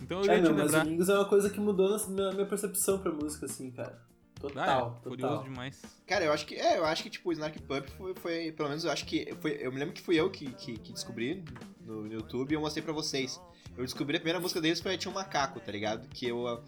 Então 0.03 0.25
eu 0.25 0.31
É, 0.31 0.37
ia 0.37 0.43
te 0.43 0.49
não, 0.49 0.55
mas 0.57 0.65
lembrar. 0.73 0.87
o 0.87 0.89
Mingos 0.89 1.09
é 1.09 1.15
uma 1.15 1.25
coisa 1.27 1.51
que 1.51 1.61
mudou 1.61 1.91
na 1.91 1.99
minha, 2.09 2.31
minha 2.33 2.47
percepção 2.47 2.99
pra 2.99 3.13
música, 3.13 3.47
assim, 3.47 3.71
cara. 3.71 3.97
Total, 4.41 4.69
Ah, 4.69 4.73
é, 4.73 4.75
total. 4.77 5.01
curioso 5.03 5.45
demais. 5.45 5.83
Cara, 6.07 6.25
eu 6.25 6.33
acho 6.33 6.47
que. 6.47 6.55
É, 6.55 6.79
eu 6.79 6.85
acho 6.85 7.03
que, 7.03 7.11
tipo, 7.11 7.29
o 7.31 7.33
Snark 7.33 7.59
Pup 7.63 7.89
foi, 7.97 8.15
foi. 8.17 8.53
Pelo 8.53 8.69
menos 8.69 8.85
eu 8.85 8.91
acho 8.93 9.05
que. 9.07 9.35
Foi, 9.41 9.53
eu 9.61 9.73
me 9.73 9.79
lembro 9.79 9.95
que 9.95 10.03
fui 10.03 10.15
eu 10.17 10.31
que, 10.31 10.51
que, 10.53 10.79
que 10.79 10.93
descobri 10.93 11.43
no, 11.81 12.03
no 12.03 12.13
YouTube 12.13 12.53
e 12.53 12.55
eu 12.55 12.61
mostrei 12.61 12.83
pra 12.85 12.93
vocês. 12.93 13.41
Eu 13.77 13.85
descobri 13.85 14.17
a 14.17 14.21
primeira 14.21 14.41
música 14.41 14.61
deles 14.61 14.81
foi 14.81 14.97
Tinha 14.97 15.11
um 15.11 15.15
Macaco, 15.15 15.61
tá 15.61 15.71
ligado? 15.73 16.07
Que 16.09 16.27
eu, 16.29 16.63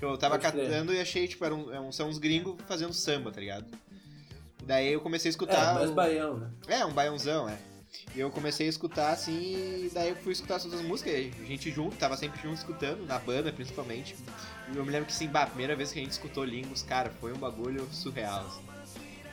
eu 0.00 0.16
tava 0.18 0.38
Pode 0.38 0.42
catando 0.52 0.92
e 0.94 1.00
achei, 1.00 1.26
tipo, 1.26 1.44
era 1.44 1.54
um, 1.54 1.88
é 1.88 1.92
são 1.92 2.08
uns 2.08 2.18
gringos 2.18 2.56
fazendo 2.66 2.92
samba, 2.92 3.30
tá 3.32 3.40
ligado? 3.40 3.66
Daí 4.64 4.92
eu 4.92 5.00
comecei 5.00 5.28
a 5.28 5.30
É, 5.30 5.32
escutar. 5.32 5.74
mais 5.74 5.90
o- 5.90 5.94
baião, 5.94 6.36
né? 6.38 6.50
É, 6.68 6.84
um 6.84 6.92
baiãozão, 6.92 7.48
é. 7.48 7.58
E 8.14 8.20
eu 8.20 8.30
comecei 8.30 8.66
a 8.66 8.70
escutar 8.70 9.12
assim, 9.12 9.32
e 9.86 9.90
daí 9.92 10.10
eu 10.10 10.16
fui 10.16 10.32
escutar 10.32 10.56
as 10.56 10.64
outras 10.64 10.82
músicas, 10.82 11.14
a 11.14 11.44
gente 11.44 11.70
junto, 11.70 11.96
tava 11.96 12.16
sempre 12.16 12.40
junto 12.42 12.56
escutando, 12.56 13.06
na 13.06 13.18
banda 13.18 13.52
principalmente. 13.52 14.16
E 14.72 14.76
eu 14.76 14.84
me 14.84 14.90
lembro 14.90 15.06
que 15.06 15.12
sim, 15.12 15.28
bah, 15.28 15.42
a 15.42 15.46
primeira 15.46 15.74
vez 15.76 15.92
que 15.92 15.98
a 15.98 16.02
gente 16.02 16.12
escutou 16.12 16.44
Lingos, 16.44 16.82
cara, 16.82 17.10
foi 17.20 17.32
um 17.32 17.36
bagulho 17.38 17.86
surreal. 17.92 18.46
assim. 18.46 18.62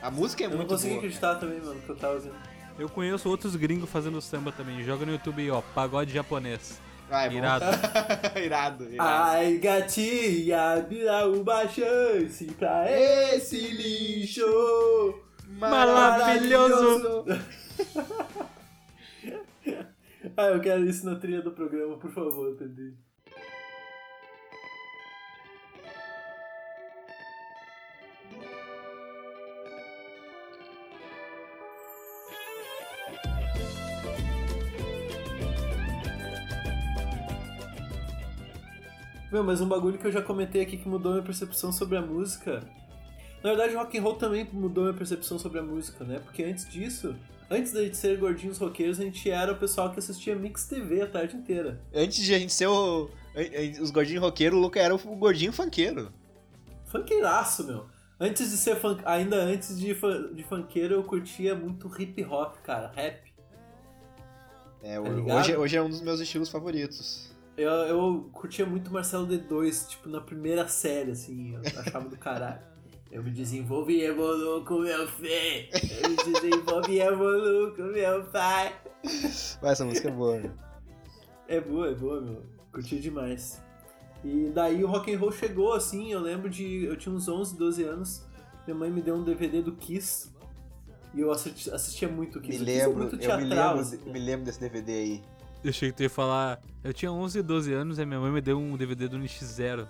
A 0.02 0.10
música 0.10 0.42
é 0.42 0.46
Eu 0.46 0.50
não 0.50 0.56
muito 0.58 0.70
consegui 0.70 0.94
boa. 0.94 0.98
acreditar 1.00 1.34
também, 1.36 1.60
mano, 1.60 1.80
que 1.80 1.88
eu 1.88 1.96
tava 1.96 2.14
ouvindo. 2.14 2.34
Eu 2.78 2.88
conheço 2.88 3.28
outros 3.28 3.54
gringos 3.56 3.90
fazendo 3.90 4.20
samba 4.22 4.50
também. 4.50 4.82
Joga 4.82 5.04
no 5.04 5.12
YouTube 5.12 5.42
aí, 5.42 5.50
ó, 5.50 5.60
pagode 5.60 6.12
japonês. 6.12 6.80
Ah, 7.10 7.26
é. 7.26 7.32
Irado. 7.32 7.64
irado, 8.42 8.84
irado. 8.84 8.98
Ai, 8.98 9.58
gatinha, 9.58 10.80
vira 10.88 11.26
uma 11.28 11.68
chance 11.68 12.44
pra 12.58 12.90
esse 12.90 13.58
lixo 13.58 15.14
Maravilhoso. 15.48 17.24
ah, 20.36 20.46
eu 20.46 20.60
quero 20.60 20.84
isso 20.84 21.04
na 21.04 21.16
trilha 21.16 21.42
do 21.42 21.52
programa, 21.52 21.96
por 21.96 22.10
favor, 22.10 22.56
Pedrinho. 22.56 22.96
Meu, 39.30 39.44
mas 39.44 39.60
um 39.60 39.68
bagulho 39.68 39.96
que 39.96 40.06
eu 40.06 40.10
já 40.10 40.20
comentei 40.20 40.60
aqui 40.60 40.76
que 40.76 40.88
mudou 40.88 41.12
minha 41.12 41.22
percepção 41.22 41.70
sobre 41.70 41.96
a 41.96 42.02
música. 42.02 42.64
Na 43.44 43.50
verdade, 43.50 43.74
rock 43.76 43.96
and 43.96 44.02
roll 44.02 44.16
também 44.16 44.48
mudou 44.52 44.84
minha 44.84 44.96
percepção 44.96 45.38
sobre 45.38 45.60
a 45.60 45.62
música, 45.62 46.04
né? 46.04 46.18
Porque 46.18 46.42
antes 46.42 46.68
disso, 46.68 47.14
antes 47.50 47.72
da 47.72 47.82
gente 47.82 47.96
ser 47.96 48.16
gordinhos 48.18 48.56
roqueiros, 48.58 49.00
a 49.00 49.04
gente 49.04 49.28
era 49.30 49.52
o 49.52 49.56
pessoal 49.58 49.90
que 49.92 49.98
assistia 49.98 50.34
Mix 50.36 50.66
TV 50.66 51.02
a 51.02 51.06
tarde 51.06 51.36
inteira. 51.36 51.80
Antes 51.92 52.22
de 52.24 52.34
a 52.34 52.38
gente 52.38 52.52
ser 52.52 52.68
o, 52.68 53.10
os 53.80 53.90
gordinhos 53.90 54.22
roqueiros, 54.22 54.56
o 54.58 54.60
Luca 54.62 54.80
era 54.80 54.94
o 54.94 54.98
gordinho 55.16 55.52
funkeiro. 55.52 56.12
Funkeiraço, 56.86 57.66
meu. 57.66 57.86
Antes 58.18 58.50
de 58.50 58.56
ser 58.56 58.76
funk, 58.76 59.02
ainda 59.06 59.36
antes 59.36 59.78
de, 59.78 59.94
fun- 59.94 60.34
de 60.34 60.42
funkeiro, 60.44 60.94
eu 60.94 61.02
curtia 61.02 61.54
muito 61.54 61.90
hip 62.00 62.22
hop, 62.24 62.56
cara, 62.62 62.92
rap. 62.94 63.30
É, 64.82 64.94
Tá 64.96 65.00
hoje, 65.36 65.56
hoje 65.56 65.76
é 65.76 65.82
um 65.82 65.88
dos 65.88 66.00
meus 66.00 66.20
estilos 66.20 66.48
favoritos. 66.48 67.30
Eu, 67.56 67.70
eu 67.70 68.30
curtia 68.32 68.64
muito 68.64 68.90
Marcelo 68.92 69.26
D2, 69.26 69.88
tipo, 69.88 70.08
na 70.08 70.20
primeira 70.20 70.66
série, 70.68 71.10
assim, 71.10 71.54
eu 71.54 71.60
achava 71.80 72.08
do 72.08 72.16
caralho. 72.16 72.60
Eu 73.10 73.22
me 73.24 73.30
desenvolvo 73.30 73.90
e 73.90 74.02
evoluo 74.04 74.64
com 74.64 74.78
meu 74.80 75.06
filho. 75.08 75.68
Eu 76.02 76.10
me 76.10 76.16
desenvolvo 76.16 76.90
e 76.90 77.00
evoluo 77.00 77.74
com 77.74 77.82
meu 77.82 78.24
pai. 78.26 78.72
Vai, 79.60 79.72
essa 79.72 79.84
música 79.84 80.08
é 80.08 80.12
boa, 80.12 80.38
né? 80.38 80.50
É 81.48 81.60
boa, 81.60 81.88
é 81.90 81.94
boa, 81.94 82.20
meu. 82.20 82.42
Curti 82.72 83.00
demais. 83.00 83.60
E 84.24 84.50
daí 84.54 84.84
o 84.84 84.86
rock 84.86 85.12
and 85.12 85.18
roll 85.18 85.32
chegou, 85.32 85.72
assim, 85.72 86.12
eu 86.12 86.20
lembro 86.20 86.48
de... 86.48 86.84
Eu 86.84 86.96
tinha 86.96 87.12
uns 87.12 87.26
11, 87.26 87.56
12 87.56 87.82
anos. 87.82 88.24
Minha 88.66 88.76
mãe 88.78 88.90
me 88.90 89.02
deu 89.02 89.16
um 89.16 89.24
DVD 89.24 89.60
do 89.60 89.72
Kiss. 89.72 90.30
E 91.12 91.20
eu 91.20 91.32
assisti- 91.32 91.70
assistia 91.72 92.06
muito 92.06 92.38
o 92.38 92.40
Me 92.42 92.46
Kiss. 92.48 92.62
O 92.62 92.64
Kiss 92.64 92.78
é 92.78 92.86
lembro, 92.86 92.98
muito 92.98 93.14
eu 93.16 93.18
me 93.18 93.26
teatral, 93.26 93.68
lembro, 93.76 93.80
assim, 93.80 94.10
me 94.12 94.18
lembro 94.20 94.44
desse 94.44 94.60
DVD 94.60 94.92
aí. 94.92 95.22
Eu 95.64 95.70
achei 95.70 95.90
que 95.90 95.96
tu 95.96 96.02
ia 96.04 96.10
falar. 96.10 96.60
Eu 96.84 96.92
tinha 96.94 97.10
11, 97.10 97.42
12 97.42 97.72
anos 97.72 97.98
e 97.98 98.06
minha 98.06 98.20
mãe 98.20 98.30
me 98.30 98.40
deu 98.40 98.56
um 98.58 98.76
DVD 98.76 99.08
do 99.08 99.18
NX0. 99.18 99.88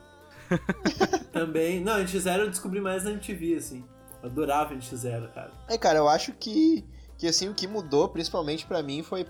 Também... 1.32 1.80
Não, 1.80 1.94
NX0 1.98 2.38
eu 2.40 2.50
descobri 2.50 2.80
mais 2.80 3.04
na 3.04 3.10
MTV, 3.12 3.56
assim. 3.56 3.84
Eu 4.22 4.28
adorava 4.28 4.74
NX0, 4.74 5.28
cara. 5.32 5.52
É, 5.68 5.78
cara, 5.78 5.98
eu 5.98 6.08
acho 6.08 6.32
que, 6.32 6.84
que 7.16 7.26
assim, 7.26 7.48
o 7.48 7.54
que 7.54 7.66
mudou, 7.66 8.08
principalmente 8.08 8.66
pra 8.66 8.82
mim, 8.82 9.02
foi 9.02 9.26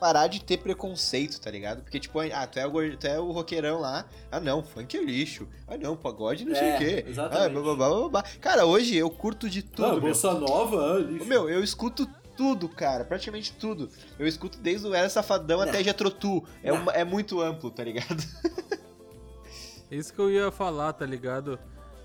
parar 0.00 0.26
de 0.28 0.42
ter 0.42 0.58
preconceito, 0.58 1.40
tá 1.40 1.50
ligado? 1.50 1.82
Porque, 1.82 1.98
tipo, 2.00 2.18
ah, 2.20 2.46
tu 2.46 2.58
é 2.58 2.66
o, 2.66 2.96
tu 2.96 3.06
é 3.06 3.18
o 3.18 3.30
roqueirão 3.32 3.80
lá. 3.80 4.06
Ah, 4.30 4.40
não, 4.40 4.62
funk 4.62 4.96
é 4.96 5.02
lixo. 5.02 5.46
Ah, 5.66 5.76
não, 5.76 5.96
pagode 5.96 6.44
não 6.44 6.54
sei 6.54 6.68
É, 6.68 6.74
o 6.74 6.78
quê. 6.78 7.04
exatamente. 7.08 7.46
Ah, 7.46 7.48
blá, 7.48 7.74
blá, 7.74 7.88
blá, 7.88 8.08
blá. 8.08 8.22
Cara, 8.40 8.64
hoje 8.64 8.96
eu 8.96 9.10
curto 9.10 9.50
de 9.50 9.62
tudo, 9.62 9.96
ah. 9.96 10.00
Bolsa 10.00 10.32
Nova, 10.34 10.94
ah, 10.94 10.98
lixo. 10.98 11.26
Meu, 11.26 11.50
eu 11.50 11.62
escuto 11.62 12.08
tudo, 12.36 12.68
cara, 12.68 13.04
praticamente 13.04 13.52
tudo. 13.54 13.90
Eu 14.18 14.26
escuto 14.26 14.58
desde 14.58 14.86
o 14.86 14.94
Era 14.94 15.08
Safadão 15.08 15.60
até 15.60 15.82
Jetrotu. 15.82 16.44
É, 16.62 16.70
Não. 16.70 16.82
uma- 16.82 16.92
é 16.92 17.02
muito 17.04 17.40
amplo, 17.40 17.70
tá 17.70 17.82
ligado? 17.82 18.22
Isso 19.96 20.12
que 20.12 20.18
eu 20.20 20.30
ia 20.30 20.50
falar, 20.50 20.92
tá 20.92 21.04
ligado? 21.06 21.58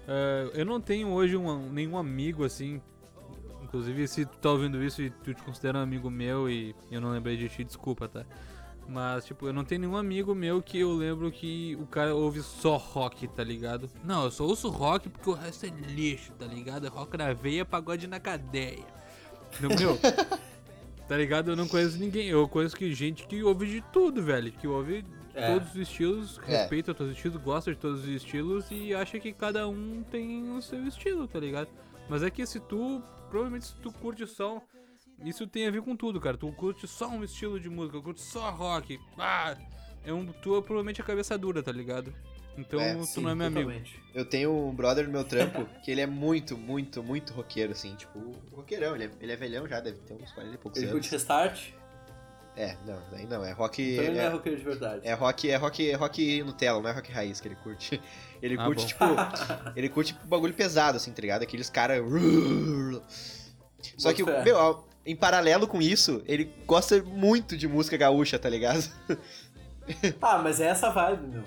É, 0.08 0.52
eu 0.54 0.66
não 0.66 0.80
tenho 0.82 1.10
hoje 1.10 1.36
um- 1.38 1.72
nenhum 1.72 1.98
amigo 1.98 2.44
assim. 2.44 2.82
Inclusive, 3.64 4.08
se 4.08 4.26
tu 4.26 4.38
tá 4.38 4.52
ouvindo 4.52 4.84
isso 4.84 5.02
e 5.02 5.10
tu 5.10 5.34
te 5.34 5.42
considera 5.44 5.78
um 5.78 5.82
amigo 5.82 6.10
meu 6.10 6.50
e 6.50 6.76
eu 6.92 7.00
não 7.00 7.12
lembrei 7.12 7.38
de 7.38 7.48
ti, 7.48 7.64
desculpa, 7.64 8.08
tá? 8.08 8.26
Mas, 8.90 9.24
tipo, 9.26 9.48
eu 9.48 9.54
não 9.54 9.64
tenho 9.64 9.82
nenhum 9.82 9.96
amigo 9.96 10.36
meu 10.36 10.62
que 10.62 10.80
eu 10.80 10.92
lembro 10.94 11.32
que 11.32 11.78
o 11.80 11.86
cara 11.86 12.14
ouve 12.14 12.42
só 12.42 12.76
rock, 12.76 13.28
tá 13.30 13.44
ligado? 13.44 13.90
Não, 14.04 14.26
eu 14.26 14.32
só 14.32 14.44
ouço 14.44 14.68
rock 14.70 15.08
porque 15.08 15.30
o 15.30 15.34
resto 15.34 15.66
é 15.66 15.70
lixo, 15.70 16.34
tá 16.34 16.46
ligado? 16.46 16.86
É 16.86 16.90
rock 16.90 17.16
na 17.16 17.32
veia, 17.32 17.64
pagode 17.64 18.08
na 18.08 18.20
cadeia. 18.20 18.84
Não, 19.62 19.70
meu, 19.70 19.98
tá 21.08 21.16
ligado? 21.16 21.52
Eu 21.52 21.56
não 21.56 21.68
conheço 21.68 21.98
ninguém. 21.98 22.28
Eu 22.28 22.48
conheço 22.50 22.76
que 22.76 22.94
gente 22.94 23.26
que 23.28 23.42
ouve 23.44 23.68
de 23.68 23.82
tudo, 23.94 24.22
velho. 24.22 24.52
Que 24.52 24.68
ouve 24.68 25.06
É. 25.34 25.48
todos 25.54 25.70
os 25.72 25.76
estilos, 25.78 26.40
É. 26.48 26.58
respeita 26.58 26.94
todos 26.94 27.12
os 27.12 27.18
estilos, 27.18 27.42
gosta 27.42 27.72
de 27.72 27.78
todos 27.78 28.02
os 28.02 28.08
estilos 28.08 28.66
e 28.72 28.94
acha 28.94 29.20
que 29.20 29.32
cada 29.32 29.68
um 29.68 30.04
tem 30.10 30.50
o 30.52 30.62
seu 30.62 30.86
estilo, 30.88 31.28
tá 31.28 31.40
ligado? 31.40 31.70
Mas 32.10 32.24
é 32.24 32.30
que 32.30 32.46
se 32.46 32.60
tu, 32.60 33.02
provavelmente 33.30 33.66
se 33.68 33.76
tu 33.78 33.92
curte 33.94 34.26
só, 34.28 34.62
isso 35.24 35.48
tem 35.48 35.68
a 35.68 35.72
ver 35.72 35.82
com 35.82 35.96
tudo, 35.96 36.20
cara. 36.20 36.36
Tu 36.38 36.52
curte 36.54 36.88
só 36.88 37.08
um 37.08 37.24
estilo 37.24 37.60
de 37.60 37.70
música, 37.70 38.02
curte 38.02 38.22
só 38.22 38.50
rock, 38.52 39.00
ah, 39.18 39.56
é 40.04 40.12
um, 40.12 40.26
tu 40.26 40.58
é 40.58 40.62
provavelmente 40.62 41.00
a 41.02 41.04
cabeça 41.04 41.38
dura, 41.38 41.62
tá 41.64 41.72
ligado? 41.72 42.14
Então 42.58 42.82
É, 42.82 42.94
tu 42.96 43.06
Sim, 43.06 43.22
não 43.22 43.30
é 43.30 43.36
meu 43.36 43.48
amigo. 43.48 43.72
Eu 44.14 44.26
tenho 44.26 44.52
um 44.54 44.76
brother 44.76 45.06
no 45.06 45.12
meu 45.14 45.24
trampo 45.24 45.66
que 45.82 45.90
ele 45.90 46.02
é 46.02 46.06
muito, 46.06 46.58
muito, 46.58 47.02
muito 47.02 47.32
roqueiro, 47.32 47.72
assim. 47.72 47.96
Tipo, 47.96 48.20
roqueirão. 48.52 48.94
Ele 48.94 49.06
é, 49.06 49.12
ele 49.22 49.32
é 49.32 49.36
velhão 49.38 49.66
já, 49.66 49.80
deve 49.80 50.00
ter 50.00 50.14
uns 50.16 50.32
40 50.34 50.56
e 50.56 50.58
poucos 50.58 50.78
Ele 50.82 50.88
anos. 50.92 51.00
curte 51.00 51.12
Restart, 51.16 51.70
É, 52.56 52.76
não, 52.86 53.00
daí 53.12 53.26
não. 53.26 53.44
É 53.46 53.52
rock. 53.54 53.82
então 53.82 54.04
ele 54.04 54.14
não 54.16 54.22
é 54.22 54.26
É, 54.26 54.30
roqueiro 54.30 54.58
de 54.58 54.64
verdade. 54.66 55.02
é 55.08 55.14
rock, 55.14 55.50
é 55.50 55.56
rock, 55.56 55.90
é 55.90 55.96
rock 55.96 56.44
Nutella, 56.44 56.82
não 56.82 56.90
é 56.90 56.94
rock 56.94 57.12
raiz 57.12 57.40
que 57.40 57.48
ele 57.48 57.56
curte. 57.56 58.02
Ele 58.42 58.58
Ah, 58.60 58.66
curte, 58.66 58.96
bom. 59.00 59.08
tipo. 59.16 59.16
ele 59.78 59.88
curte 59.88 60.18
bagulho 60.26 60.54
pesado, 60.56 60.98
assim, 60.98 61.12
tá 61.12 61.22
ligado? 61.22 61.44
Aqueles 61.44 61.70
caras. 61.70 62.02
Só 63.98 64.12
que, 64.14 64.24
Bota 64.24 64.38
fé. 64.40 64.44
meu, 64.44 64.58
ó, 64.58 64.84
em 65.06 65.16
paralelo 65.16 65.68
com 65.68 65.80
isso, 65.82 66.24
ele 66.26 66.52
gosta 66.66 67.02
muito 67.04 67.56
de 67.56 67.68
música 67.68 67.96
gaúcha, 67.98 68.38
tá 68.40 68.50
ligado? 68.50 68.84
Ah, 70.22 70.38
mas 70.38 70.62
é 70.62 70.68
essa 70.68 70.90
vibe, 70.90 71.28
meu. 71.28 71.44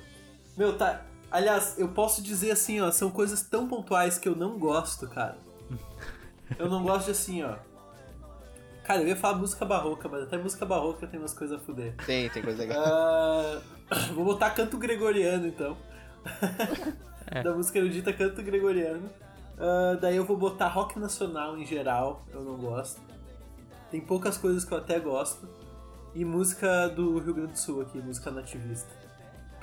Meu, 0.57 0.77
tá. 0.77 1.03
Aliás, 1.31 1.75
eu 1.79 1.89
posso 1.89 2.21
dizer 2.23 2.51
assim, 2.51 2.81
ó, 2.81 2.91
são 2.91 3.11
coisas 3.11 3.43
tão 3.43 3.67
pontuais 3.67 4.19
que 4.19 4.29
eu 4.29 4.37
não 4.37 4.59
gosto, 4.59 5.09
cara. 5.09 5.39
Eu 6.59 6.69
não 6.69 6.83
gosto 6.83 7.07
de 7.07 7.11
assim, 7.13 7.43
ó. 7.43 7.57
Cara, 8.85 9.01
eu 9.01 9.09
ia 9.09 9.17
falar 9.17 9.39
música 9.39 9.65
barroca, 9.65 10.09
mas 10.09 10.25
até 10.25 10.37
música 10.37 10.67
barroca 10.67 11.07
tem 11.07 11.19
umas 11.19 11.33
coisas 11.33 11.59
a 11.59 11.61
fuder. 11.61 11.95
Tem, 12.05 12.29
tem 12.29 12.43
coisa 12.43 12.59
legal. 12.59 12.85
Ah, 12.85 13.61
vou 14.15 14.27
botar 14.27 14.51
canto 14.51 14.77
gregoriano, 14.77 15.47
então. 15.47 15.77
É. 17.27 17.43
Da 17.43 17.55
música 17.55 17.79
erudita, 17.79 18.13
canto 18.13 18.43
gregoriano. 18.43 19.11
Ah, 19.59 19.97
daí 19.99 20.17
eu 20.17 20.25
vou 20.25 20.37
botar 20.37 20.69
rock 20.69 20.99
nacional 20.99 21.57
em 21.57 21.65
geral, 21.65 22.27
eu 22.31 22.43
não 22.43 22.57
gosto. 22.57 23.01
Tem 23.91 24.01
poucas 24.01 24.37
coisas 24.37 24.65
que 24.65 24.73
eu 24.73 24.79
até 24.79 25.01
gosto. 25.01 25.49
E 26.15 26.25
música 26.25 26.89
do 26.89 27.19
Rio 27.19 27.35
Grande 27.35 27.53
do 27.53 27.59
Sul 27.59 27.81
aqui, 27.81 27.99
música 27.99 28.31
nativista. 28.31 28.91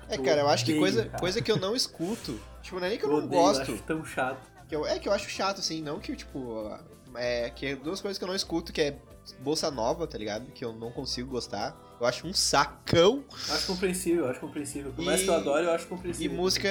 É, 0.09 0.17
cara, 0.17 0.41
eu 0.41 0.49
acho 0.49 0.65
que 0.65 0.71
odeio, 0.71 0.81
coisa, 0.81 1.05
cara. 1.05 1.19
coisa 1.19 1.41
que 1.41 1.51
eu 1.51 1.57
não 1.57 1.75
escuto. 1.75 2.37
Tipo, 2.61 2.79
não 2.79 2.87
é 2.87 2.89
nem 2.89 2.97
que 2.97 3.05
eu 3.05 3.09
não 3.09 3.17
Odeio, 3.19 3.41
gosto. 3.41 3.61
Acho 3.61 3.83
tão 3.83 4.03
chato. 4.03 4.51
Que 4.67 4.75
eu, 4.75 4.85
é 4.85 4.99
que 4.99 5.07
eu 5.07 5.13
acho 5.13 5.29
chato, 5.29 5.59
assim, 5.59 5.81
não 5.81 5.99
que, 5.99 6.13
tipo, 6.15 6.69
é 7.15 7.49
que 7.49 7.67
é 7.67 7.75
duas 7.75 8.01
coisas 8.01 8.17
que 8.17 8.23
eu 8.23 8.27
não 8.27 8.35
escuto, 8.35 8.73
que 8.73 8.81
é 8.81 8.97
bolsa 9.39 9.69
nova, 9.71 10.05
tá 10.07 10.17
ligado? 10.17 10.51
Que 10.51 10.63
eu 10.65 10.73
não 10.73 10.91
consigo 10.91 11.29
gostar. 11.31 11.75
Eu 11.99 12.07
acho 12.07 12.25
um 12.27 12.33
sacão. 12.33 13.23
Acho 13.49 13.67
compreensível, 13.67 14.27
acho 14.27 14.39
compreensível. 14.39 14.91
Por 14.91 15.05
mais 15.05 15.21
E- 15.21 15.23
que 15.25 15.29
eu 15.29 15.35
adore, 15.35 15.65
eu 15.65 15.71
acho 15.71 15.85
E 15.85 15.87
compreensível. 15.87 16.35
música 16.37 16.69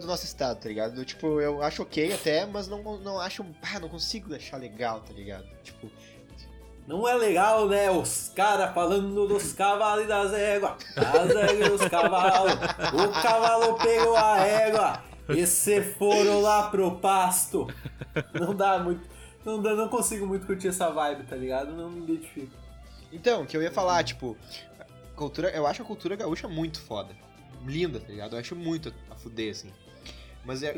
do 0.00 0.06
nosso 0.06 0.24
estado, 0.24 0.60
tá 0.60 0.68
ligado? 0.68 0.94
Do, 0.94 1.04
Tipo, 1.04 1.40
eu 1.40 1.62
acho 1.62 1.82
ok 1.82 2.12
até, 2.12 2.44
mas 2.46 2.66
não, 2.66 2.82
não 2.98 3.20
acho. 3.20 3.44
Ah, 3.62 3.78
não 3.78 3.88
consigo 3.88 4.34
achar 4.34 4.56
legal, 4.56 5.00
tá 5.00 5.12
ligado? 5.12 5.46
Tipo, 5.62 5.88
Não 6.84 7.06
é 7.08 7.14
legal, 7.14 7.68
né? 7.68 7.88
Os 7.92 8.32
caras 8.34 8.74
falando 8.74 9.28
dos 9.28 9.52
cavalos 9.52 10.04
e 10.04 10.08
das 10.08 10.32
éguas. 10.32 10.72
As 10.96 11.30
éguas 11.30 11.68
e 11.68 11.70
os 11.70 11.88
cavalos. 11.88 12.52
O 12.54 13.22
cavalo 13.22 13.78
pegou 13.78 14.16
a 14.16 14.38
égua. 14.40 15.02
E 15.28 15.46
se 15.46 15.80
foram 15.80 16.40
lá 16.42 16.68
pro 16.70 16.96
pasto. 16.98 17.68
Não 18.34 18.52
dá 18.52 18.80
muito. 18.80 19.11
Não, 19.44 19.60
não 19.60 19.88
consigo 19.88 20.26
muito 20.26 20.46
curtir 20.46 20.68
essa 20.68 20.90
vibe, 20.90 21.24
tá 21.24 21.36
ligado? 21.36 21.72
Não 21.72 21.90
me 21.90 22.02
identifico. 22.02 22.52
Então, 23.12 23.42
o 23.42 23.46
que 23.46 23.56
eu 23.56 23.62
ia 23.62 23.70
falar, 23.70 24.02
tipo, 24.04 24.36
cultura, 25.16 25.50
eu 25.50 25.66
acho 25.66 25.82
a 25.82 25.84
cultura 25.84 26.16
gaúcha 26.16 26.48
muito 26.48 26.80
foda. 26.80 27.14
Linda, 27.64 28.00
tá 28.00 28.08
ligado? 28.08 28.34
Eu 28.34 28.40
acho 28.40 28.56
muito 28.56 28.92
a 29.10 29.14
fuder, 29.14 29.50
assim. 29.50 29.70
Mas, 30.44 30.62
é, 30.62 30.74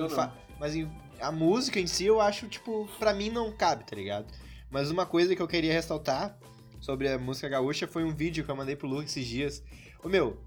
mas 0.58 0.74
a 1.20 1.32
música 1.32 1.80
em 1.80 1.86
si 1.86 2.04
eu 2.04 2.20
acho, 2.20 2.48
tipo, 2.48 2.88
pra 2.98 3.14
mim 3.14 3.30
não 3.30 3.52
cabe, 3.52 3.84
tá 3.84 3.96
ligado? 3.96 4.26
Mas 4.70 4.90
uma 4.90 5.06
coisa 5.06 5.34
que 5.34 5.40
eu 5.40 5.48
queria 5.48 5.72
ressaltar 5.72 6.36
sobre 6.80 7.08
a 7.08 7.18
música 7.18 7.48
gaúcha 7.48 7.86
foi 7.86 8.04
um 8.04 8.14
vídeo 8.14 8.44
que 8.44 8.50
eu 8.50 8.56
mandei 8.56 8.76
pro 8.76 8.88
Lu 8.88 9.02
esses 9.02 9.26
dias. 9.26 9.62
Ô 10.02 10.08
meu, 10.08 10.38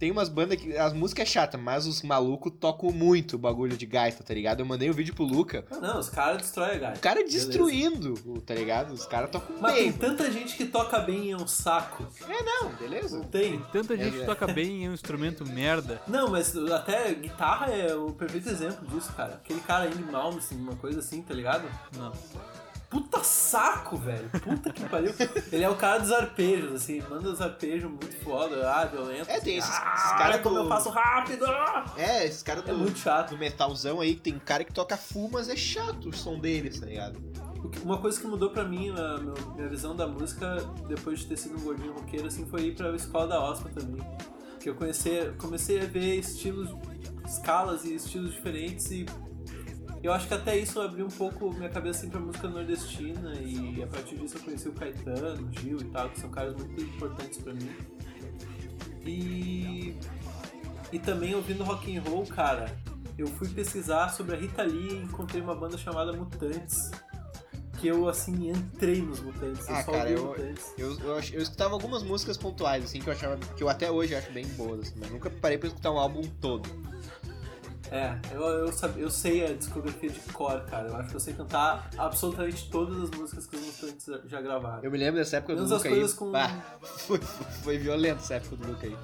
tem 0.00 0.10
umas 0.10 0.28
bandas 0.28 0.56
que. 0.58 0.76
As 0.76 0.92
músicas 0.92 1.28
é 1.28 1.30
chata, 1.30 1.58
mas 1.58 1.86
os 1.86 2.02
malucos 2.02 2.50
tocam 2.58 2.90
muito 2.90 3.36
o 3.36 3.38
bagulho 3.38 3.76
de 3.76 3.84
gaita, 3.86 4.24
tá 4.24 4.32
ligado? 4.34 4.60
Eu 4.60 4.66
mandei 4.66 4.90
um 4.90 4.92
vídeo 4.94 5.14
pro 5.14 5.24
Luca. 5.24 5.64
Ah, 5.70 5.76
não, 5.76 5.98
os 6.00 6.08
caras 6.08 6.38
destroem 6.38 6.72
a 6.72 6.76
O 6.76 6.80
gaita. 6.80 6.98
cara 7.00 7.16
Beleza. 7.22 7.46
destruindo, 7.46 8.14
o- 8.24 8.40
tá 8.40 8.54
ligado? 8.54 8.92
Os 8.94 9.04
caras 9.06 9.30
tocam 9.30 9.56
Mas 9.60 9.74
bem. 9.74 9.92
tem 9.92 10.00
tanta 10.00 10.32
gente 10.32 10.56
que 10.56 10.64
toca 10.64 10.98
bem 11.00 11.26
e 11.26 11.30
é 11.32 11.36
um 11.36 11.46
saco. 11.46 12.06
É, 12.28 12.42
não, 12.42 12.70
beleza? 12.72 13.18
Não 13.18 13.24
tem? 13.26 13.60
Tanta 13.72 13.96
gente 13.96 14.16
É, 14.16 14.20
que 14.20 14.26
toca 14.26 14.46
bem 14.46 14.84
em 14.84 14.88
um 14.88 14.94
instrumento 14.94 15.46
merda. 15.46 16.00
Não, 16.08 16.28
mas 16.30 16.56
até 16.56 17.12
guitarra 17.14 17.66
é 17.66 17.94
o 17.94 18.10
perfeito 18.12 18.48
exemplo 18.48 18.86
disso, 18.88 19.12
cara. 19.12 19.34
Aquele 19.34 19.60
cara 19.60 19.84
Andy 19.84 20.02
Malmsteen, 20.02 20.60
uma 20.60 20.76
coisa 20.76 21.00
assim, 21.00 21.20
tá 21.20 21.34
ligado? 21.34 21.64
Não. 21.96 22.10
Puta 22.90 23.22
saco, 23.22 23.96
velho. 23.96 24.28
Puta 24.42 24.72
que 24.72 24.84
pariu. 24.88 25.14
Ele 25.52 25.62
é 25.62 25.70
o 25.70 25.76
cara 25.76 25.98
dos 26.00 26.10
arpejos, 26.10 26.72
assim, 26.74 27.00
manda 27.08 27.28
os 27.30 27.40
arpejos 27.40 27.88
muito 27.88 28.12
foda, 28.24 28.68
ah, 28.68 28.84
violento. 28.84 29.30
É, 29.30 29.38
tem 29.40 29.58
esses- 29.58 29.70
ah, 29.70 29.94
esses 29.96 30.10
cara 30.12 30.34
olha 30.34 30.38
como 30.42 30.56
do- 30.56 30.62
eu 30.62 30.68
faço 30.68 30.88
rápido. 30.90 31.46
É, 31.96 32.26
esses 32.26 32.42
caras 32.42 32.64
É 32.66 32.72
do, 32.72 32.78
muito 32.78 32.98
chato. 32.98 33.30
do 33.30 33.38
metalzão 33.38 34.00
aí, 34.00 34.16
tem 34.16 34.36
cara 34.40 34.64
que 34.64 34.72
toca 34.72 34.96
full, 34.96 35.30
mas 35.32 35.48
é 35.48 35.54
chato 35.54 36.08
o 36.08 36.12
som 36.12 36.40
deles, 36.40 36.80
tá 36.80 36.86
ligado? 36.86 37.20
Uma 37.84 37.98
coisa 37.98 38.20
que 38.20 38.26
mudou 38.26 38.50
pra 38.50 38.64
mim, 38.64 38.90
a 38.90 39.18
minha 39.54 39.68
visão 39.68 39.94
da 39.94 40.08
música, 40.08 40.56
depois 40.88 41.20
de 41.20 41.26
ter 41.26 41.36
sido 41.36 41.56
um 41.58 41.60
gordinho 41.60 41.92
roqueiro, 41.92 42.26
assim, 42.26 42.44
foi 42.46 42.62
ir 42.62 42.74
pra 42.74 42.90
escola 42.96 43.28
da 43.28 43.40
OSPA 43.50 43.68
também. 43.68 44.02
Que 44.58 44.68
eu 44.68 44.74
comecei, 44.74 45.30
comecei 45.38 45.80
a 45.80 45.84
ver 45.84 46.16
estilos, 46.16 46.74
escalas 47.24 47.84
e 47.84 47.94
estilos 47.94 48.32
diferentes 48.32 48.90
e 48.90 49.06
eu 50.02 50.12
acho 50.12 50.26
que 50.28 50.34
até 50.34 50.56
isso 50.58 50.80
abriu 50.80 51.06
um 51.06 51.10
pouco 51.10 51.52
minha 51.52 51.68
cabeça 51.68 52.00
assim, 52.00 52.10
pra 52.10 52.20
música 52.20 52.48
nordestina 52.48 53.34
e 53.34 53.82
a 53.82 53.86
partir 53.86 54.16
disso 54.16 54.38
eu 54.38 54.42
conheci 54.42 54.68
o 54.68 54.72
Caetano, 54.72 55.46
o 55.46 55.52
Gil 55.60 55.78
e 55.80 55.84
tal, 55.84 56.08
que 56.10 56.20
são 56.20 56.30
caras 56.30 56.54
muito 56.56 56.80
importantes 56.82 57.38
pra 57.38 57.52
mim. 57.54 57.70
E 59.04 59.94
e 60.92 60.98
também 60.98 61.34
ouvindo 61.34 61.62
rock 61.62 61.96
and 61.96 62.02
roll, 62.02 62.26
cara, 62.26 62.76
eu 63.16 63.26
fui 63.28 63.48
pesquisar 63.48 64.08
sobre 64.08 64.34
a 64.34 64.38
Rita 64.38 64.62
Lee 64.62 64.94
e 64.94 65.02
encontrei 65.04 65.40
uma 65.40 65.54
banda 65.54 65.78
chamada 65.78 66.12
Mutantes. 66.12 66.90
Que 67.78 67.86
eu, 67.88 68.08
assim, 68.10 68.50
entrei 68.50 69.00
nos 69.00 69.20
Mutantes. 69.20 69.66
Eu 69.66 69.74
Ah, 69.74 69.82
só 69.84 69.92
cara, 69.92 70.10
eu- 70.10 70.26
Mutantes. 70.26 70.66
Eu, 70.76 70.98
eu, 71.00 71.16
ach- 71.16 71.32
eu 71.32 71.40
escutava 71.40 71.72
algumas 71.72 72.02
músicas 72.02 72.36
pontuais, 72.36 72.84
assim, 72.84 73.00
que 73.00 73.08
eu 73.08 73.12
achava. 73.14 73.36
que 73.38 73.62
eu 73.62 73.68
até 73.70 73.90
hoje 73.90 74.14
acho 74.14 74.30
bem 74.32 74.44
boas, 74.48 74.80
assim, 74.80 74.94
mas 75.00 75.10
nunca 75.10 75.30
parei 75.30 75.56
pra 75.56 75.68
escutar 75.68 75.90
um 75.92 75.98
álbum 75.98 76.20
todo. 76.42 76.68
É, 77.90 78.16
eu, 78.32 78.40
eu, 78.40 78.72
sabe, 78.72 79.00
eu 79.00 79.10
sei 79.10 79.44
a 79.44 79.52
discografia 79.52 80.10
de 80.10 80.20
cor, 80.32 80.60
cara. 80.66 80.88
Eu 80.88 80.96
acho 80.96 81.08
que 81.10 81.16
eu 81.16 81.20
sei 81.20 81.34
cantar 81.34 81.90
absolutamente 81.98 82.70
todas 82.70 83.02
as 83.02 83.10
músicas 83.10 83.46
que 83.46 83.56
os 83.56 83.62
Mutantes 83.66 84.06
já 84.30 84.40
gravaram. 84.40 84.80
Eu 84.82 84.90
me 84.92 84.98
lembro 84.98 85.16
dessa 85.18 85.38
época 85.38 85.54
do 85.56 85.62
Menos 85.62 85.72
as 85.72 85.82
Luca 85.82 85.94
aí. 86.04 86.12
com- 86.14 86.30
Bah, 86.30 86.48
foi, 86.82 87.18
foi 87.64 87.78
violento 87.78 88.18
essa 88.20 88.34
época 88.34 88.54
do 88.56 88.68
Luca 88.68 88.86
aí. 88.86 88.96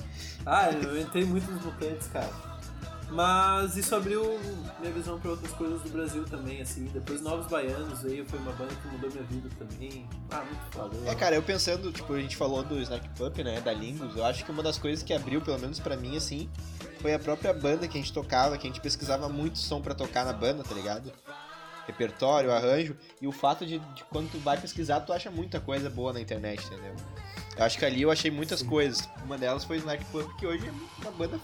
Ah, 0.46 0.70
eu 0.70 1.00
entrei 1.00 1.24
muito 1.24 1.50
nos 1.50 1.64
Mutantes, 1.64 2.06
cara. 2.08 2.30
Mas 3.10 3.76
isso 3.76 3.94
abriu 3.94 4.38
minha 4.80 4.92
visão 4.92 5.18
pra 5.18 5.30
outras 5.30 5.52
coisas 5.52 5.80
do 5.82 5.90
Brasil 5.90 6.24
também, 6.24 6.60
assim. 6.60 6.84
Depois 6.86 7.20
Novos 7.20 7.46
Baianos 7.46 8.02
veio, 8.02 8.26
foi 8.26 8.38
uma 8.40 8.52
banda 8.52 8.74
que 8.74 8.88
mudou 8.88 9.10
minha 9.10 9.22
vida 9.24 9.48
também. 9.58 10.08
Ah, 10.30 10.44
muito 10.44 10.72
foda. 10.72 10.96
eu 10.96 11.10
É, 11.10 11.14
cara, 11.14 11.36
eu 11.36 11.42
pensando, 11.42 11.92
tipo, 11.92 12.12
a 12.12 12.20
gente 12.20 12.36
falou 12.36 12.62
do 12.64 12.80
Snark 12.80 13.08
Pup, 13.10 13.38
né, 13.38 13.60
da 13.60 13.72
Lingus, 13.72 14.16
eu 14.16 14.24
acho 14.24 14.44
que 14.44 14.50
uma 14.50 14.62
das 14.62 14.76
coisas 14.76 15.04
que 15.04 15.14
abriu, 15.14 15.40
pelo 15.40 15.58
menos 15.58 15.78
pra 15.78 15.96
mim, 15.96 16.16
assim, 16.16 16.50
foi 17.00 17.14
a 17.14 17.18
própria 17.18 17.52
banda 17.54 17.86
que 17.86 17.96
a 17.96 18.00
gente 18.00 18.12
tocava, 18.12 18.58
que 18.58 18.66
a 18.66 18.70
gente 18.70 18.80
pesquisava 18.80 19.28
muito 19.28 19.58
som 19.58 19.80
pra 19.80 19.94
tocar 19.94 20.24
na 20.24 20.32
banda, 20.32 20.64
tá 20.64 20.74
ligado? 20.74 21.12
Repertório, 21.86 22.50
arranjo, 22.50 22.96
e 23.22 23.28
o 23.28 23.32
fato 23.32 23.64
de, 23.64 23.78
de 23.78 24.04
quando 24.10 24.30
tu 24.32 24.38
vai 24.40 24.60
pesquisar, 24.60 25.00
tu 25.00 25.12
acha 25.12 25.30
muita 25.30 25.60
coisa 25.60 25.88
boa 25.88 26.12
na 26.12 26.20
internet, 26.20 26.66
entendeu? 26.66 26.96
Eu 27.56 27.64
acho 27.64 27.78
que 27.78 27.84
ali 27.84 28.02
eu 28.02 28.10
achei 28.10 28.30
muitas 28.30 28.62
coisas. 28.62 29.08
Uma 29.24 29.38
delas 29.38 29.64
foi 29.64 29.76
Snark 29.76 30.04
Pup, 30.06 30.28
que 30.36 30.46
hoje 30.46 30.66
é 30.66 31.02
uma 31.02 31.12
banda... 31.12 31.40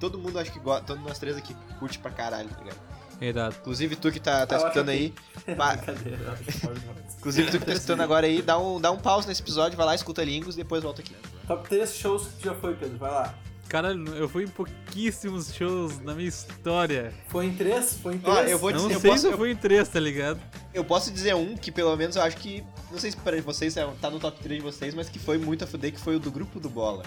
Todo 0.00 0.18
mundo 0.18 0.38
acho 0.38 0.50
que 0.50 0.58
gosta, 0.58 0.84
todos 0.86 1.02
nós 1.04 1.18
três 1.18 1.36
aqui 1.36 1.54
curte 1.78 1.98
pra 1.98 2.10
caralho, 2.10 2.48
tá 2.48 2.58
ligado? 2.58 2.78
Verdade. 3.20 3.56
Inclusive 3.60 3.96
tu 3.96 4.10
que 4.10 4.18
tá, 4.18 4.46
tá 4.46 4.56
escutando 4.56 4.88
aí, 4.88 5.12
pá. 5.56 5.76
Inclusive, 7.18 7.50
tu 7.50 7.58
que 7.58 7.66
tá 7.66 7.72
escutando 7.72 8.00
agora 8.00 8.26
aí, 8.26 8.40
dá 8.40 8.58
um, 8.58 8.80
dá 8.80 8.90
um 8.90 8.96
pause 8.96 9.28
nesse 9.28 9.42
episódio, 9.42 9.76
vai 9.76 9.84
lá, 9.86 9.94
escuta 9.94 10.24
Lingos 10.24 10.54
e 10.54 10.58
depois 10.58 10.82
volta 10.82 11.02
aqui. 11.02 11.14
Top 11.46 11.68
3 11.68 11.94
shows 11.94 12.26
que 12.28 12.32
tu 12.40 12.44
já 12.46 12.54
foi, 12.54 12.74
Pedro, 12.74 12.96
vai 12.96 13.10
lá. 13.10 13.34
Caralho, 13.68 14.08
eu 14.16 14.28
fui 14.28 14.44
em 14.44 14.48
pouquíssimos 14.48 15.54
shows 15.54 16.00
na 16.00 16.14
minha 16.14 16.28
história. 16.28 17.12
Foi 17.28 17.46
em 17.46 17.54
3? 17.54 17.98
Foi 18.02 18.14
em 18.14 18.20
Ó, 18.24 18.34
3? 18.36 18.50
eu 18.50 18.58
vou 18.58 18.70
não 18.70 18.78
dizer- 18.78 18.94
eu 18.94 19.00
sei 19.00 19.10
posso- 19.10 19.22
se 19.22 19.28
eu 19.28 19.36
fui 19.38 19.50
em 19.52 19.56
três, 19.56 19.88
tá 19.88 20.00
ligado? 20.00 20.40
Eu 20.74 20.84
posso 20.84 21.10
dizer 21.12 21.34
um 21.36 21.54
que 21.56 21.70
pelo 21.70 21.94
menos 21.96 22.16
eu 22.16 22.22
acho 22.22 22.36
que. 22.38 22.64
Não 22.90 22.98
sei 22.98 23.10
se 23.12 23.16
pra 23.18 23.40
vocês 23.42 23.76
é- 23.76 23.86
tá 24.00 24.10
no 24.10 24.18
top 24.18 24.40
3 24.42 24.58
de 24.60 24.64
vocês, 24.64 24.92
mas 24.94 25.08
que 25.08 25.18
foi 25.20 25.38
muito 25.38 25.62
a 25.62 25.66
fuder, 25.66 25.92
que 25.92 26.00
foi 26.00 26.16
o 26.16 26.18
do 26.18 26.30
grupo 26.32 26.58
do 26.58 26.68
Bola. 26.68 27.04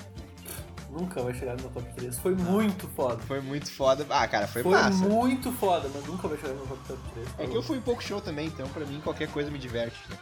Nunca 0.94 1.24
vai 1.24 1.34
chegar 1.34 1.56
no 1.56 1.62
meu 1.64 1.72
top 1.72 1.92
3. 1.96 2.20
Foi 2.20 2.36
muito 2.36 2.88
foda. 2.90 3.18
Foi 3.24 3.42
muito 3.42 3.72
foda. 3.72 4.06
Ah, 4.10 4.28
cara, 4.28 4.48
foi, 4.48 4.62
Foi 4.62 4.72
massa. 4.72 5.04
muito 5.06 5.52
foda, 5.52 5.90
mas 5.94 6.06
nunca 6.06 6.28
vai 6.28 6.38
chegar 6.38 6.54
no 6.54 6.66
meu 6.68 6.78
top 6.88 7.00
3. 7.14 7.28
É 7.40 7.48
que 7.48 7.58
eu 7.58 7.64
fui 7.64 7.78
em 7.78 7.82
pouco 7.82 8.04
show 8.04 8.22
também, 8.22 8.48
então 8.48 8.68
pra 8.70 8.86
mim 8.86 9.02
qualquer 9.04 9.28
coisa 9.30 9.50
me 9.50 9.58
diverte. 9.58 9.98
né? 10.10 10.18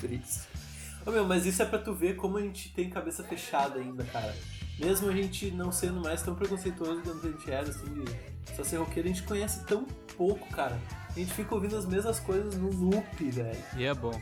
Triste. 0.00 0.42
Ô 1.06 1.10
meu, 1.10 1.24
mas 1.24 1.46
isso 1.46 1.62
é 1.62 1.64
pra 1.64 1.78
tu 1.78 1.94
ver 1.94 2.16
como 2.16 2.36
a 2.36 2.40
gente 2.42 2.68
tem 2.74 2.90
cabeça 2.90 3.22
fechada 3.24 3.78
ainda, 3.78 4.04
cara. 4.04 4.34
Mesmo 4.78 5.08
a 5.08 5.12
gente 5.12 5.50
não 5.52 5.72
sendo 5.72 6.00
mais 6.00 6.20
tão 6.20 6.34
preconceituoso 6.34 7.00
quanto 7.00 7.26
a 7.26 7.30
gente 7.30 7.50
era, 7.50 7.68
assim, 7.70 8.04
de 8.04 8.54
só 8.56 8.62
ser 8.62 8.76
roqueiro, 8.76 9.08
a 9.08 9.12
gente 9.12 9.22
conhece 9.22 9.64
tão 9.64 9.84
pouco, 10.16 10.46
cara. 10.50 10.78
A 11.08 11.18
gente 11.18 11.32
fica 11.32 11.54
ouvindo 11.54 11.76
as 11.76 11.86
mesmas 11.86 12.20
coisas 12.20 12.56
no 12.56 12.68
loop, 12.70 13.30
velho. 13.30 13.58
E 13.76 13.84
é 13.84 13.94
bom. 13.94 14.20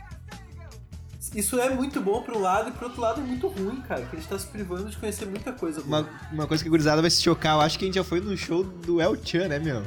Isso 1.35 1.59
é 1.61 1.70
muito 1.70 2.01
bom 2.01 2.22
pro 2.22 2.39
lado 2.39 2.70
e 2.70 2.72
pro 2.72 2.87
outro 2.87 3.01
lado 3.01 3.20
é 3.20 3.25
muito 3.25 3.47
ruim, 3.49 3.81
cara. 3.83 4.01
Porque 4.03 4.16
a 4.16 4.20
gente 4.20 4.29
tá 4.29 4.39
se 4.39 4.47
privando 4.47 4.91
de 4.91 4.97
conhecer 4.97 5.27
muita 5.27 5.53
coisa 5.53 5.81
boa. 5.83 6.01
Uma, 6.03 6.09
uma 6.33 6.47
coisa 6.47 6.62
que 6.62 6.68
a 6.68 6.70
gurizada 6.70 7.01
vai 7.01 7.11
se 7.11 7.22
chocar, 7.22 7.55
eu 7.57 7.61
acho 7.61 7.79
que 7.79 7.85
a 7.85 7.89
gente 7.89 7.95
já 7.95 8.05
foi 8.05 8.20
no 8.20 8.37
show 8.37 8.64
do 8.64 9.01
El 9.01 9.16
Chan, 9.25 9.49
né, 9.49 9.59
meu? 9.59 9.83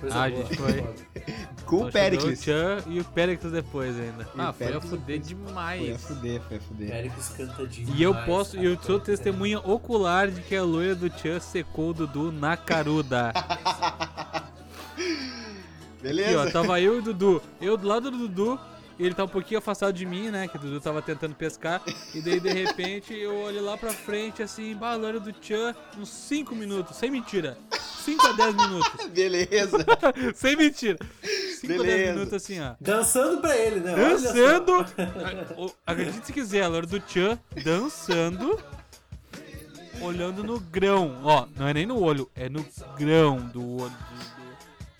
Coisa 0.00 0.16
Ah, 0.16 0.24
a 0.24 0.30
boa. 0.30 0.44
gente 0.44 0.56
foi. 0.56 0.84
Com 1.64 1.78
Só 1.80 1.88
o 1.88 1.92
Pericles. 1.92 2.40
O 2.40 2.42
Tchan 2.42 2.82
e 2.88 3.00
o 3.00 3.04
Pericles 3.04 3.50
depois 3.52 3.98
ainda. 3.98 4.24
E 4.24 4.40
ah, 4.40 4.52
foi 4.52 4.66
a 4.66 4.68
Pericles 4.70 4.90
fuder 4.90 5.18
depois. 5.18 5.26
Foi 5.26 5.34
a 5.34 5.48
demais. 5.48 6.02
fuder, 6.04 6.40
foi 6.42 6.56
a 6.56 6.60
fuder. 6.60 6.88
Péricles 6.90 7.28
canta 7.30 7.66
demais. 7.66 7.98
E 7.98 8.02
eu 8.02 8.14
posso, 8.26 8.56
eu 8.58 8.78
sou 8.82 9.00
testemunha 9.00 9.58
ocular 9.60 10.30
de 10.30 10.42
que 10.42 10.54
a 10.54 10.62
loira 10.62 10.94
do 10.94 11.08
Tchan 11.08 11.40
secou 11.40 11.90
o 11.90 11.94
Dudu 11.94 12.30
na 12.30 12.54
caruda. 12.56 13.32
Beleza? 16.02 16.42
Aqui, 16.42 16.48
ó, 16.48 16.52
tava 16.52 16.80
eu 16.80 16.96
e 16.96 16.98
o 16.98 17.02
Dudu. 17.02 17.42
Eu 17.60 17.76
do 17.78 17.88
lado 17.88 18.10
do 18.10 18.18
Dudu, 18.28 18.60
ele 18.98 19.14
tá 19.14 19.24
um 19.24 19.28
pouquinho 19.28 19.58
afastado 19.58 19.92
de 19.92 20.06
mim, 20.06 20.30
né? 20.30 20.46
Que 20.48 20.56
o 20.56 20.60
Dudu 20.60 20.80
tava 20.80 21.02
tentando 21.02 21.34
pescar. 21.34 21.82
E 22.14 22.20
daí, 22.20 22.38
de 22.40 22.52
repente, 22.52 23.12
eu 23.14 23.34
olho 23.36 23.62
lá 23.62 23.76
pra 23.76 23.90
frente, 23.92 24.42
assim, 24.42 24.74
loira 24.74 25.18
do 25.18 25.32
Tchan, 25.32 25.74
uns 25.98 26.08
5 26.08 26.54
minutos, 26.54 26.96
sem 26.96 27.10
mentira. 27.10 27.56
5 28.04 28.26
a 28.26 28.32
10 28.32 28.54
minutos. 28.54 29.06
Beleza. 29.10 29.78
sem 30.34 30.56
mentira. 30.56 30.98
5 31.60 31.72
a 31.72 31.76
10 31.76 31.82
Beleza. 31.82 32.12
minutos, 32.12 32.34
assim, 32.34 32.60
ó. 32.60 32.74
Dançando 32.80 33.40
pra 33.40 33.56
ele, 33.56 33.80
né? 33.80 33.94
Dançando. 33.96 34.86
Acredite 35.86 36.26
se 36.26 36.32
quiser, 36.32 36.62
a 36.62 36.68
loira 36.68 36.86
do 36.86 37.00
Tchan 37.00 37.38
dançando. 37.64 38.58
Olhando 40.00 40.42
no 40.44 40.60
grão. 40.60 41.18
Ó, 41.24 41.46
não 41.56 41.66
é 41.68 41.72
nem 41.72 41.86
no 41.86 41.98
olho, 42.00 42.30
é 42.34 42.48
no 42.48 42.64
grão 42.98 43.38
do 43.38 43.62
olho. 43.82 43.90
do- 43.90 44.34
do- 44.34 44.43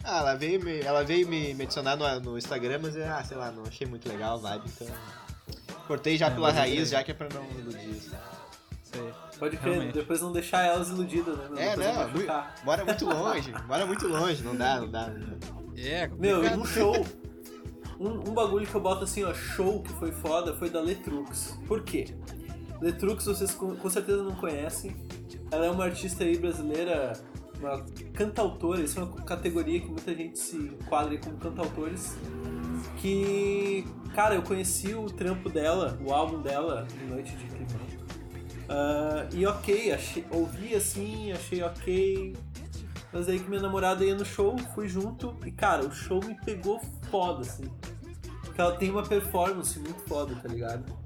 Ah, 0.04 0.18
ela 0.18 0.34
veio 0.34 0.62
me, 0.62 0.80
ela 0.80 1.02
veio 1.02 1.26
me, 1.26 1.54
me 1.54 1.64
adicionar 1.64 1.96
no, 1.96 2.20
no 2.20 2.38
Instagram, 2.38 2.78
mas 2.82 2.96
ah, 2.96 3.22
sei 3.24 3.36
lá, 3.36 3.50
não 3.50 3.62
achei 3.64 3.86
muito 3.86 4.06
legal 4.08 4.34
a 4.34 4.36
vibe, 4.36 4.64
então. 4.68 4.86
Cortei 5.86 6.16
já 6.18 6.26
É, 6.26 6.30
pela 6.30 6.50
eu 6.50 6.54
raiz, 6.54 6.90
já 6.90 7.02
que 7.02 7.10
é 7.10 7.14
pra 7.14 7.28
não 7.32 7.42
iludir. 7.58 7.90
assim. 7.90 8.10
Sei. 8.82 9.12
Pode 9.38 9.56
crer, 9.56 9.72
Realmente. 9.72 9.94
depois 9.94 10.20
não 10.20 10.30
deixar 10.32 10.62
elas 10.64 10.88
iludidas, 10.88 11.36
né? 11.36 11.48
meu? 11.50 11.58
É, 11.58 11.76
Depois 11.76 11.96
não, 11.96 12.08
muito, 12.10 12.32
mora 12.64 12.84
muito 12.84 13.04
longe, 13.06 13.54
mora 13.66 13.86
muito 13.86 14.06
longe, 14.08 14.42
não 14.44 14.54
dá, 14.54 14.80
não 14.80 14.88
dá. 14.90 15.08
Não 15.08 15.38
dá. 15.38 15.80
É, 15.82 16.06
Meu, 16.06 16.56
num 16.56 16.64
show. 16.64 17.04
Um, 17.98 18.30
um 18.30 18.34
bagulho 18.34 18.66
que 18.66 18.74
eu 18.74 18.80
boto 18.80 19.04
assim, 19.04 19.24
ó, 19.24 19.32
show 19.34 19.82
que 19.82 19.92
foi 19.94 20.12
foda 20.12 20.54
foi 20.54 20.68
da 20.70 20.80
Letrux. 20.80 21.58
Por 21.66 21.82
quê? 21.82 22.14
Letrux 22.80 23.24
vocês 23.24 23.52
com, 23.52 23.74
com 23.76 23.90
certeza 23.90 24.22
não 24.22 24.34
conhecem. 24.36 24.94
Ela 25.50 25.66
é 25.66 25.70
uma 25.70 25.84
artista 25.84 26.22
aí 26.24 26.36
brasileira, 26.38 27.12
uma 27.64 27.84
cantautora, 28.12 28.82
isso 28.82 28.98
é 29.00 29.02
uma 29.02 29.12
categoria 29.22 29.80
que 29.80 29.86
muita 29.86 30.14
gente 30.14 30.38
se 30.38 30.56
enquadra 30.56 31.16
como 31.18 31.36
cantautores. 31.36 32.16
Que, 32.98 33.84
cara, 34.14 34.34
eu 34.34 34.42
conheci 34.42 34.94
o 34.94 35.06
trampo 35.06 35.48
dela, 35.48 35.98
o 36.04 36.12
álbum 36.12 36.42
dela, 36.42 36.86
de 36.86 37.04
Noite 37.04 37.36
de 37.36 37.46
Climão. 37.46 37.84
Ah, 38.68 39.26
e 39.32 39.46
ok, 39.46 39.92
achei, 39.92 40.24
ouvi 40.30 40.74
assim, 40.74 41.32
achei 41.32 41.62
ok. 41.62 42.36
Mas 43.12 43.28
aí 43.28 43.38
que 43.38 43.48
minha 43.48 43.62
namorada 43.62 44.04
ia 44.04 44.14
no 44.14 44.24
show, 44.24 44.56
fui 44.74 44.88
junto 44.88 45.36
e, 45.46 45.50
cara, 45.52 45.86
o 45.86 45.92
show 45.92 46.20
me 46.24 46.34
pegou 46.34 46.80
foda, 47.10 47.42
assim. 47.42 47.64
Porque 48.42 48.60
ela 48.60 48.76
tem 48.76 48.90
uma 48.90 49.02
performance 49.02 49.78
muito 49.78 50.00
foda, 50.08 50.34
tá 50.34 50.48
ligado? 50.48 51.03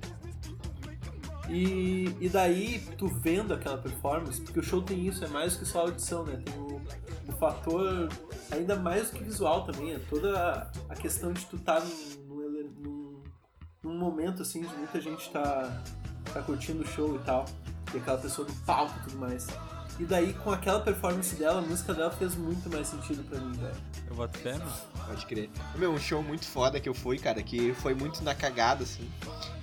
E, 1.48 2.14
e 2.20 2.28
daí, 2.28 2.78
tu 2.98 3.08
vendo 3.08 3.54
aquela 3.54 3.78
performance, 3.78 4.40
porque 4.40 4.60
o 4.60 4.62
show 4.62 4.82
tem 4.82 5.06
isso, 5.06 5.24
é 5.24 5.28
mais 5.28 5.56
que 5.56 5.64
só 5.64 5.80
audição, 5.80 6.24
né? 6.24 6.42
Tem 6.44 6.54
o, 6.58 6.80
o 7.26 7.32
fator, 7.32 8.08
ainda 8.50 8.76
mais 8.76 9.10
do 9.10 9.16
que 9.16 9.24
visual 9.24 9.64
também, 9.64 9.94
é 9.94 9.98
toda 9.98 10.70
a, 10.88 10.94
questão 10.94 11.32
de 11.32 11.44
tu 11.46 11.56
estar 11.56 11.80
tá 11.80 11.86
num, 11.86 12.72
num, 12.82 13.22
num, 13.82 13.98
momento, 13.98 14.42
assim, 14.42 14.60
de 14.60 14.74
muita 14.76 15.00
gente 15.00 15.30
tá, 15.30 15.82
tá 16.34 16.42
curtindo 16.42 16.82
o 16.82 16.86
show 16.86 17.16
e 17.16 17.18
tal, 17.20 17.46
e 17.94 17.96
aquela 17.96 18.18
pessoa 18.18 18.46
do 18.46 18.54
palco 18.66 18.92
e 19.00 19.02
tudo 19.04 19.18
mais. 19.18 19.46
E 19.98 20.04
daí, 20.04 20.32
com 20.32 20.52
aquela 20.52 20.80
performance 20.80 21.34
dela, 21.34 21.58
a 21.58 21.62
música 21.62 21.92
dela 21.92 22.10
fez 22.10 22.36
muito 22.36 22.70
mais 22.70 22.86
sentido 22.86 23.24
pra 23.24 23.40
mim, 23.40 23.52
velho. 23.52 23.74
Eu 24.08 24.14
boto 24.14 24.38
fé, 24.38 24.52
mano. 24.52 24.72
Pode 25.06 25.26
crer. 25.26 25.50
Meu, 25.74 25.92
um 25.92 25.98
show 25.98 26.22
muito 26.22 26.46
foda 26.46 26.78
que 26.78 26.88
eu 26.88 26.94
fui, 26.94 27.18
cara, 27.18 27.42
que 27.42 27.74
foi 27.74 27.94
muito 27.94 28.22
na 28.22 28.32
cagada, 28.32 28.84
assim. 28.84 29.10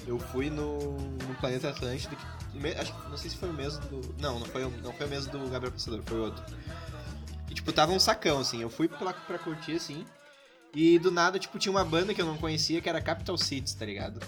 Eu 0.06 0.20
fui 0.20 0.50
no, 0.50 0.98
no 0.98 1.36
Planeta 1.40 1.70
Atlântico, 1.70 2.16
que, 2.16 2.68
acho, 2.78 2.94
não 3.10 3.18
sei 3.18 3.30
se 3.30 3.38
foi 3.38 3.50
o 3.50 3.54
mesmo 3.54 3.82
do... 3.86 4.16
Não, 4.20 4.38
não 4.38 4.46
foi, 4.46 4.70
não 4.84 4.92
foi 4.92 5.06
o 5.06 5.10
mesmo 5.10 5.32
do 5.32 5.50
Gabriel 5.50 5.72
Passador, 5.72 6.02
foi 6.06 6.20
outro. 6.20 6.44
E, 7.50 7.54
tipo, 7.54 7.72
tava 7.72 7.94
um 7.94 8.00
sacão, 8.00 8.40
assim. 8.40 8.62
Eu 8.62 8.70
fui 8.70 8.90
pra, 8.90 9.14
pra 9.14 9.40
curtir, 9.40 9.78
assim. 9.78 10.06
E 10.74 11.00
do 11.00 11.12
nada, 11.12 11.40
tipo, 11.40 11.58
tinha 11.58 11.72
uma 11.72 11.86
banda 11.86 12.14
que 12.14 12.22
eu 12.22 12.26
não 12.26 12.36
conhecia, 12.36 12.82
que 12.82 12.90
era 12.90 13.02
Capital 13.02 13.38
Cities, 13.38 13.74
tá 13.74 13.86
ligado? 13.86 14.20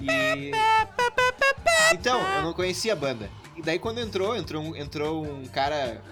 E... 0.00 0.50
Então, 1.92 2.18
eu 2.36 2.42
não 2.42 2.54
conhecia 2.54 2.94
a 2.94 2.96
banda. 2.96 3.28
E 3.56 3.62
daí 3.62 3.78
quando 3.78 3.98
entrou, 3.98 4.36
entrou 4.36 4.62
um, 4.62 4.76
entrou 4.76 5.24
um 5.24 5.44
cara. 5.46 6.02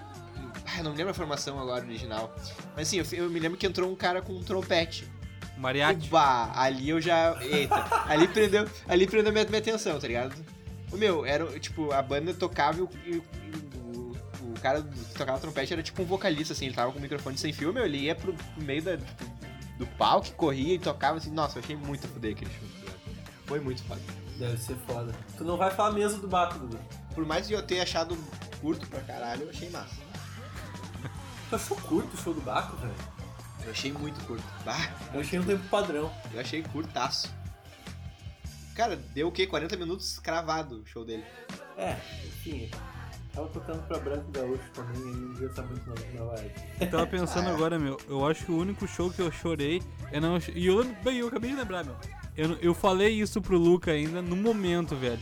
Ah, 0.65 0.83
não 0.83 0.91
me 0.91 0.97
lembro 0.97 1.11
a 1.11 1.13
formação 1.13 1.59
agora 1.59 1.83
original. 1.83 2.33
Mas 2.75 2.87
assim, 2.87 2.97
eu, 2.97 3.23
eu 3.23 3.29
me 3.29 3.39
lembro 3.39 3.57
que 3.57 3.65
entrou 3.65 3.91
um 3.91 3.95
cara 3.95 4.21
com 4.21 4.33
um 4.33 4.43
trompete. 4.43 5.09
Mariachi. 5.57 6.07
Bah, 6.07 6.51
ali 6.55 6.89
eu 6.89 6.99
já. 6.99 7.37
Eita, 7.41 7.85
ali 8.07 8.27
prendeu, 8.27 8.67
ali 8.87 9.05
prendeu 9.05 9.31
minha, 9.31 9.45
minha 9.45 9.59
atenção, 9.59 9.99
tá 9.99 10.07
ligado? 10.07 10.33
O 10.91 10.97
meu, 10.97 11.25
era 11.25 11.45
tipo, 11.59 11.91
a 11.91 12.01
banda 12.01 12.33
tocava 12.33 12.79
e 12.79 12.81
o, 12.81 12.89
e 13.05 13.17
o, 13.17 14.11
o 14.43 14.59
cara 14.61 14.81
que 14.81 15.13
tocava 15.13 15.39
trompete 15.39 15.71
era 15.71 15.81
tipo 15.81 16.01
um 16.01 16.05
vocalista, 16.05 16.53
assim, 16.53 16.65
ele 16.65 16.75
tava 16.75 16.91
com 16.91 16.99
o 16.99 17.01
microfone 17.01 17.37
sem 17.37 17.53
fio, 17.53 17.71
meu, 17.71 17.85
ele 17.85 17.99
ia 17.99 18.15
pro, 18.15 18.33
pro 18.33 18.63
meio 18.63 18.81
da, 18.81 18.95
do, 18.97 19.05
do 19.77 19.87
palco, 19.97 20.31
corria 20.31 20.75
e 20.75 20.79
tocava 20.79 21.17
assim, 21.17 21.31
nossa, 21.31 21.59
eu 21.59 21.63
achei 21.63 21.77
muito 21.77 22.05
a 22.05 22.09
fuder 22.09 22.33
aquele 22.33 22.51
show. 22.51 22.67
Tá 22.85 22.91
Foi 23.45 23.59
muito 23.59 23.81
foda. 23.83 24.01
Deve 24.37 24.57
ser 24.57 24.75
foda. 24.87 25.13
Tu 25.37 25.43
não 25.43 25.55
vai 25.55 25.71
falar 25.71 25.91
mesmo 25.91 26.19
do 26.19 26.27
Baco, 26.27 26.59
Dudu. 26.59 26.79
Por 27.13 27.25
mais 27.25 27.47
que 27.47 27.53
eu 27.53 27.61
tenha 27.61 27.83
achado 27.83 28.17
curto 28.59 28.87
pra 28.87 29.01
caralho, 29.01 29.43
eu 29.43 29.49
achei 29.49 29.69
massa. 29.69 29.95
Tu 31.49 31.55
achou 31.55 31.77
curto 31.77 32.13
o 32.13 32.17
show 32.17 32.33
do 32.33 32.41
Baco, 32.41 32.77
velho? 32.77 32.93
Eu 33.65 33.71
achei 33.71 33.91
muito 33.91 34.23
curto. 34.25 34.43
Bah, 34.63 34.89
eu 35.13 35.19
achei 35.19 35.39
um 35.39 35.43
tempo 35.43 35.63
padrão. 35.69 36.11
Eu 36.33 36.39
achei 36.39 36.63
curtaço. 36.63 37.29
Cara, 38.75 38.95
deu 38.95 39.27
o 39.27 39.31
quê? 39.31 39.45
40 39.45 39.75
minutos 39.75 40.17
cravado 40.19 40.81
o 40.81 40.85
show 40.85 41.05
dele. 41.05 41.23
É, 41.77 41.97
enfim. 42.25 42.69
Tava 43.33 43.47
tocando 43.47 43.81
pra 43.87 43.97
Branco 43.97 44.29
Gaúcho 44.31 44.69
também, 44.73 45.01
e 45.01 45.25
um 45.25 45.33
dia 45.33 45.49
tá 45.49 45.61
muito 45.61 45.87
na, 45.87 46.19
na 46.19 46.25
vibe. 46.31 46.51
Eu 46.81 46.89
tava 46.89 47.07
pensando 47.07 47.47
ah, 47.47 47.51
é. 47.51 47.53
agora, 47.53 47.79
meu, 47.79 47.97
eu 48.09 48.25
acho 48.27 48.45
que 48.45 48.51
o 48.51 48.57
único 48.57 48.87
show 48.87 49.09
que 49.09 49.21
eu 49.21 49.31
chorei 49.31 49.81
é 50.11 50.19
não. 50.19 50.37
E 50.53 50.67
eu, 50.67 50.83
bem, 51.03 51.17
eu 51.17 51.27
acabei 51.27 51.51
de 51.51 51.55
lembrar, 51.55 51.85
meu. 51.85 51.95
Eu, 52.35 52.57
eu 52.61 52.73
falei 52.73 53.13
isso 53.13 53.41
pro 53.41 53.57
Luca 53.57 53.91
ainda 53.91 54.21
no 54.21 54.35
momento, 54.35 54.95
velho. 54.95 55.19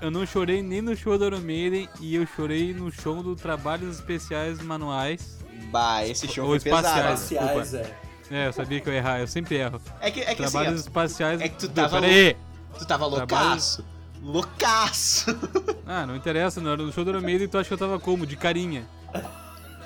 Eu 0.00 0.10
não 0.10 0.26
chorei 0.26 0.62
nem 0.62 0.82
no 0.82 0.94
show 0.94 1.16
do 1.18 1.24
Iron 1.24 1.40
Maiden 1.40 1.88
e 2.00 2.14
eu 2.14 2.26
chorei 2.26 2.74
no 2.74 2.92
show 2.92 3.22
do 3.22 3.34
Trabalhos 3.34 3.96
Especiais 3.96 4.60
Manuais. 4.60 5.38
Bah, 5.70 6.06
esse 6.06 6.28
show 6.28 6.46
foi 6.46 6.58
espaciais, 6.58 7.28
pesado. 7.28 7.60
Espaciais, 7.60 7.74
é. 7.74 8.06
É, 8.30 8.48
eu 8.48 8.52
sabia 8.52 8.80
que 8.80 8.88
eu 8.88 8.92
ia 8.92 8.98
errar, 8.98 9.20
eu 9.20 9.26
sempre 9.26 9.56
erro. 9.56 9.80
É 10.00 10.10
que, 10.10 10.20
é 10.20 10.34
que 10.34 10.36
Trabalhos 10.36 10.80
assim, 10.80 10.88
espaciais. 10.88 11.40
É 11.40 11.48
que 11.48 11.56
tu 11.56 11.68
tava. 11.68 12.00
Peraí! 12.00 12.36
Tu 12.78 12.86
tava 12.86 13.06
loucaço! 13.06 13.84
Loucaço! 14.22 15.38
Ah, 15.86 16.04
não 16.04 16.16
interessa, 16.16 16.60
não. 16.60 16.76
No 16.76 16.92
show 16.92 17.04
do 17.04 17.10
Iron 17.10 17.20
Maiden 17.20 17.48
tu 17.48 17.56
acha 17.56 17.68
que 17.68 17.74
eu 17.74 17.78
tava 17.78 17.98
como? 18.00 18.26
De 18.26 18.36
carinha. 18.36 18.84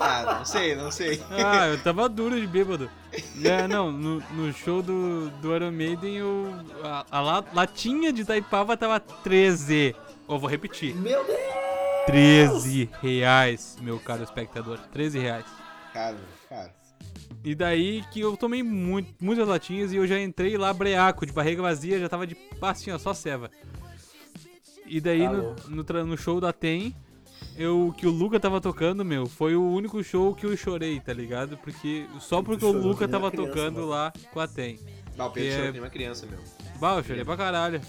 Ah, 0.01 0.37
não 0.39 0.45
sei, 0.45 0.75
não 0.75 0.91
sei. 0.91 1.23
Ah, 1.31 1.69
eu 1.69 1.79
tava 1.85 2.09
duro 2.09 2.41
de 2.41 2.47
bêbado. 2.47 2.91
É, 3.45 3.69
não, 3.69 3.93
no, 3.93 4.21
no 4.33 4.53
show 4.53 4.83
do, 4.83 5.29
do 5.43 5.55
Iron 5.55 5.71
Maiden, 5.71 6.17
eu, 6.17 6.55
a, 6.83 7.05
a 7.11 7.45
latinha 7.53 8.13
de 8.13 8.25
Taipava 8.25 8.77
tava 8.77 8.99
13. 8.99 9.95
Ou 10.27 10.39
vou 10.39 10.49
repetir. 10.49 10.95
Meu 10.95 11.25
Deus! 11.25 11.39
13 12.07 12.91
reais, 13.03 13.77
meu 13.81 13.99
caro 14.01 14.23
espectador. 14.23 14.79
13 14.93 15.19
reais. 15.19 15.45
Caro, 15.93 16.17
caro. 16.49 16.71
E 17.45 17.55
daí 17.55 18.03
que 18.11 18.21
eu 18.21 18.37
tomei 18.37 18.63
muito, 18.63 19.15
muitas 19.21 19.47
latinhas 19.47 19.93
e 19.93 19.97
eu 19.97 20.07
já 20.07 20.21
entrei 20.21 20.57
lá 20.57 20.73
breaco, 20.73 21.25
de 21.25 21.33
barriga 21.33 21.63
vazia, 21.63 21.99
já 21.99 22.09
tava 22.09 22.27
de 22.27 22.35
pastinha, 22.35 22.99
só 22.99 23.15
ceva. 23.15 23.51
E 24.87 25.01
daí 25.01 25.23
tá 25.23 25.33
no, 25.33 25.57
no, 25.69 26.07
no, 26.07 26.19
show 26.19 26.41
da 26.41 26.53
TEM, 26.53 26.95
eu, 27.57 27.95
que 27.97 28.07
o 28.07 28.11
Luca 28.11 28.41
tava 28.41 28.61
tocando, 28.61 29.05
meu, 29.05 29.27
foi 29.27 29.55
o 29.55 29.63
único 29.63 30.03
show 30.03 30.35
que 30.35 30.47
eu 30.47 30.57
chorei, 30.57 31.01
tá 31.01 31.13
ligado? 31.13 31.57
Porque 31.59 32.07
só 32.19 32.43
porque 32.43 32.65
o 32.65 32.73
Luca 32.73 33.07
tava 33.07 33.31
criança, 33.31 33.49
tocando 33.49 33.75
mano. 33.77 33.89
lá 33.89 34.13
com 34.33 34.41
a 34.41 34.49
TEM. 34.49 34.79
Bah, 35.17 35.27
o 35.27 35.31
Pedro 35.31 35.57
chorou 35.57 35.77
é... 35.77 35.81
uma 35.81 35.91
criança, 35.91 36.27
meu. 36.27 36.39
Bah, 36.79 36.97
eu 36.97 37.05
chorei 37.05 37.25
pra 37.25 37.37
caralho. 37.37 37.81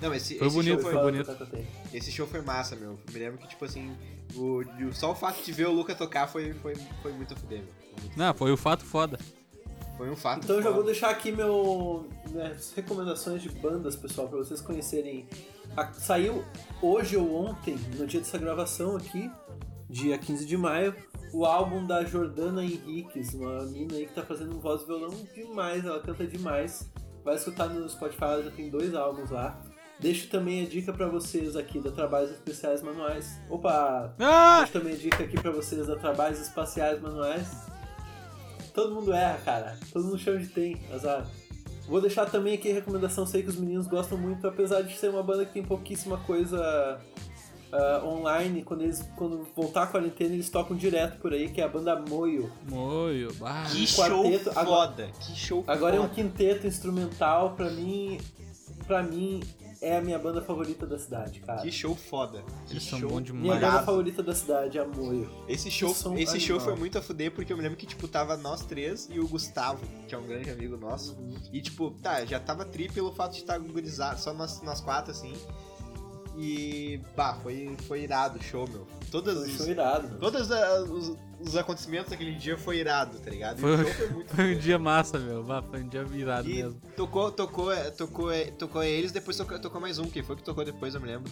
Não, 0.00 0.14
esse, 0.14 0.38
foi 0.38 0.46
esse 0.46 0.56
bonito, 0.56 0.82
foi, 0.82 0.92
foi 0.92 1.02
bonito. 1.02 1.48
Esse 1.92 2.12
show 2.12 2.26
foi 2.26 2.40
massa, 2.40 2.76
meu. 2.76 2.98
Me 3.12 3.18
lembro 3.18 3.38
que, 3.38 3.48
tipo 3.48 3.64
assim, 3.64 3.96
o, 4.36 4.62
só 4.92 5.10
o 5.10 5.14
fato 5.14 5.42
de 5.44 5.50
ver 5.50 5.66
o 5.66 5.72
Luca 5.72 5.94
tocar 5.94 6.28
foi, 6.28 6.52
foi, 6.54 6.76
foi 7.02 7.12
muito 7.12 7.34
a 7.34 7.36
fuder, 7.36 7.58
meu. 7.60 8.10
Não, 8.16 8.32
foi 8.32 8.52
o 8.52 8.56
fato 8.56 8.84
foda. 8.84 9.18
Foi 9.98 10.08
um 10.08 10.16
fato. 10.16 10.44
Então 10.44 10.56
eu 10.56 10.62
já 10.62 10.70
vou 10.70 10.84
deixar 10.84 11.10
aqui 11.10 11.32
meu, 11.32 12.08
minhas 12.30 12.72
recomendações 12.72 13.42
de 13.42 13.48
bandas, 13.48 13.96
pessoal, 13.96 14.28
para 14.28 14.38
vocês 14.38 14.60
conhecerem. 14.60 15.26
Saiu 15.94 16.44
hoje 16.80 17.16
ou 17.16 17.34
ontem, 17.34 17.76
no 17.96 18.06
dia 18.06 18.20
dessa 18.20 18.38
gravação 18.38 18.96
aqui, 18.96 19.28
dia 19.90 20.16
15 20.16 20.46
de 20.46 20.56
maio, 20.56 20.94
o 21.32 21.44
álbum 21.44 21.84
da 21.84 22.04
Jordana 22.04 22.64
Henriques, 22.64 23.34
uma 23.34 23.64
mina 23.64 23.94
aí 23.96 24.06
que 24.06 24.14
tá 24.14 24.22
fazendo 24.22 24.56
um 24.56 24.60
voz 24.60 24.82
e 24.82 24.86
violão 24.86 25.10
demais, 25.34 25.84
ela 25.84 26.00
canta 26.00 26.24
demais. 26.26 26.88
Vai 27.24 27.34
escutar 27.34 27.68
no 27.68 27.88
Spotify, 27.88 28.24
ela 28.24 28.42
já 28.44 28.50
tem 28.52 28.70
dois 28.70 28.94
álbuns 28.94 29.30
lá. 29.30 29.60
Deixo 29.98 30.28
também 30.28 30.64
a 30.64 30.68
dica 30.68 30.92
para 30.92 31.08
vocês 31.08 31.56
aqui 31.56 31.80
da 31.80 31.90
Trabalhos 31.90 32.30
Especiais 32.30 32.82
Manuais. 32.82 33.40
Opa! 33.50 34.14
Ah! 34.20 34.58
Deixo 34.58 34.72
também 34.74 34.94
a 34.94 34.96
dica 34.96 35.24
aqui 35.24 35.40
para 35.40 35.50
vocês 35.50 35.88
da 35.88 35.96
Trabalhos 35.96 36.38
Espaciais 36.38 37.00
Manuais. 37.00 37.48
Todo 38.78 38.94
mundo 38.94 39.12
erra, 39.12 39.38
cara. 39.44 39.76
Todo 39.92 40.04
mundo 40.04 40.18
chama 40.18 40.38
de 40.38 40.46
tem, 40.46 40.80
azar. 40.94 41.26
Vou 41.88 42.00
deixar 42.00 42.26
também 42.26 42.54
aqui 42.54 42.70
a 42.70 42.74
recomendação, 42.74 43.26
sei 43.26 43.42
que 43.42 43.48
os 43.48 43.56
meninos 43.56 43.88
gostam 43.88 44.16
muito, 44.16 44.46
apesar 44.46 44.82
de 44.82 44.96
ser 44.96 45.10
uma 45.10 45.20
banda 45.20 45.44
que 45.44 45.52
tem 45.52 45.64
pouquíssima 45.64 46.16
coisa 46.18 47.00
uh, 47.72 48.06
online. 48.06 48.62
Quando 48.62 48.82
eles 48.82 49.02
quando 49.16 49.48
voltar 49.56 49.82
a 49.82 49.86
quarentena, 49.88 50.32
eles 50.32 50.48
tocam 50.48 50.76
direto 50.76 51.18
por 51.18 51.32
aí, 51.32 51.48
que 51.48 51.60
é 51.60 51.64
a 51.64 51.68
banda 51.68 51.98
Moio. 52.08 52.52
Moio, 52.70 53.34
bah. 53.34 53.64
Que 53.64 53.84
quarteto, 53.96 54.44
show 54.44 54.52
agora, 54.54 54.86
foda, 54.86 55.10
que 55.22 55.34
show 55.34 55.64
Agora 55.66 55.96
foda. 55.96 56.06
é 56.06 56.06
um 56.06 56.14
quinteto 56.14 56.68
instrumental, 56.68 57.56
pra 57.56 57.70
mim, 57.70 58.20
pra 58.86 59.02
mim 59.02 59.40
é 59.80 59.96
a 59.96 60.00
minha 60.00 60.18
banda 60.18 60.42
favorita 60.42 60.86
da 60.86 60.98
cidade, 60.98 61.40
cara. 61.40 61.62
Que 61.62 61.70
show 61.70 61.94
foda. 61.94 62.44
Eles 62.70 62.84
que 62.84 62.90
são 62.90 62.98
show 62.98 63.10
bons 63.10 63.22
demais. 63.22 63.42
Minha 63.42 63.56
banda 63.56 63.82
favorita 63.82 64.22
da 64.22 64.34
cidade 64.34 64.78
é 64.78 64.80
a 64.80 64.84
Moio. 64.86 65.30
Esse 65.48 65.70
show, 65.70 65.94
esse 66.16 66.40
show 66.40 66.58
foi 66.60 66.74
muito 66.74 66.98
a 66.98 67.02
fuder 67.02 67.30
porque 67.32 67.52
eu 67.52 67.56
me 67.56 67.62
lembro 67.62 67.78
que, 67.78 67.86
tipo, 67.86 68.08
tava 68.08 68.36
nós 68.36 68.64
três 68.64 69.08
e 69.10 69.20
o 69.20 69.28
Gustavo, 69.28 69.84
que 70.06 70.14
é 70.14 70.18
um 70.18 70.26
grande 70.26 70.50
amigo 70.50 70.76
nosso. 70.76 71.14
Uhum. 71.14 71.34
E, 71.52 71.60
tipo, 71.60 71.90
tá, 72.02 72.24
já 72.24 72.40
tava 72.40 72.64
tri 72.64 72.88
pelo 72.88 73.12
fato 73.12 73.32
de 73.32 73.38
estar 73.38 73.58
gurizado, 73.58 74.20
só 74.20 74.32
nós, 74.34 74.60
nós 74.62 74.80
quatro, 74.80 75.10
assim. 75.10 75.32
E, 76.40 77.00
bah, 77.16 77.34
foi, 77.42 77.76
foi 77.88 78.02
irado 78.04 78.38
o 78.38 78.42
show, 78.42 78.64
meu. 78.68 78.86
Todas 79.10 79.34
Foi 79.38 79.48
os, 79.48 79.56
show 79.56 79.66
irado. 79.68 80.18
todos 80.20 80.48
uh, 80.50 80.92
os, 80.92 81.16
os 81.40 81.56
acontecimentos 81.56 82.10
daquele 82.10 82.36
dia 82.36 82.56
foi 82.56 82.78
irado, 82.78 83.18
tá 83.18 83.28
ligado? 83.28 83.58
E 83.58 83.60
Foi, 83.60 83.74
o 83.74 83.78
show 83.84 83.92
foi 83.94 84.08
muito 84.10 84.30
foi 84.36 84.54
um 84.54 84.58
dia 84.58 84.78
massa, 84.78 85.18
meu. 85.18 85.42
Bah, 85.42 85.62
foi 85.62 85.82
um 85.82 85.88
dia 85.88 86.04
virado 86.04 86.48
E 86.48 86.62
mesmo. 86.62 86.80
tocou, 86.96 87.32
tocou, 87.32 87.72
tocou, 87.96 88.30
tocou 88.56 88.84
eles, 88.84 89.10
depois 89.10 89.36
tocou, 89.36 89.58
tocou 89.58 89.80
mais 89.80 89.98
um. 89.98 90.04
Quem 90.04 90.22
foi 90.22 90.36
que 90.36 90.44
tocou 90.44 90.64
depois, 90.64 90.94
eu 90.94 91.00
me 91.00 91.08
lembro. 91.08 91.30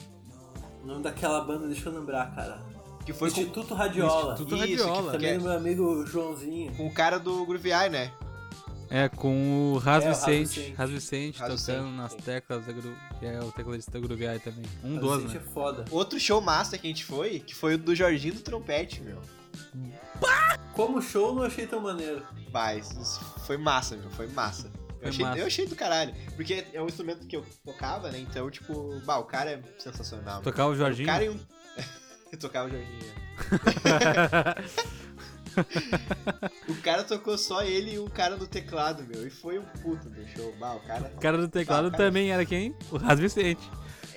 O 0.82 0.86
nome 0.88 1.02
daquela 1.04 1.40
banda, 1.42 1.68
deixa 1.68 1.88
eu 1.88 1.92
lembrar, 1.98 2.34
cara. 2.34 2.60
Que 3.04 3.12
foi 3.12 3.30
com, 3.30 3.40
Instituto 3.40 3.74
Radiola. 3.74 4.32
Instituto 4.32 4.56
Isso, 4.56 4.84
Radiola. 4.88 5.12
que 5.12 5.18
Também 5.18 5.38
do 5.38 5.44
meu 5.44 5.52
amigo 5.52 6.04
Joãozinho. 6.06 6.74
com 6.74 6.86
o 6.88 6.92
cara 6.92 7.18
do 7.20 7.46
Groove 7.46 7.70
Eye, 7.70 7.88
né? 7.90 8.10
É, 8.96 9.10
com 9.10 9.74
o 9.74 9.78
Ras 9.78 10.04
É, 10.04 10.10
o 10.10 10.14
Vicente. 10.14 10.58
Vicente. 10.60 10.72
Ras 10.74 10.90
Vicente 10.90 11.38
Ras 11.38 11.48
tocando 11.60 11.82
Vicente, 11.82 11.96
nas 11.98 12.14
teclas 12.14 12.64
da 12.64 12.72
Gru... 12.72 12.96
que 13.18 13.26
é 13.26 13.40
o 13.40 13.52
tecladista 13.52 13.90
da 13.90 13.98
Eye 13.98 14.38
também. 14.38 14.64
Um 14.82 14.96
A 14.96 15.00
dos, 15.00 15.22
gente 15.22 15.34
né? 15.34 15.42
é 15.44 15.52
foda. 15.52 15.84
Outro 15.90 16.18
show 16.18 16.40
massa 16.40 16.78
que 16.78 16.86
a 16.86 16.90
gente 16.90 17.04
foi, 17.04 17.40
que 17.40 17.54
foi 17.54 17.74
o 17.74 17.78
do 17.78 17.94
Jorginho 17.94 18.32
do 18.32 18.40
Trompete, 18.40 19.02
meu. 19.02 19.20
Como 20.72 21.02
show, 21.02 21.34
não 21.34 21.42
achei 21.42 21.66
tão 21.66 21.80
maneiro. 21.80 22.22
Mas 22.50 23.20
foi 23.46 23.58
massa, 23.58 23.98
meu. 23.98 24.10
Foi 24.12 24.28
massa. 24.28 24.70
Eu 25.02 25.10
achei, 25.10 25.26
eu 25.42 25.46
achei 25.46 25.66
do 25.66 25.76
caralho. 25.76 26.14
Porque 26.34 26.64
é 26.72 26.80
um 26.80 26.86
instrumento 26.86 27.26
que 27.26 27.36
eu 27.36 27.44
tocava, 27.66 28.10
né? 28.10 28.18
Então, 28.18 28.50
tipo, 28.50 28.98
bah, 29.04 29.18
o 29.18 29.24
cara 29.24 29.50
é 29.50 29.62
sensacional. 29.78 30.40
Tocar 30.40 30.66
o 30.66 30.70
O 30.70 30.74
Jorginho. 30.74 31.06
cara 31.06 31.22
e 31.22 31.28
um. 31.28 31.38
eu 32.32 32.38
tocava 32.38 32.66
o 32.66 32.70
Jorginho. 32.70 33.14
O 36.68 36.74
cara 36.82 37.04
tocou 37.04 37.36
só 37.38 37.62
ele 37.62 37.94
e 37.94 37.98
um 37.98 38.08
cara 38.08 38.36
no 38.36 38.46
teclado, 38.46 39.04
meu. 39.04 39.26
E 39.26 39.30
foi 39.30 39.58
um 39.58 39.64
puto 39.82 40.08
do 40.08 40.26
show. 40.28 40.54
Bah, 40.58 40.74
o 40.74 40.80
cara. 40.80 41.12
o 41.16 41.20
cara 41.20 41.38
do 41.38 41.48
teclado 41.48 41.88
Ah, 41.88 41.90
cara. 41.90 42.04
também 42.04 42.30
era 42.30 42.44
quem? 42.44 42.74
O 42.90 42.96
Ras 42.96 43.18
Vicente. 43.18 43.68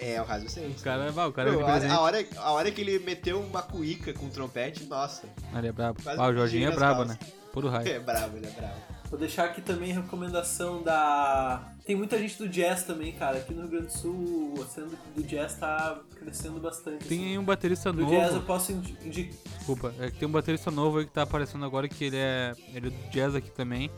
É, 0.01 0.21
o 0.21 0.23
Rasgo 0.23 0.47
Vicente. 0.47 0.79
O 0.79 0.83
cara, 0.83 1.11
bah, 1.11 1.27
o 1.27 1.33
cara 1.33 1.51
Meu, 1.51 1.67
é 1.67 1.87
a, 1.89 1.99
hora, 1.99 2.25
a 2.37 2.51
hora 2.51 2.71
que 2.71 2.79
ele 2.81 2.99
meteu 2.99 3.41
uma 3.41 3.61
cuíca 3.61 4.13
com 4.13 4.29
trompete, 4.29 4.85
nossa. 4.85 5.27
Ele 5.57 5.67
é 5.67 5.71
brabo. 5.73 5.99
Ah, 6.05 6.27
o 6.27 6.33
Jorginho 6.33 6.71
é 6.71 6.75
brabo, 6.75 7.03
né? 7.03 7.19
Puro 7.51 7.67
raio. 7.67 7.87
É 7.87 7.99
bravo, 7.99 8.37
ele 8.37 8.47
é 8.47 8.51
bravo. 8.51 8.75
Vou 9.09 9.17
deixar 9.19 9.45
aqui 9.45 9.59
também 9.61 9.91
recomendação 9.91 10.83
da. 10.83 11.73
Tem 11.83 11.95
muita 11.95 12.17
gente 12.19 12.37
do 12.37 12.47
jazz 12.47 12.83
também, 12.83 13.11
cara. 13.13 13.37
Aqui 13.39 13.53
no 13.53 13.61
Rio 13.61 13.69
Grande 13.71 13.87
do 13.87 13.91
Sul, 13.93 14.53
a 14.61 14.65
cena 14.67 14.87
do 15.15 15.23
jazz 15.23 15.55
tá 15.55 15.99
crescendo 16.19 16.59
bastante. 16.59 17.05
Tem 17.07 17.17
assim. 17.19 17.29
aí 17.31 17.37
um 17.39 17.43
baterista 17.43 17.91
Do 17.91 18.01
novo. 18.01 18.13
jazz 18.15 18.35
eu 18.35 18.41
posso 18.43 18.71
indi- 18.71 18.95
indicar. 19.03 19.33
Desculpa, 19.57 19.93
é 19.99 20.11
que 20.11 20.19
tem 20.19 20.27
um 20.27 20.31
baterista 20.31 20.69
novo 20.69 20.99
aí 20.99 21.05
que 21.05 21.11
tá 21.11 21.23
aparecendo 21.23 21.65
agora 21.65 21.87
que 21.89 22.03
ele 22.05 22.17
é. 22.17 22.53
Ele 22.75 22.87
é 22.87 22.89
do 22.91 23.09
jazz 23.09 23.33
aqui 23.33 23.49
também. 23.49 23.89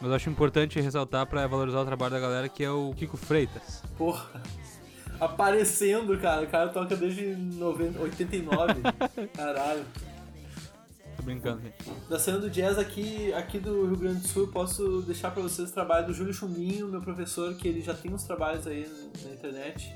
Mas 0.00 0.10
eu 0.10 0.14
acho 0.14 0.28
importante 0.30 0.78
ressaltar 0.80 1.26
pra 1.26 1.46
valorizar 1.46 1.80
o 1.80 1.84
trabalho 1.86 2.12
da 2.12 2.20
galera 2.20 2.48
que 2.50 2.62
é 2.62 2.70
o 2.70 2.92
Kiko 2.94 3.16
Freitas. 3.16 3.82
Porra. 3.96 4.26
Aparecendo, 5.18 6.16
cara. 6.18 6.42
O 6.42 6.46
cara 6.46 6.68
toca 6.68 6.94
desde 6.96 7.34
90, 7.34 7.98
89. 8.00 8.74
Caralho. 9.34 9.84
Tô 11.18 11.22
brincando, 11.22 11.60
gente. 11.60 11.76
Da 12.08 12.18
cena 12.18 12.38
do 12.38 12.48
jazz 12.48 12.78
aqui, 12.78 13.32
aqui 13.34 13.58
do 13.58 13.86
Rio 13.86 13.96
Grande 13.96 14.20
do 14.20 14.28
Sul, 14.28 14.44
eu 14.44 14.52
posso 14.52 15.02
deixar 15.02 15.30
pra 15.32 15.42
vocês 15.42 15.68
o 15.70 15.74
trabalho 15.74 16.06
do 16.06 16.14
Júlio 16.14 16.32
Chumbinho, 16.32 16.86
meu 16.88 17.00
professor, 17.02 17.54
que 17.56 17.66
ele 17.66 17.80
já 17.82 17.92
tem 17.92 18.12
uns 18.14 18.22
trabalhos 18.22 18.66
aí 18.66 18.88
na 19.24 19.30
internet. 19.32 19.92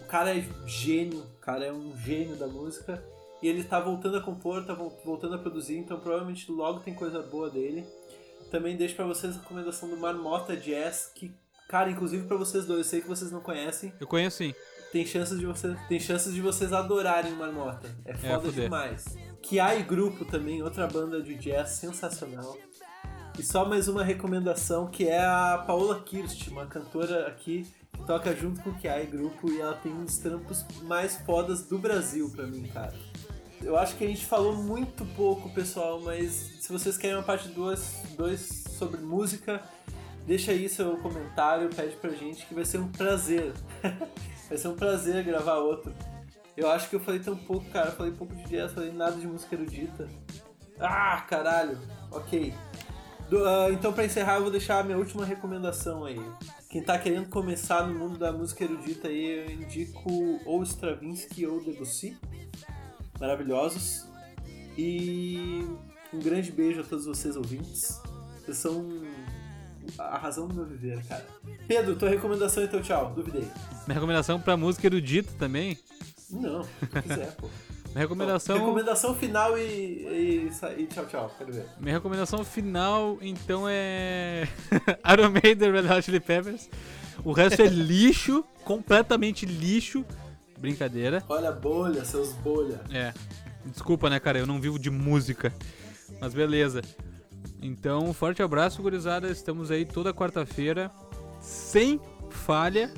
O 0.00 0.04
cara 0.06 0.34
é 0.36 0.44
gênio, 0.66 1.18
o 1.20 1.40
cara 1.40 1.64
é 1.64 1.72
um 1.72 1.92
gênio 1.98 2.36
da 2.36 2.46
música. 2.46 3.02
E 3.42 3.48
ele 3.48 3.64
tá 3.64 3.80
voltando 3.80 4.16
a 4.16 4.20
compor, 4.20 4.64
tá 4.64 4.74
vol- 4.74 4.96
voltando 5.04 5.34
a 5.34 5.38
produzir, 5.38 5.76
então 5.78 5.98
provavelmente 5.98 6.50
logo 6.52 6.80
tem 6.80 6.94
coisa 6.94 7.20
boa 7.22 7.48
dele. 7.50 7.84
Também 8.50 8.76
deixo 8.76 8.94
pra 8.94 9.06
vocês 9.06 9.34
a 9.36 9.38
recomendação 9.40 9.88
do 9.88 9.96
Marmota 9.96 10.56
Jazz, 10.56 11.10
que, 11.14 11.32
cara, 11.68 11.90
inclusive 11.90 12.26
pra 12.26 12.36
vocês 12.36 12.64
dois, 12.66 12.78
eu 12.80 12.84
sei 12.84 13.00
que 13.00 13.08
vocês 13.08 13.32
não 13.32 13.40
conhecem, 13.40 13.92
Eu 14.00 14.06
conheço 14.06 14.38
sim. 14.38 14.54
tem 14.92 15.06
chances 15.06 15.38
de 15.38 15.46
vocês, 15.46 15.76
tem 15.88 15.98
chances 15.98 16.34
de 16.34 16.40
vocês 16.40 16.72
adorarem 16.72 17.32
o 17.32 17.36
Marmota. 17.36 17.88
É 18.04 18.12
foda 18.14 18.40
fuder. 18.48 18.64
demais. 18.64 19.16
Kiai 19.42 19.82
Grupo 19.82 20.24
também, 20.24 20.62
outra 20.62 20.86
banda 20.86 21.20
de 21.22 21.34
jazz 21.34 21.70
sensacional. 21.70 22.56
E 23.38 23.42
só 23.42 23.64
mais 23.64 23.88
uma 23.88 24.04
recomendação 24.04 24.86
que 24.86 25.08
é 25.08 25.24
a 25.24 25.64
Paola 25.66 26.00
Kirst, 26.00 26.48
uma 26.48 26.66
cantora 26.66 27.26
aqui 27.26 27.66
que 27.92 28.04
toca 28.04 28.34
junto 28.34 28.60
com 28.60 28.70
o 28.70 28.74
Kiai 28.74 29.06
Grupo 29.06 29.50
e 29.50 29.60
ela 29.60 29.74
tem 29.74 29.92
um 29.92 30.04
dos 30.04 30.18
trampos 30.18 30.64
mais 30.82 31.16
fodas 31.18 31.66
do 31.66 31.78
Brasil 31.78 32.30
pra 32.30 32.46
mim, 32.46 32.64
cara. 32.68 32.94
Eu 33.62 33.76
acho 33.76 33.96
que 33.96 34.04
a 34.04 34.06
gente 34.06 34.24
falou 34.24 34.54
muito 34.54 35.04
pouco, 35.16 35.50
pessoal, 35.50 36.00
mas 36.00 36.32
se 36.60 36.72
vocês 36.72 36.96
querem 36.96 37.16
uma 37.16 37.22
parte 37.22 37.48
2 37.48 38.64
sobre 38.78 39.00
música, 39.00 39.62
deixa 40.26 40.52
aí 40.52 40.68
seu 40.68 40.96
comentário, 40.98 41.68
pede 41.68 41.96
pra 41.96 42.10
gente 42.10 42.46
que 42.46 42.54
vai 42.54 42.64
ser 42.64 42.78
um 42.78 42.88
prazer. 42.88 43.52
vai 44.48 44.58
ser 44.58 44.68
um 44.68 44.76
prazer 44.76 45.24
gravar 45.24 45.56
outro. 45.56 45.94
Eu 46.60 46.70
acho 46.70 46.88
que 46.90 46.96
eu 46.96 47.00
falei 47.00 47.20
tão 47.20 47.36
pouco, 47.36 47.68
cara. 47.70 47.88
Eu 47.88 47.92
falei 47.96 48.12
pouco 48.12 48.34
de 48.34 48.44
jazz, 48.44 48.72
falei 48.72 48.92
nada 48.92 49.16
de 49.16 49.26
música 49.26 49.54
erudita. 49.54 50.08
Ah, 50.78 51.20
caralho. 51.28 51.78
Ok. 52.10 52.52
Do- 53.30 53.44
ah, 53.46 53.68
então, 53.70 53.92
pra 53.92 54.04
encerrar, 54.04 54.36
eu 54.36 54.42
vou 54.42 54.50
deixar 54.50 54.80
a 54.80 54.82
minha 54.82 54.98
última 54.98 55.24
recomendação 55.24 56.04
aí. 56.04 56.20
Quem 56.68 56.82
tá 56.82 56.98
querendo 56.98 57.28
começar 57.28 57.86
no 57.86 57.98
mundo 57.98 58.18
da 58.18 58.30
música 58.32 58.64
erudita 58.64 59.08
aí, 59.08 59.24
eu 59.46 59.50
indico 59.52 60.10
ou 60.44 60.62
Stravinsky 60.62 61.46
ou 61.46 61.64
Debussy. 61.64 62.16
Maravilhosos. 63.18 64.06
E 64.76 65.64
um 66.12 66.18
grande 66.18 66.52
beijo 66.52 66.80
a 66.80 66.84
todos 66.84 67.06
vocês 67.06 67.36
ouvintes. 67.36 68.00
Vocês 68.44 68.56
são 68.56 68.86
a 69.98 70.18
razão 70.18 70.46
do 70.46 70.54
meu 70.54 70.64
viver, 70.66 71.02
cara. 71.06 71.26
Pedro, 71.66 71.96
tua 71.96 72.08
recomendação 72.08 72.62
então, 72.64 72.82
tchau. 72.82 73.12
Duvidei. 73.14 73.42
Minha 73.86 73.94
recomendação 73.94 74.40
pra 74.40 74.56
música 74.56 74.86
erudita 74.86 75.32
também. 75.38 75.78
Não, 76.32 76.64
se 76.64 76.86
quiser, 77.02 77.36
pô. 77.36 77.48
Minha 77.90 78.02
recomendação. 78.02 78.56
Recomendação 78.56 79.14
final 79.16 79.58
e, 79.58 79.62
e, 79.62 80.50
e 80.78 80.86
tchau, 80.86 81.06
tchau. 81.06 81.34
Quero 81.36 81.52
ver. 81.52 81.66
Minha 81.80 81.94
recomendação 81.94 82.44
final, 82.44 83.18
então, 83.20 83.64
é. 83.68 84.46
Iron 85.12 85.30
Maiden 85.30 85.72
Red 85.72 85.92
Hot 85.92 86.02
Chili 86.02 86.20
Peppers. 86.20 86.70
O 87.24 87.32
resto 87.32 87.62
é 87.62 87.66
lixo, 87.68 88.44
completamente 88.64 89.44
lixo. 89.44 90.04
Brincadeira. 90.56 91.24
Olha 91.28 91.48
a 91.48 91.52
bolha, 91.52 92.04
seus 92.04 92.32
bolha. 92.32 92.80
É. 92.92 93.12
Desculpa, 93.64 94.08
né, 94.08 94.20
cara? 94.20 94.38
Eu 94.38 94.46
não 94.46 94.60
vivo 94.60 94.78
de 94.78 94.90
música. 94.90 95.52
Mas 96.20 96.32
beleza. 96.32 96.82
Então, 97.60 98.04
um 98.04 98.12
forte 98.12 98.42
abraço, 98.42 98.82
gurizada. 98.82 99.28
Estamos 99.28 99.70
aí 99.70 99.84
toda 99.84 100.14
quarta-feira, 100.14 100.90
sem 101.40 102.00
falha. 102.30 102.92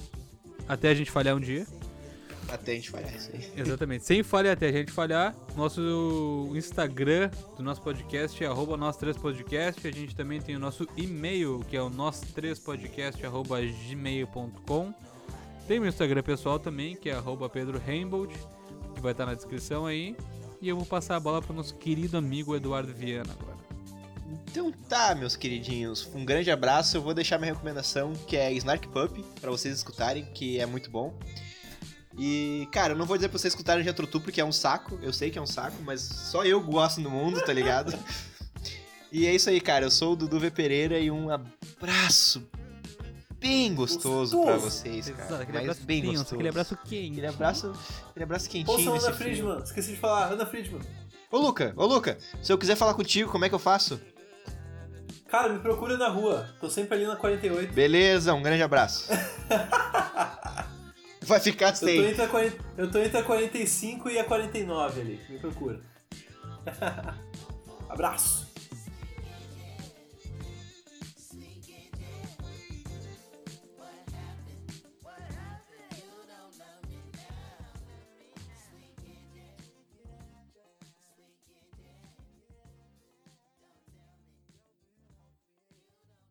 Até 0.68 0.90
a 0.90 0.94
gente 0.94 1.10
falhar 1.10 1.34
um 1.34 1.40
dia. 1.40 1.66
Até 2.48 2.72
a 2.72 2.74
gente 2.74 2.90
falhar 2.90 3.14
isso 3.14 3.30
aí. 3.32 3.52
Exatamente. 3.56 4.04
Sem 4.04 4.22
falha 4.22 4.52
até 4.52 4.68
a 4.68 4.72
gente 4.72 4.92
falhar. 4.92 5.34
Nosso 5.56 6.50
Instagram 6.54 7.30
do 7.56 7.62
nosso 7.62 7.80
podcast 7.80 8.42
é 8.42 8.46
arroba 8.46 8.76
nós 8.76 8.96
três 8.96 9.16
podcast. 9.16 9.86
A 9.86 9.90
gente 9.90 10.14
também 10.14 10.40
tem 10.40 10.56
o 10.56 10.58
nosso 10.58 10.86
e-mail, 10.96 11.64
que 11.68 11.76
é 11.76 11.82
o 11.82 11.88
nós 11.88 12.20
três 12.20 12.58
podcast 12.58 13.24
arroba 13.24 13.60
gmail.com. 13.60 14.92
Tem 15.66 15.78
meu 15.80 15.88
Instagram 15.88 16.22
pessoal 16.22 16.58
também, 16.58 16.96
que 16.96 17.08
é 17.08 17.14
arroba 17.14 17.48
Pedro 17.48 17.80
Rainbold, 17.84 18.34
que 18.94 19.00
vai 19.00 19.12
estar 19.12 19.26
na 19.26 19.34
descrição 19.34 19.86
aí. 19.86 20.16
E 20.60 20.68
eu 20.68 20.76
vou 20.76 20.86
passar 20.86 21.16
a 21.16 21.20
bola 21.20 21.40
para 21.40 21.52
o 21.52 21.56
nosso 21.56 21.74
querido 21.76 22.16
amigo 22.16 22.54
Eduardo 22.54 22.92
Viana 22.92 23.32
agora. 23.32 23.52
Então 24.50 24.72
tá, 24.88 25.14
meus 25.14 25.36
queridinhos. 25.36 26.08
Um 26.14 26.24
grande 26.24 26.50
abraço. 26.50 26.96
Eu 26.96 27.02
vou 27.02 27.14
deixar 27.14 27.38
minha 27.38 27.52
recomendação, 27.52 28.12
que 28.26 28.36
é 28.36 28.52
Snark 28.52 28.88
Pup, 28.88 29.22
pra 29.40 29.50
vocês 29.50 29.76
escutarem, 29.76 30.24
que 30.34 30.58
é 30.58 30.66
muito 30.66 30.90
bom. 30.90 31.14
E, 32.18 32.68
cara, 32.70 32.92
eu 32.92 32.96
não 32.98 33.06
vou 33.06 33.16
dizer 33.16 33.28
pra 33.28 33.38
vocês 33.38 33.52
escutarem 33.52 33.82
Jethro 33.84 34.06
Tull, 34.06 34.20
porque 34.20 34.40
é 34.40 34.44
um 34.44 34.52
saco. 34.52 34.98
Eu 35.02 35.12
sei 35.12 35.30
que 35.30 35.38
é 35.38 35.42
um 35.42 35.46
saco, 35.46 35.76
mas 35.82 36.00
só 36.02 36.44
eu 36.44 36.60
gosto 36.60 37.00
no 37.00 37.10
mundo, 37.10 37.40
tá 37.42 37.52
ligado? 37.52 37.98
e 39.10 39.26
é 39.26 39.34
isso 39.34 39.48
aí, 39.48 39.60
cara. 39.60 39.86
Eu 39.86 39.90
sou 39.90 40.12
o 40.12 40.16
Dudu 40.16 40.38
V. 40.38 40.50
Pereira 40.50 40.98
e 40.98 41.10
um 41.10 41.28
abraço 41.30 42.46
bem 43.40 43.74
gostoso, 43.74 44.40
pra 44.42 44.52
Gostoso. 44.52 44.70
vocês, 44.70 45.08
cara. 45.10 45.24
Exato, 45.24 45.42
aquele 45.42 45.58
abraço 45.58 45.82
bem 45.82 46.00
quente, 46.00 46.10
gostoso. 46.12 46.34
aquele 46.34 46.48
abraço 46.48 46.78
quente. 46.84 47.10
Aquele 47.12 47.26
abraço, 47.26 47.72
aquele 48.10 48.24
abraço 48.24 48.48
quentinho 48.48 48.78
Ouçam 48.78 48.92
nesse 48.94 49.06
Ana 49.06 49.16
frio. 49.16 49.36
Friedman. 49.36 49.58
Esqueci 49.64 49.90
de 49.92 49.96
falar. 49.96 50.32
Ana 50.32 50.46
Friedman. 50.46 50.80
Ô, 51.30 51.38
Luca, 51.38 51.72
ô, 51.76 51.86
Luca, 51.86 52.18
se 52.42 52.52
eu 52.52 52.58
quiser 52.58 52.76
falar 52.76 52.94
contigo, 52.94 53.32
como 53.32 53.44
é 53.44 53.48
que 53.48 53.54
eu 53.54 53.58
faço? 53.58 54.00
Cara, 55.28 55.48
me 55.50 55.58
procura 55.60 55.96
na 55.96 56.08
rua. 56.08 56.46
Tô 56.60 56.68
sempre 56.68 56.94
ali 56.98 57.06
na 57.06 57.16
48. 57.16 57.72
Beleza, 57.72 58.34
um 58.34 58.42
grande 58.42 58.62
abraço. 58.62 59.08
Vai 61.22 61.40
ficar 61.40 61.68
Eu 61.68 61.72
tô, 61.72 61.86
sem. 61.86 62.04
entre 62.10 62.22
a 62.22 62.28
40, 62.28 62.56
eu 62.76 62.90
tô 62.90 62.98
entre 62.98 63.18
a 63.18 63.22
45 63.22 64.10
e 64.10 64.18
a 64.18 64.24
49 64.24 65.00
ali. 65.00 65.20
Me 65.28 65.38
procura. 65.38 65.80
Abraço. 67.88 68.41